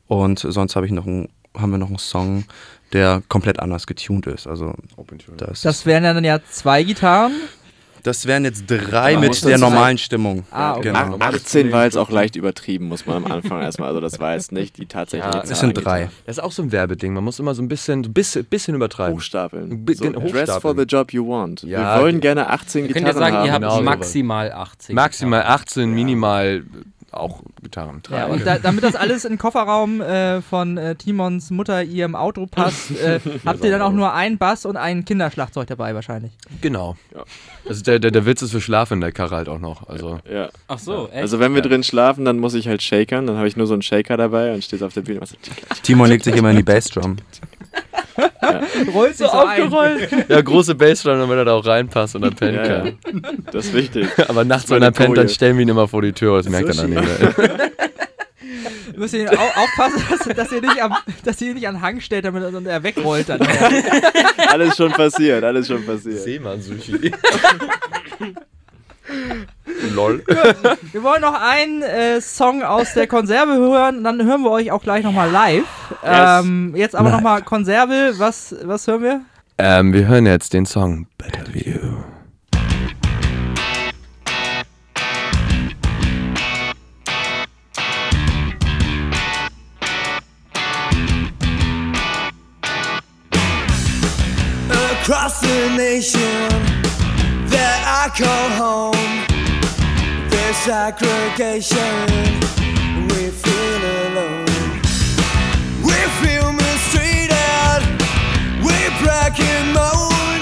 Und 0.07 0.38
sonst 0.38 0.76
habe 0.76 0.86
ich 0.86 0.93
noch 0.93 1.07
einen, 1.07 1.28
haben 1.57 1.70
wir 1.70 1.78
noch 1.78 1.88
einen 1.88 1.99
Song, 1.99 2.45
der 2.93 3.22
komplett 3.28 3.61
anders 3.61 3.86
getuned 3.86 4.26
ist. 4.26 4.47
Also 4.47 4.74
das, 5.36 5.62
Das 5.62 5.86
wären 5.86 6.03
dann 6.03 6.24
ja 6.24 6.41
zwei 6.51 6.82
Gitarren. 6.82 7.32
Das 8.03 8.26
wären 8.26 8.44
jetzt 8.44 8.64
drei 8.66 9.12
Man 9.14 9.22
mit 9.22 9.44
der 9.44 9.59
normalen 9.59 9.98
Stimmung. 9.98 10.44
Ah, 10.51 10.72
okay. 10.76 10.88
Genau. 10.92 11.16
18 11.18 11.72
war 11.72 11.84
jetzt 11.84 11.96
auch 11.96 12.11
leicht 12.11 12.36
übertrieben, 12.36 12.86
muss 12.88 13.07
man 13.07 13.24
am 13.24 13.30
Anfang 13.32 13.61
erstmal. 13.62 13.88
Also 13.88 14.01
das 14.01 14.18
war 14.20 14.34
jetzt 14.34 14.53
nicht 14.53 14.76
die 14.78 14.86
tatsächliche 14.86 15.36
Ja, 15.38 15.42
Zahl 15.44 15.53
Es 15.53 15.61
sind 15.61 15.74
drei. 15.74 15.80
Gitarren. 16.01 16.11
Das 16.26 16.36
ist 16.38 16.42
auch 16.42 16.53
so 16.53 16.62
ein 16.62 16.72
Werbeding. 16.72 17.12
Man 17.14 17.24
muss 17.24 17.38
immer 17.38 17.55
so 17.55 17.62
ein 17.62 17.68
bisschen, 17.68 18.03
bisschen, 18.12 18.44
bisschen 18.44 18.74
übertreiben. 18.74 19.14
Hochstapeln. 19.16 19.84
Bi- 19.84 19.94
So, 19.94 20.05
gen- 20.05 20.12
Dress 20.14 20.22
for 20.22 20.32
hochstapeln. 20.72 20.78
the 20.78 20.84
job 20.84 21.12
you 21.12 21.26
want. 21.28 21.62
Ja, 21.62 21.96
Wir 21.96 22.03
wollen 22.03 22.20
gerne 22.20 22.48
18 22.51 22.86
Ihr 22.86 22.92
könnt 22.92 23.07
Gitarren 23.07 23.20
ja 23.22 23.26
sagen, 23.26 23.36
haben. 23.36 23.46
ihr 23.46 23.53
habt 23.53 23.62
genau 23.62 23.82
maximal 23.82 24.53
80. 24.53 24.94
Maximal 24.94 25.42
18, 25.42 25.92
minimal 25.94 26.64
auch 27.12 27.42
Gitarren. 27.62 28.02
Ja, 28.11 28.26
und 28.26 28.46
da, 28.46 28.58
damit 28.58 28.84
das 28.84 28.94
alles 28.94 29.24
in 29.24 29.32
den 29.32 29.38
Kofferraum 29.38 30.00
äh, 30.00 30.40
von 30.42 30.76
äh, 30.78 30.94
Timons 30.94 31.50
Mutter 31.50 31.82
ihrem 31.82 32.14
Auto 32.14 32.46
passt, 32.46 32.90
äh, 32.92 33.20
habt 33.44 33.64
ihr 33.64 33.70
dann 33.70 33.82
auch 33.82 33.92
nur 33.92 34.12
einen 34.14 34.38
Bass 34.38 34.64
und 34.66 34.76
ein 34.76 35.04
Kinderschlagzeug 35.04 35.66
dabei 35.66 35.94
wahrscheinlich. 35.94 36.32
Genau. 36.61 36.96
Ja. 37.14 37.24
Also 37.68 37.82
der, 37.82 37.98
der, 37.98 38.11
der 38.11 38.26
Witz 38.26 38.42
ist, 38.42 38.52
wir 38.54 38.61
schlafen 38.61 38.94
in 38.94 39.00
der 39.00 39.12
Karre 39.12 39.36
halt 39.36 39.48
auch 39.48 39.58
noch. 39.58 39.88
Also 39.88 40.20
Ja. 40.30 40.48
Ach 40.68 40.78
so, 40.78 41.08
echt? 41.08 41.16
Also 41.22 41.38
wenn 41.40 41.52
wir 41.54 41.62
Ja. 41.62 41.68
drin 41.68 41.82
schlafen, 41.82 42.24
dann 42.24 42.38
muss 42.38 42.54
ich 42.54 42.68
halt 42.68 42.82
shakern. 42.82 43.26
Dann 43.26 43.36
habe 43.36 43.48
ich 43.48 43.56
nur 43.56 43.66
so 43.66 43.74
einen 43.74 43.82
Shaker 43.82 44.16
dabei 44.16 44.54
und 44.54 44.64
steht 44.64 44.82
auf 44.82 44.94
der 44.94 45.02
Bühne. 45.02 45.20
Timon 45.82 46.08
legt 46.08 46.24
sich 46.24 46.36
immer 46.36 46.50
in 46.50 46.56
die 46.56 46.62
Bassdrum. 46.70 47.16
Rollt 48.94 49.16
so 49.16 49.26
aufgerollt. 49.26 50.08
ja, 50.28 50.40
große 50.40 50.74
Bassdrum, 50.74 51.18
damit 51.18 51.36
er 51.38 51.44
da 51.44 51.52
auch 51.54 51.64
reinpasst 51.66 52.16
und 52.16 52.22
dann 52.22 52.34
pennen 52.34 52.54
Ja, 52.56 52.64
ja. 52.66 52.80
kann. 52.82 52.98
Das 53.52 53.66
ist 53.66 53.74
wichtig. 53.74 54.06
Aber 54.28 54.44
nachts, 54.44 54.64
Das 54.66 54.70
wenn 54.76 54.82
er 54.82 54.90
pennt, 54.90 55.16
dann 55.16 55.28
stellen 55.28 55.56
wir 55.56 55.62
ihn 55.62 55.68
immer 55.68 55.88
vor 55.88 56.02
die 56.02 56.12
Tür. 56.12 56.36
Das 56.38 56.48
merkt 56.48 56.68
er 56.68 56.74
dann 56.74 56.90
nicht. 56.90 57.02
mehr. 57.38 57.70
Müsst 58.96 59.14
ihr 59.14 59.30
au 59.32 59.36
aufpassen, 59.62 60.02
dass, 60.11 60.36
dass, 60.36 60.52
ihr 60.52 60.61
nicht 60.61 60.82
am, 60.82 60.94
dass 61.24 61.40
ihr 61.40 61.48
ihn 61.50 61.54
nicht 61.54 61.68
an 61.68 61.76
den 61.76 61.82
Hang 61.82 62.00
stellt, 62.00 62.24
damit 62.24 62.42
er- 62.42 62.66
er 62.66 62.82
wegrollt 62.82 63.28
dann. 63.28 63.40
Alles 64.50 64.76
schon 64.76 64.90
passiert, 64.92 65.42
alles 65.44 65.68
schon 65.68 65.84
passiert. 65.86 66.18
Seemann-Sushi. 66.18 67.12
Lol. 69.94 70.24
Wir 70.92 71.02
wollen 71.02 71.22
noch 71.22 71.40
einen 71.40 71.82
äh, 71.82 72.20
Song 72.20 72.62
aus 72.62 72.94
der 72.94 73.06
Konserve 73.06 73.52
hören, 73.52 74.04
dann 74.04 74.24
hören 74.24 74.42
wir 74.42 74.50
euch 74.50 74.70
auch 74.70 74.82
gleich 74.82 75.04
nochmal 75.04 75.30
live. 75.30 75.64
Yes. 76.02 76.44
Ähm, 76.44 76.74
jetzt 76.76 76.94
aber 76.94 77.11
nochmal 77.11 77.42
Konserve, 77.42 78.14
was, 78.18 78.54
was 78.62 78.86
hören 78.86 79.02
wir? 79.02 79.20
Ähm, 79.58 79.92
wir 79.92 80.06
hören 80.06 80.26
jetzt 80.26 80.52
den 80.52 80.66
Song 80.66 81.06
Better 81.18 81.52
View. 81.52 82.02
across 95.02 95.40
the 95.40 95.76
nation 95.76 96.80
I 98.03 98.09
call 98.09 98.48
home. 98.64 99.11
There's 100.30 100.57
segregation. 100.64 102.01
We 103.12 103.28
feel 103.28 103.82
alone. 104.09 104.46
We 105.84 105.98
feel 106.24 106.51
mistreated. 106.51 107.82
We 108.64 108.78
break 109.05 109.36
and 109.38 109.74
moan. 109.76 110.40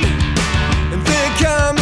And 0.93 1.03
they 1.03 1.27
come 1.43 1.79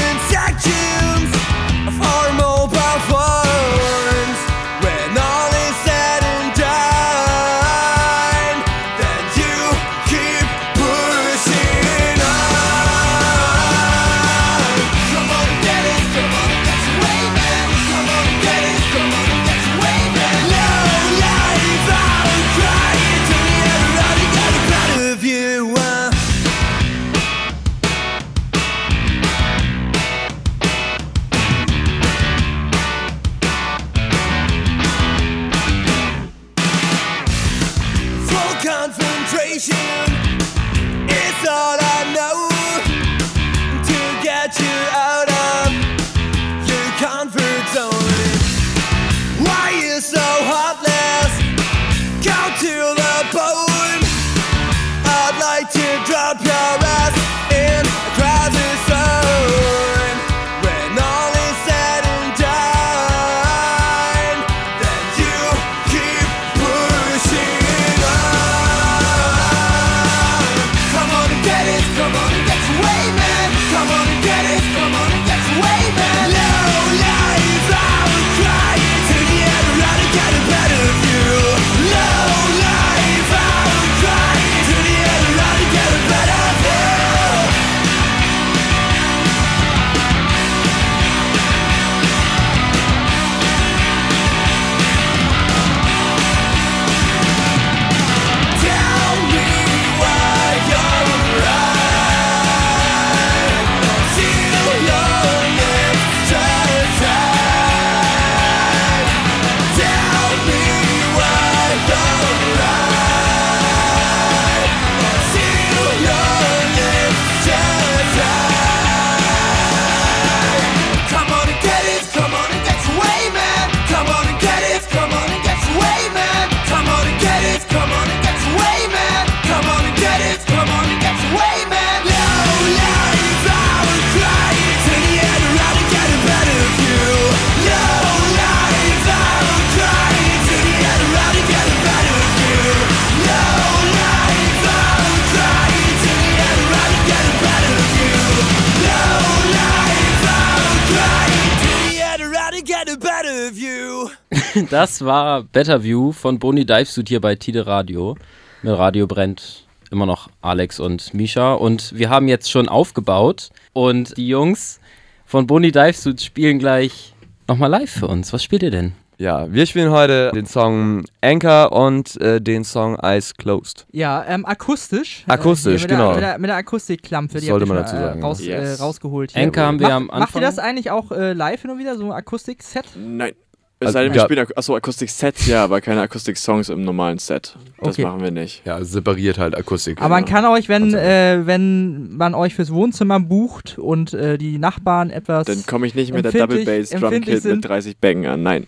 Das 154.77 155.03
war 155.07 155.43
Better 155.43 155.83
View 155.83 156.13
von 156.13 156.39
Boni 156.39 156.67
Divesuit 156.67 157.09
hier 157.09 157.23
bei 157.23 157.35
Tide 157.35 157.67
Radio. 157.67 158.15
Mit 158.61 158.77
Radio 158.77 159.07
brennt 159.07 159.65
immer 159.91 160.05
noch 160.05 160.29
Alex 160.43 160.81
und 160.81 161.15
Misha. 161.15 161.55
Und 161.55 161.97
wir 161.97 162.11
haben 162.11 162.29
jetzt 162.29 162.51
schon 162.51 162.69
aufgebaut. 162.69 163.49
Und 163.73 164.15
die 164.19 164.29
Jungs 164.29 164.79
von 165.25 165.47
Boni 165.47 165.73
Divesuit 165.73 166.21
spielen 166.21 166.59
gleich 166.59 167.15
nochmal 167.49 167.71
live 167.71 167.91
für 167.91 168.07
uns. 168.07 168.35
Was 168.35 168.45
spielt 168.45 168.63
ihr 168.65 168.71
denn? 168.71 168.93
Ja, 169.17 169.51
wir 169.51 169.65
spielen 169.65 169.91
heute 169.93 170.31
den 170.35 170.45
Song 170.45 171.05
Anchor 171.23 171.73
und 171.73 172.21
äh, 172.21 172.39
den 172.39 172.63
Song 172.63 172.97
Eyes 172.99 173.33
Closed. 173.35 173.87
Ja, 173.93 174.27
ähm, 174.29 174.45
akustisch. 174.45 175.25
Akustisch, 175.27 175.87
hier 175.87 175.89
mit 175.89 175.89
genau. 175.89 176.09
Der, 176.09 176.15
mit, 176.17 176.23
der, 176.23 176.39
mit 176.39 176.49
der 176.51 176.57
Akustikklampe, 176.57 177.41
die 177.41 177.47
sollte 177.47 177.65
ihr 177.65 177.69
man 177.73 177.77
schon, 177.79 177.85
dazu 177.87 177.97
äh, 177.97 178.01
sagen, 178.09 178.23
raus, 178.23 178.45
ja. 178.45 178.57
äh, 178.57 178.61
Yes. 178.73 178.81
rausgeholt. 178.83 179.31
Hier. 179.33 179.43
Anchor 179.43 179.63
haben 179.65 179.81
wir 179.81 179.87
Macht- 179.89 179.97
am 179.97 180.07
Macht 180.09 180.17
ihr 180.19 180.23
Anfang. 180.23 180.43
das 180.43 180.59
eigentlich 180.59 180.91
auch 180.91 181.13
äh, 181.13 181.33
live 181.33 181.63
hin 181.63 181.71
und 181.71 181.79
wieder, 181.79 181.97
so 181.97 182.05
ein 182.05 182.13
Akustik-Set? 182.13 182.85
Nein. 182.95 183.33
Es 183.79 183.89
Also, 183.89 183.93
sei 183.99 184.05
denn, 184.05 184.13
wir 184.15 184.21
ja. 184.21 184.25
spielen 184.25 184.47
achso, 184.57 184.75
Akustik-Sets, 184.75 185.47
ja, 185.49 185.63
aber 185.63 185.83
keine 185.83 186.01
Akustik-Songs 186.01 186.71
im 186.71 186.83
normalen 186.83 187.19
Set. 187.19 187.57
Das 187.79 187.89
Okay. 187.95 188.05
machen 188.05 188.23
wir 188.23 188.31
nicht. 188.31 188.63
Ja, 188.65 188.83
separiert 188.83 189.37
halt 189.39 189.55
Akustik. 189.55 190.01
Aber 190.01 190.09
man 190.15 190.25
kann 190.25 190.47
euch, 190.47 190.71
wenn, 190.71 190.85
Also- 190.95 190.97
äh, 190.97 191.47
wenn 191.47 192.17
man 192.17 192.35
euch 192.35 192.55
fürs 192.55 192.73
Wohnzimmer 192.73 193.21
bucht 193.21 193.77
und 193.79 194.15
äh, 194.15 194.39
die 194.39 194.57
Nachbarn 194.59 195.11
etwas, 195.11 195.45
Dann 195.47 195.67
komme 195.67 195.87
ich 195.87 195.95
nicht 195.95 196.15
mit 196.15 196.25
der 196.25 196.33
Double 196.33 196.65
Bass 196.65 196.89
Drum 196.89 197.21
Kit 197.21 197.43
sind. 197.43 197.57
mit 197.57 197.65
30 197.67 197.99
Bängen 197.99 198.25
an. 198.25 198.43
Nein. 198.43 198.67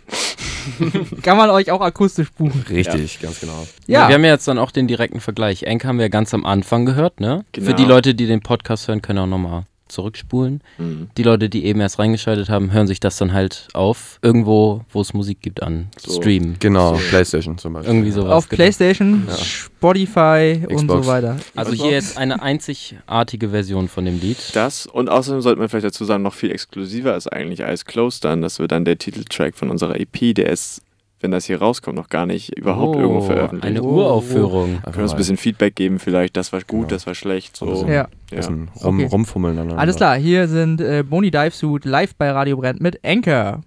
kann 1.23 1.39
man 1.39 1.49
euch 1.49 1.71
auch 1.71 1.81
akustisch 1.81 2.31
buchen. 2.33 2.65
Richtig, 2.69 3.21
ganz 3.21 3.41
genau. 3.41 3.67
Ja, 3.87 4.09
Wir 4.09 4.15
haben 4.17 4.25
ja 4.25 4.33
jetzt 4.33 4.47
dann 4.47 4.59
auch 4.59 4.71
den 4.71 4.87
direkten 4.89 5.21
Vergleich. 5.21 5.63
Enk 5.63 5.87
haben 5.87 5.99
wir 5.99 6.11
ganz 6.11 6.35
am 6.35 6.45
Anfang 6.45 6.85
gehört, 6.85 7.19
ne? 7.21 7.47
Genau. 7.53 7.67
Für 7.69 7.75
die 7.75 7.85
Leute, 7.87 8.15
die 8.15 8.27
den 8.27 8.41
Podcast 8.41 8.89
hören, 8.89 9.01
können 9.01 9.21
auch 9.21 9.27
nochmal 9.27 9.65
zurückspulen. 9.89 10.61
Mhm. 10.79 11.09
Die 11.17 11.23
Leute, 11.23 11.49
die 11.49 11.65
eben 11.65 11.81
erst 11.81 11.99
reingeschaltet 11.99 12.49
haben, 12.49 12.73
hören 12.73 12.87
sich 12.87 13.01
das 13.01 13.17
dann 13.17 13.33
halt 13.33 13.69
auf 13.75 14.19
irgendwo, 14.23 14.83
wo 14.91 15.01
es 15.01 15.15
Musik 15.15 15.41
gibt, 15.41 15.63
an. 15.63 15.89
So. 15.99 16.21
Stream. 16.21 16.57
Genau, 16.61 16.93
Playstation 17.11 17.59
zum 17.59 17.73
Beispiel. 17.75 17.95
Irgendwie 17.95 18.11
sowas. 18.11 18.33
auf 18.33 18.49
genau. 18.49 18.57
Playstation, 18.57 19.27
Ja. 19.29 19.37
Spotify 19.37 20.61
und 20.69 20.77
Xbox. 20.77 21.07
so 21.07 21.13
weiter. 21.13 21.37
Also 21.55 21.73
hier 21.73 21.93
jetzt 21.93 22.19
eine 22.19 22.43
einzigartige 22.43 23.51
Version 23.51 23.89
von 23.89 24.05
dem 24.05 24.21
Lied. 24.21 24.37
Das 24.55 24.87
und 24.87 25.09
außerdem 25.09 25.41
sollte 25.41 25.59
man 25.61 25.69
vielleicht 25.69 25.87
dazu 25.87 26.05
sagen, 26.05 26.23
noch 26.23 26.35
viel 26.35 26.51
exklusiver 26.51 27.17
ist 27.17 27.33
eigentlich 27.33 27.61
Eyes 27.61 27.85
Closed 27.85 28.25
dann. 28.25 28.43
Das 28.43 28.59
wird 28.59 28.73
dann 28.73 28.85
der 28.85 28.99
Titeltrack 28.99 29.55
von 29.57 29.71
unserer 29.71 29.99
EP, 29.99 30.35
der 30.35 30.51
ist, 30.51 30.83
wenn 31.21 31.31
das 31.31 31.45
hier 31.47 31.59
rauskommt, 31.61 31.97
noch 31.97 32.09
gar 32.09 32.27
nicht 32.27 32.57
überhaupt 32.57 32.97
Oh, 32.97 33.01
irgendwo 33.01 33.21
veröffentlicht. 33.23 33.65
Eine 33.67 33.83
Oh. 33.83 33.97
Uraufführung. 33.97 34.81
Können 34.83 35.03
uns 35.03 35.13
ein 35.13 35.17
bisschen 35.19 35.37
Feedback 35.37 35.75
geben, 35.75 35.99
vielleicht, 35.99 36.37
das 36.37 36.53
war 36.53 36.61
gut, 36.61 36.69
Genau. 36.83 36.87
das 36.89 37.07
war 37.07 37.15
schlecht. 37.15 37.57
So. 37.57 37.67
Ein 37.67 37.73
bisschen- 37.73 37.89
Ja, 37.93 38.05
ein 38.05 38.37
bisschen 38.37 38.69
rum, 38.83 38.97
Okay. 39.01 39.09
rumfummeln. 39.11 39.73
alles 39.73 39.97
klar. 39.97 40.17
Hier 40.17 40.47
sind 40.49 40.81
äh, 40.81 41.03
Boni 41.03 41.31
Dive 41.31 41.51
Suit 41.51 41.85
live 41.85 42.15
bei 42.17 42.31
Radio 42.31 42.57
Brennt 42.57 42.81
mit 42.81 43.05
Anchor. 43.05 43.61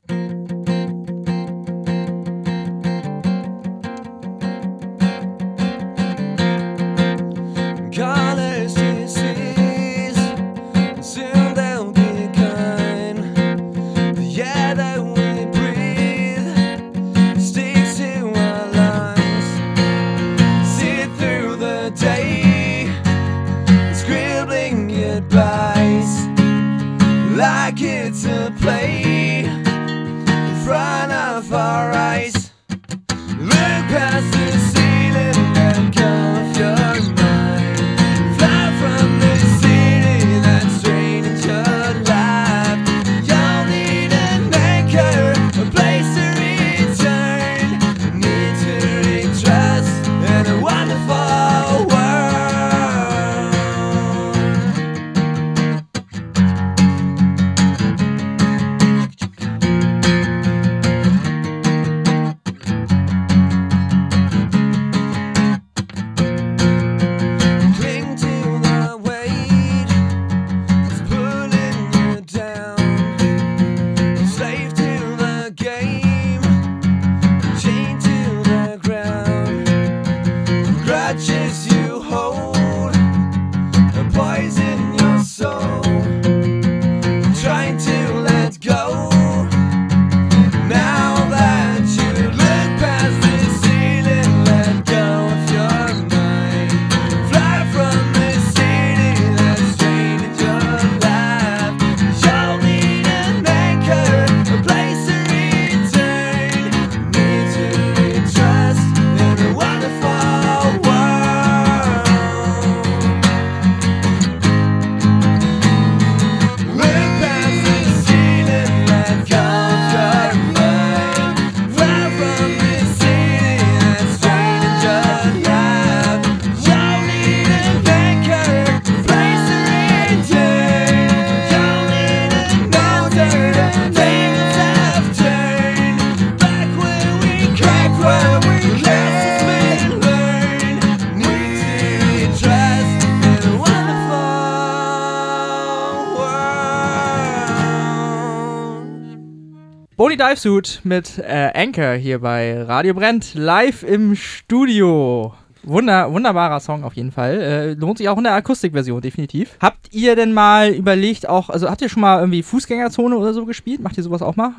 World. 150.46 150.62
Boni 150.62 150.62
Dive 150.62 150.82
Suit 150.82 150.82
mit 150.84 151.18
äh, 151.20 151.52
Anchor 151.54 151.94
hier 151.94 152.20
bei 152.20 152.62
Radio 152.64 152.94
Brennt 152.94 153.34
live 153.34 153.84
im 153.84 154.16
Studio. 154.16 155.34
Wunder, 155.64 156.12
wunderbarer 156.12 156.60
Song 156.60 156.84
auf 156.84 156.96
jeden 156.96 157.12
Fall. 157.12 157.42
Äh, 157.42 157.74
lohnt 157.74 158.00
sich 158.00 158.10
auch 158.10 158.18
in 158.18 158.24
der 158.24 158.34
Akustikversion, 158.34 159.02
definitiv. 159.02 159.58
Habt 159.60 159.94
ihr 159.94 160.16
denn 160.16 160.34
mal 160.34 160.72
überlegt, 160.72 161.30
auch, 161.30 161.50
also 161.50 161.70
habt 161.70 161.82
ihr 161.82 161.90
schon 161.90 162.02
mal 162.02 162.20
irgendwie 162.20 162.42
Fußgängerzone 162.42 163.16
oder 163.16 163.34
so 163.34 163.46
gespielt? 163.46 163.82
Macht 163.82 163.98
ihr 163.98 164.04
sowas 164.04 164.22
auch 164.22 164.36
mal? 164.36 164.54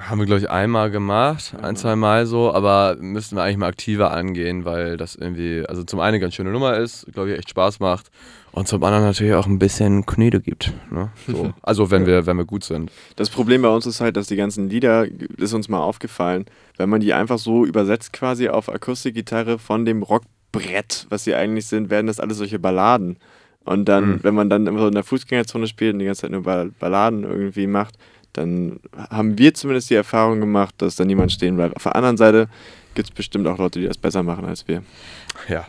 Haben 0.00 0.18
wir, 0.18 0.26
glaube 0.26 0.40
ich, 0.40 0.50
einmal 0.50 0.90
gemacht, 0.90 1.54
ein, 1.62 1.76
zwei 1.76 1.94
Mal 1.94 2.26
so, 2.26 2.52
aber 2.52 2.96
müssten 2.98 3.36
wir 3.36 3.44
eigentlich 3.44 3.58
mal 3.58 3.68
aktiver 3.68 4.10
angehen, 4.10 4.64
weil 4.64 4.96
das 4.96 5.14
irgendwie, 5.14 5.64
also 5.68 5.84
zum 5.84 6.00
einen 6.00 6.08
eine 6.14 6.20
ganz 6.20 6.34
schöne 6.34 6.50
Nummer 6.50 6.76
ist, 6.78 7.06
glaube 7.12 7.30
ich, 7.30 7.38
echt 7.38 7.50
Spaß 7.50 7.78
macht 7.78 8.10
und 8.50 8.66
zum 8.66 8.82
anderen 8.82 9.04
natürlich 9.04 9.34
auch 9.34 9.46
ein 9.46 9.60
bisschen 9.60 10.04
Knete 10.04 10.40
gibt. 10.40 10.72
Ne? 10.90 11.10
So. 11.28 11.52
Also 11.62 11.92
wenn 11.92 12.06
wir, 12.06 12.26
wenn 12.26 12.36
wir 12.36 12.44
gut 12.44 12.64
sind. 12.64 12.90
Das 13.14 13.30
Problem 13.30 13.62
bei 13.62 13.68
uns 13.68 13.86
ist 13.86 14.00
halt, 14.00 14.16
dass 14.16 14.26
die 14.26 14.34
ganzen 14.36 14.68
Lieder, 14.68 15.06
ist 15.36 15.54
uns 15.54 15.68
mal 15.68 15.78
aufgefallen, 15.78 16.46
wenn 16.76 16.88
man 16.88 17.00
die 17.00 17.14
einfach 17.14 17.38
so 17.38 17.64
übersetzt 17.64 18.12
quasi 18.12 18.48
auf 18.48 18.68
Akustikgitarre 18.68 19.60
von 19.60 19.84
dem 19.84 20.02
Rockbrett, 20.02 21.06
was 21.08 21.22
sie 21.22 21.36
eigentlich 21.36 21.66
sind, 21.68 21.88
werden 21.90 22.08
das 22.08 22.18
alles 22.18 22.38
solche 22.38 22.58
Balladen. 22.58 23.16
Und 23.64 23.86
dann, 23.88 24.06
Mhm. 24.16 24.18
wenn 24.24 24.34
man 24.34 24.50
dann 24.50 24.66
immer 24.66 24.80
so 24.80 24.88
in 24.88 24.94
der 24.94 25.04
Fußgängerzone 25.04 25.68
spielt 25.68 25.92
und 25.94 26.00
die 26.00 26.04
ganze 26.04 26.22
Zeit 26.22 26.32
nur 26.32 26.42
Ball- 26.42 26.72
Balladen 26.80 27.22
irgendwie 27.22 27.66
macht, 27.68 27.94
dann 28.34 28.80
haben 28.96 29.38
wir 29.38 29.54
zumindest 29.54 29.90
die 29.90 29.94
Erfahrung 29.94 30.40
gemacht, 30.40 30.74
dass 30.78 30.96
da 30.96 31.04
niemand 31.04 31.32
stehen 31.32 31.56
bleibt. 31.56 31.76
Auf 31.76 31.84
der 31.84 31.96
anderen 31.96 32.16
Seite 32.16 32.48
gibt 32.94 33.08
es 33.08 33.14
bestimmt 33.14 33.46
auch 33.46 33.58
Leute, 33.58 33.80
die 33.80 33.86
das 33.86 33.98
besser 33.98 34.22
machen 34.22 34.44
als 34.44 34.68
wir. 34.68 34.82
Ja. 35.48 35.66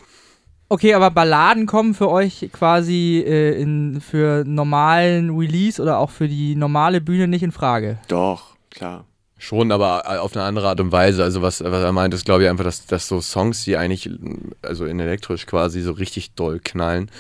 Okay, 0.68 0.95
aber 0.95 1.11
Balladen 1.11 1.68
kommen 1.68 1.93
für 1.93 2.09
euch 2.09 2.49
quasi 2.51 3.24
äh, 3.26 3.61
in, 3.61 4.01
für 4.01 4.43
normalen 4.45 5.38
Release 5.38 5.80
oder 5.82 5.99
auch 5.99 6.09
für 6.09 6.28
die 6.28 6.55
normale 6.55 7.01
Bühne 7.01 7.28
nicht 7.28 7.43
in 7.43 7.51
Frage. 7.51 7.99
Doch, 8.07 8.55
klar. 8.72 9.05
Schon, 9.38 9.74
aber 9.74 10.04
äh, 10.06 10.18
auf 10.18 10.34
eine 10.34 10.46
andere 10.46 10.70
Art 10.70 10.80
und 10.80 10.94
Weise. 10.94 11.22
Also 11.22 11.42
was, 11.42 11.62
was 11.62 11.84
er 11.84 11.92
meint, 11.92 12.14
ist, 12.14 12.24
glaube 12.24 12.44
ich, 12.44 12.50
einfach, 12.50 12.64
dass, 12.64 12.86
dass 12.86 13.10
so 13.10 13.20
Songs, 13.20 13.66
die 13.66 13.76
eigentlich, 13.76 14.10
also 14.62 14.86
in 14.86 14.98
elektrisch 14.98 15.46
quasi 15.46 15.82
so 15.82 15.92
richtig 15.92 16.32
doll 16.36 16.62
knallen, 16.64 17.12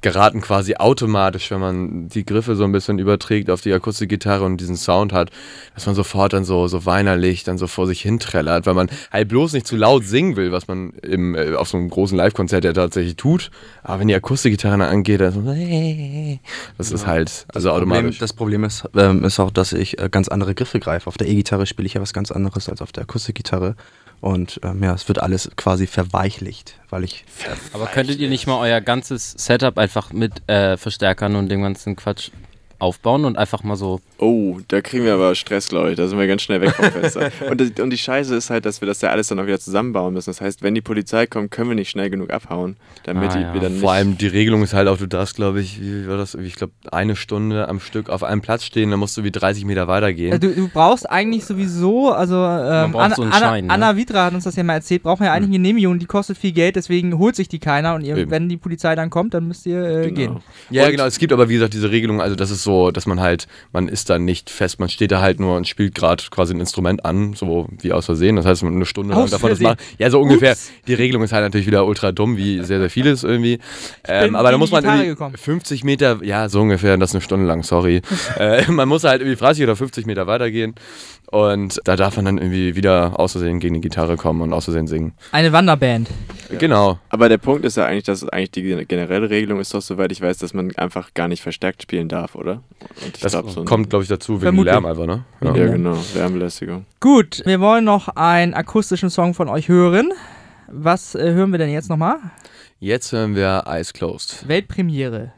geraten 0.00 0.40
quasi 0.40 0.74
automatisch, 0.74 1.48
wenn 1.52 1.60
man 1.60 2.08
die 2.08 2.26
Griffe 2.26 2.56
so 2.56 2.64
ein 2.64 2.72
bisschen 2.72 2.98
überträgt 2.98 3.50
auf 3.50 3.60
die 3.60 3.72
Akustikgitarre 3.72 4.44
und 4.44 4.56
diesen 4.56 4.76
Sound 4.76 5.12
hat, 5.12 5.30
dass 5.74 5.86
man 5.86 5.94
sofort 5.94 6.32
dann 6.32 6.44
so, 6.44 6.66
so 6.66 6.86
weinerlich 6.86 7.44
dann 7.44 7.56
so 7.56 7.68
vor 7.68 7.86
sich 7.86 8.02
hinträllert, 8.02 8.66
weil 8.66 8.74
man 8.74 8.90
halt 9.12 9.28
bloß 9.28 9.52
nicht 9.52 9.68
zu 9.68 9.76
laut 9.76 10.04
singen 10.04 10.34
will, 10.34 10.50
was 10.50 10.66
man 10.66 10.90
im, 11.02 11.36
äh, 11.36 11.54
auf 11.54 11.68
so 11.68 11.78
einem 11.78 11.88
großen 11.88 12.16
Live-Konzert 12.16 12.64
ja 12.64 12.72
tatsächlich 12.72 13.14
tut. 13.14 13.52
Aber 13.84 14.00
wenn 14.00 14.08
die 14.08 14.14
Akustikgitarre 14.16 14.76
dann 14.76 14.88
angeht, 14.88 15.20
dann 15.20 15.32
so, 15.32 15.42
das 16.78 16.90
ist 16.90 17.06
halt, 17.06 17.46
also 17.54 17.70
Problem, 17.70 17.92
automatisch. 17.92 18.18
das 18.18 18.32
Problem 18.32 18.64
ist, 18.64 18.88
ähm, 18.96 19.22
ist 19.22 19.38
auch, 19.38 19.52
dass 19.52 19.72
ich 19.72 20.00
äh, 20.00 20.08
ganz 20.10 20.26
andere 20.26 20.56
Griffe 20.56 20.80
greife. 20.80 21.06
Auf 21.06 21.16
der 21.16 21.28
E-Gitarre 21.28 21.59
spiele 21.66 21.86
ich 21.86 21.94
ja 21.94 22.00
was 22.00 22.12
ganz 22.12 22.30
anderes 22.30 22.68
als 22.68 22.82
auf 22.82 22.92
der 22.92 23.04
Akustikgitarre. 23.04 23.76
Und 24.20 24.60
ähm, 24.62 24.82
ja, 24.82 24.92
es 24.92 25.08
wird 25.08 25.18
alles 25.18 25.50
quasi 25.56 25.86
verweichlicht, 25.86 26.74
weil 26.90 27.04
ich 27.04 27.24
Aber 27.72 27.86
könntet 27.86 28.18
ihr 28.18 28.28
nicht 28.28 28.46
mal 28.46 28.58
euer 28.58 28.82
ganzes 28.82 29.32
Setup 29.32 29.78
einfach 29.78 30.12
mit 30.12 30.46
äh, 30.48 30.76
Verstärkern 30.76 31.36
und 31.36 31.48
dem 31.48 31.62
ganzen 31.62 31.96
Quatsch 31.96 32.30
aufbauen 32.80 33.24
und 33.24 33.36
einfach 33.38 33.62
mal 33.62 33.76
so. 33.76 34.00
Oh, 34.18 34.58
da 34.68 34.80
kriegen 34.80 35.04
wir 35.04 35.14
aber 35.14 35.34
Stress, 35.34 35.68
glaube 35.68 35.90
ich. 35.90 35.96
Da 35.96 36.06
sind 36.08 36.18
wir 36.18 36.26
ganz 36.26 36.42
schnell 36.42 36.60
weg 36.60 36.70
vom 36.74 36.84
Fenster. 36.90 37.30
und, 37.50 37.60
das, 37.60 37.70
und 37.82 37.90
die 37.90 37.98
Scheiße 37.98 38.34
ist 38.34 38.50
halt, 38.50 38.66
dass 38.66 38.80
wir 38.80 38.86
das 38.86 39.00
ja 39.00 39.10
alles 39.10 39.28
dann 39.28 39.38
auch 39.38 39.46
wieder 39.46 39.60
zusammenbauen 39.60 40.12
müssen. 40.14 40.30
Das 40.30 40.40
heißt, 40.40 40.62
wenn 40.62 40.74
die 40.74 40.80
Polizei 40.80 41.26
kommt, 41.26 41.50
können 41.50 41.68
wir 41.70 41.74
nicht 41.76 41.90
schnell 41.90 42.10
genug 42.10 42.30
abhauen, 42.30 42.76
damit 43.04 43.30
Ah, 43.30 43.36
die 43.36 43.42
ja. 43.42 43.54
wieder 43.54 43.68
nicht. 43.68 43.80
Vor 43.80 43.92
allem 43.92 44.18
die 44.18 44.26
Regelung 44.26 44.62
ist 44.62 44.74
halt 44.74 44.88
auch, 44.88 44.98
du 44.98 45.06
darfst, 45.06 45.36
glaube 45.36 45.60
ich, 45.60 45.80
wie 45.80 46.06
war 46.08 46.16
das? 46.16 46.34
Ich 46.34 46.54
glaube, 46.56 46.72
eine 46.90 47.16
Stunde 47.16 47.68
am 47.68 47.80
Stück 47.80 48.08
auf 48.08 48.22
einem 48.24 48.40
Platz 48.40 48.64
stehen, 48.64 48.90
dann 48.90 49.00
musst 49.00 49.16
du 49.16 49.24
wie 49.24 49.30
30 49.30 49.64
Meter 49.64 49.88
weitergehen. 49.88 50.38
Du, 50.40 50.54
du 50.54 50.68
brauchst 50.68 51.08
eigentlich 51.08 51.44
sowieso, 51.44 52.10
also 52.12 52.36
ähm, 52.36 52.92
braucht 52.92 53.04
Anna, 53.04 53.14
so 53.14 53.22
einen 53.22 53.32
Anna, 53.32 53.46
Schein, 53.46 53.66
ne? 53.66 53.72
Anna 53.72 53.96
Vidra 53.96 54.24
hat 54.26 54.34
uns 54.34 54.44
das 54.44 54.56
ja 54.56 54.62
mal 54.64 54.74
erzählt, 54.74 55.02
braucht 55.02 55.20
man 55.20 55.26
ja 55.26 55.32
eigentlich 55.32 55.48
eine 55.48 55.58
Genehmigung, 55.58 55.98
die 55.98 56.06
kostet 56.06 56.38
viel 56.38 56.52
Geld, 56.52 56.76
deswegen 56.76 57.18
holt 57.18 57.36
sich 57.36 57.48
die 57.48 57.58
keiner 57.58 57.94
und 57.94 58.02
ihr, 58.04 58.30
wenn 58.30 58.48
die 58.48 58.56
Polizei 58.56 58.94
dann 58.94 59.10
kommt, 59.10 59.34
dann 59.34 59.46
müsst 59.48 59.66
ihr 59.66 59.82
äh, 59.82 60.02
Genau. 60.10 60.14
gehen. 60.14 60.36
Ja, 60.70 60.84
Und- 60.86 60.90
genau. 60.92 61.04
Es 61.06 61.18
gibt 61.18 61.32
aber, 61.32 61.48
wie 61.48 61.54
gesagt, 61.54 61.74
diese 61.74 61.90
Regelung, 61.90 62.20
also 62.20 62.36
das 62.36 62.50
ist 62.50 62.62
so, 62.62 62.69
dass 62.92 63.06
man 63.06 63.20
halt, 63.20 63.46
man 63.72 63.88
ist 63.88 64.10
da 64.10 64.18
nicht 64.18 64.50
fest, 64.50 64.80
man 64.80 64.88
steht 64.88 65.10
da 65.12 65.20
halt 65.20 65.40
nur 65.40 65.56
und 65.56 65.66
spielt 65.66 65.94
gerade 65.94 66.22
quasi 66.30 66.54
ein 66.54 66.60
Instrument 66.60 67.04
an, 67.04 67.34
so 67.34 67.68
wie 67.80 67.92
aus 67.92 68.06
Versehen. 68.06 68.36
Das 68.36 68.46
heißt, 68.46 68.62
man 68.62 68.74
eine 68.74 68.86
Stunde 68.86 69.14
lang 69.14 69.24
Aus 69.24 69.30
davon 69.30 69.50
das 69.50 69.60
macht. 69.60 69.80
Ja, 69.98 70.10
so 70.10 70.20
ungefähr. 70.20 70.52
Ups. 70.52 70.70
Die 70.86 70.94
Regelung 70.94 71.22
ist 71.22 71.32
halt 71.32 71.44
natürlich 71.44 71.66
wieder 71.66 71.84
ultra 71.86 72.12
dumm, 72.12 72.36
wie 72.36 72.62
sehr, 72.62 72.78
sehr 72.78 72.90
vieles 72.90 73.24
irgendwie. 73.24 73.58
Ähm, 74.06 74.34
aber 74.34 74.50
da 74.50 74.58
muss 74.58 74.70
man 74.70 74.84
irgendwie 74.84 75.08
gekommen. 75.08 75.36
50 75.36 75.84
Meter, 75.84 76.20
ja, 76.22 76.48
so 76.48 76.60
ungefähr, 76.60 76.96
das 76.96 77.10
ist 77.10 77.14
eine 77.16 77.22
Stunde 77.22 77.46
lang, 77.46 77.62
sorry. 77.62 78.02
äh, 78.38 78.70
man 78.70 78.88
muss 78.88 79.04
halt 79.04 79.22
irgendwie 79.22 79.38
30 79.38 79.64
oder 79.64 79.76
50 79.76 80.06
Meter 80.06 80.26
weitergehen. 80.26 80.74
Und 81.30 81.80
da 81.84 81.94
darf 81.94 82.16
man 82.16 82.24
dann 82.24 82.38
irgendwie 82.38 82.74
wieder 82.74 83.18
aus 83.20 83.32
Versehen 83.32 83.60
gegen 83.60 83.74
die 83.74 83.80
Gitarre 83.80 84.16
kommen 84.16 84.40
und 84.42 84.52
aus 84.52 84.64
Versehen 84.64 84.88
singen. 84.88 85.12
Eine 85.30 85.52
Wanderband. 85.52 86.08
Genau. 86.58 86.98
Aber 87.08 87.28
der 87.28 87.38
Punkt 87.38 87.64
ist 87.64 87.76
ja 87.76 87.86
eigentlich, 87.86 88.02
dass 88.02 88.28
eigentlich 88.28 88.50
die 88.50 88.84
generelle 88.86 89.30
Regelung 89.30 89.60
ist 89.60 89.72
doch, 89.72 89.80
soweit 89.80 90.10
ich 90.10 90.20
weiß, 90.20 90.38
dass 90.38 90.54
man 90.54 90.74
einfach 90.76 91.14
gar 91.14 91.28
nicht 91.28 91.40
verstärkt 91.42 91.82
spielen 91.82 92.08
darf, 92.08 92.34
oder? 92.34 92.64
Und 93.04 93.14
ich 93.16 93.22
Das 93.22 93.32
glaub, 93.32 93.48
so 93.48 93.64
kommt, 93.64 93.90
glaube 93.90 94.02
ich, 94.02 94.08
dazu 94.08 94.32
wegen 94.34 94.40
Vermutlich. 94.42 94.72
Lärm 94.74 94.86
einfach, 94.86 95.06
ne? 95.06 95.24
Ja, 95.40 95.54
Ja. 95.54 95.66
genau. 95.68 95.96
Wärmebelästigung. 96.14 96.86
Gut, 96.98 97.42
wir 97.44 97.60
wollen 97.60 97.84
noch 97.84 98.08
einen 98.08 98.52
akustischen 98.54 99.08
Song 99.10 99.34
von 99.34 99.48
euch 99.48 99.68
hören. 99.68 100.10
Was 100.66 101.14
äh, 101.14 101.32
hören 101.32 101.52
wir 101.52 101.58
denn 101.58 101.70
jetzt 101.70 101.88
nochmal? 101.90 102.16
Jetzt 102.80 103.12
hören 103.12 103.36
wir 103.36 103.64
Eyes 103.66 103.92
Closed. 103.92 104.48
Weltpremiere. 104.48 105.32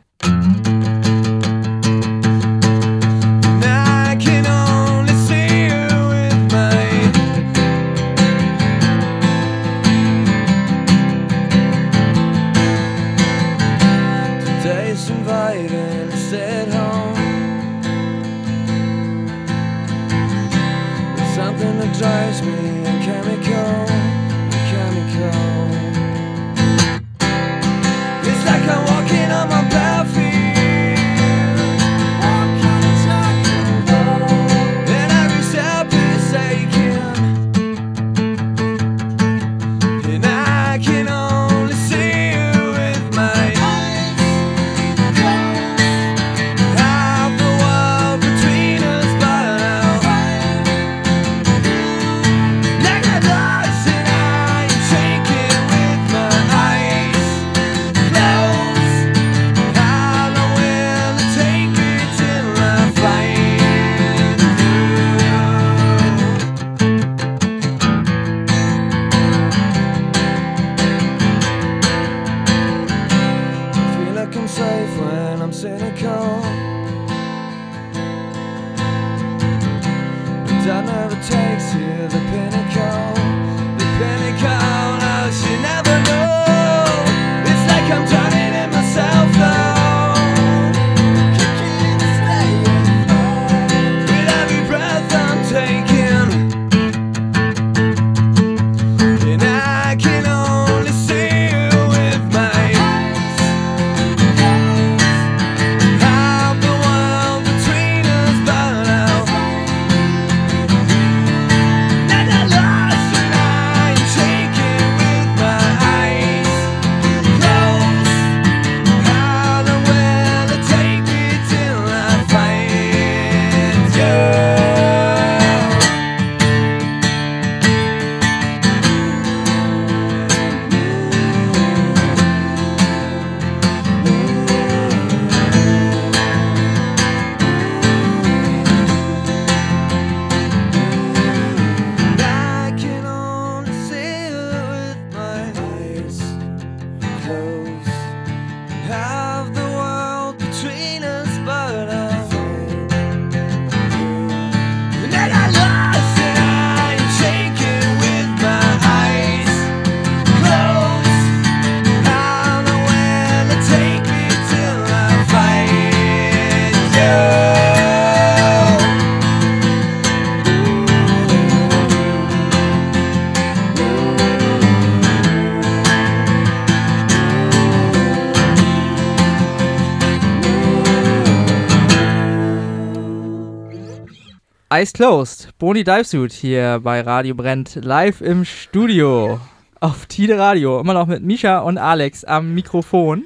Eyes 184.83 184.93
Closed, 184.93 185.49
Boni 185.61 185.85
Divesuit 185.85 186.33
hier 186.33 186.81
bei 186.83 187.03
Radio 187.03 187.37
Brennt, 187.37 187.77
live 187.85 188.21
im 188.21 188.45
Studio 188.45 189.39
auf 189.79 190.07
Tide 190.07 190.37
Radio. 190.37 190.81
Immer 190.81 190.95
noch 190.95 191.07
mit 191.07 191.23
Misha 191.23 191.61
und 191.61 191.79
Alex 191.79 192.25
am 192.25 192.53
Mikrofon. 192.53 193.23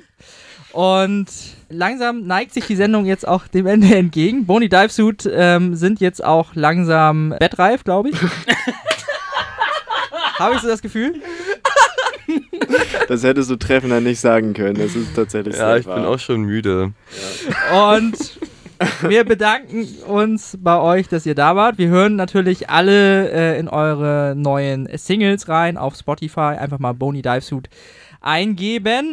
Und 0.73 1.29
langsam 1.71 2.27
neigt 2.27 2.53
sich 2.53 2.67
die 2.67 2.77
Sendung 2.77 3.07
jetzt 3.07 3.27
auch 3.27 3.47
dem 3.47 3.67
Ende 3.67 3.95
entgegen. 3.97 4.45
Boni 4.45 4.69
Divesuit 4.69 5.27
ähm, 5.33 5.75
sind 5.77 5.99
jetzt 6.01 6.23
auch 6.23 6.55
langsam 6.55 7.35
bettreif, 7.39 7.85
glaube 7.85 8.11
ich. 8.11 8.17
Habe 10.39 10.57
ich 10.57 10.61
so 10.61 10.69
das 10.69 10.83
Gefühl? 10.83 11.15
Das 13.09 13.23
hättest 13.23 13.49
du 13.49 13.57
treffender 13.57 14.03
nicht 14.03 14.21
sagen 14.21 14.53
können. 14.53 14.75
Das 14.75 14.95
ist 14.95 15.17
tatsächlich 15.17 15.57
Ja, 15.57 15.69
sehr 15.69 15.77
ich 15.79 15.87
bin 15.87 15.95
wahr. 15.95 16.09
auch 16.09 16.19
schon 16.19 16.43
müde. 16.43 16.93
Und 17.73 18.39
wir 19.03 19.25
bedanken 19.25 19.87
uns 20.07 20.59
bei 20.61 20.79
euch, 20.79 21.09
dass 21.09 21.27
ihr 21.27 21.35
da 21.35 21.57
wart. 21.57 21.79
Wir 21.79 21.89
hören 21.89 22.17
natürlich 22.17 22.69
alle 22.69 23.31
äh, 23.31 23.59
in 23.59 23.69
eure 23.69 24.35
neuen 24.37 24.89
Singles 24.97 25.49
rein 25.49 25.77
auf 25.77 25.97
Spotify. 25.97 26.57
Einfach 26.59 26.79
mal 26.79 26.93
Bony 26.93 27.23
Divesuit 27.23 27.69
eingeben. 28.21 29.05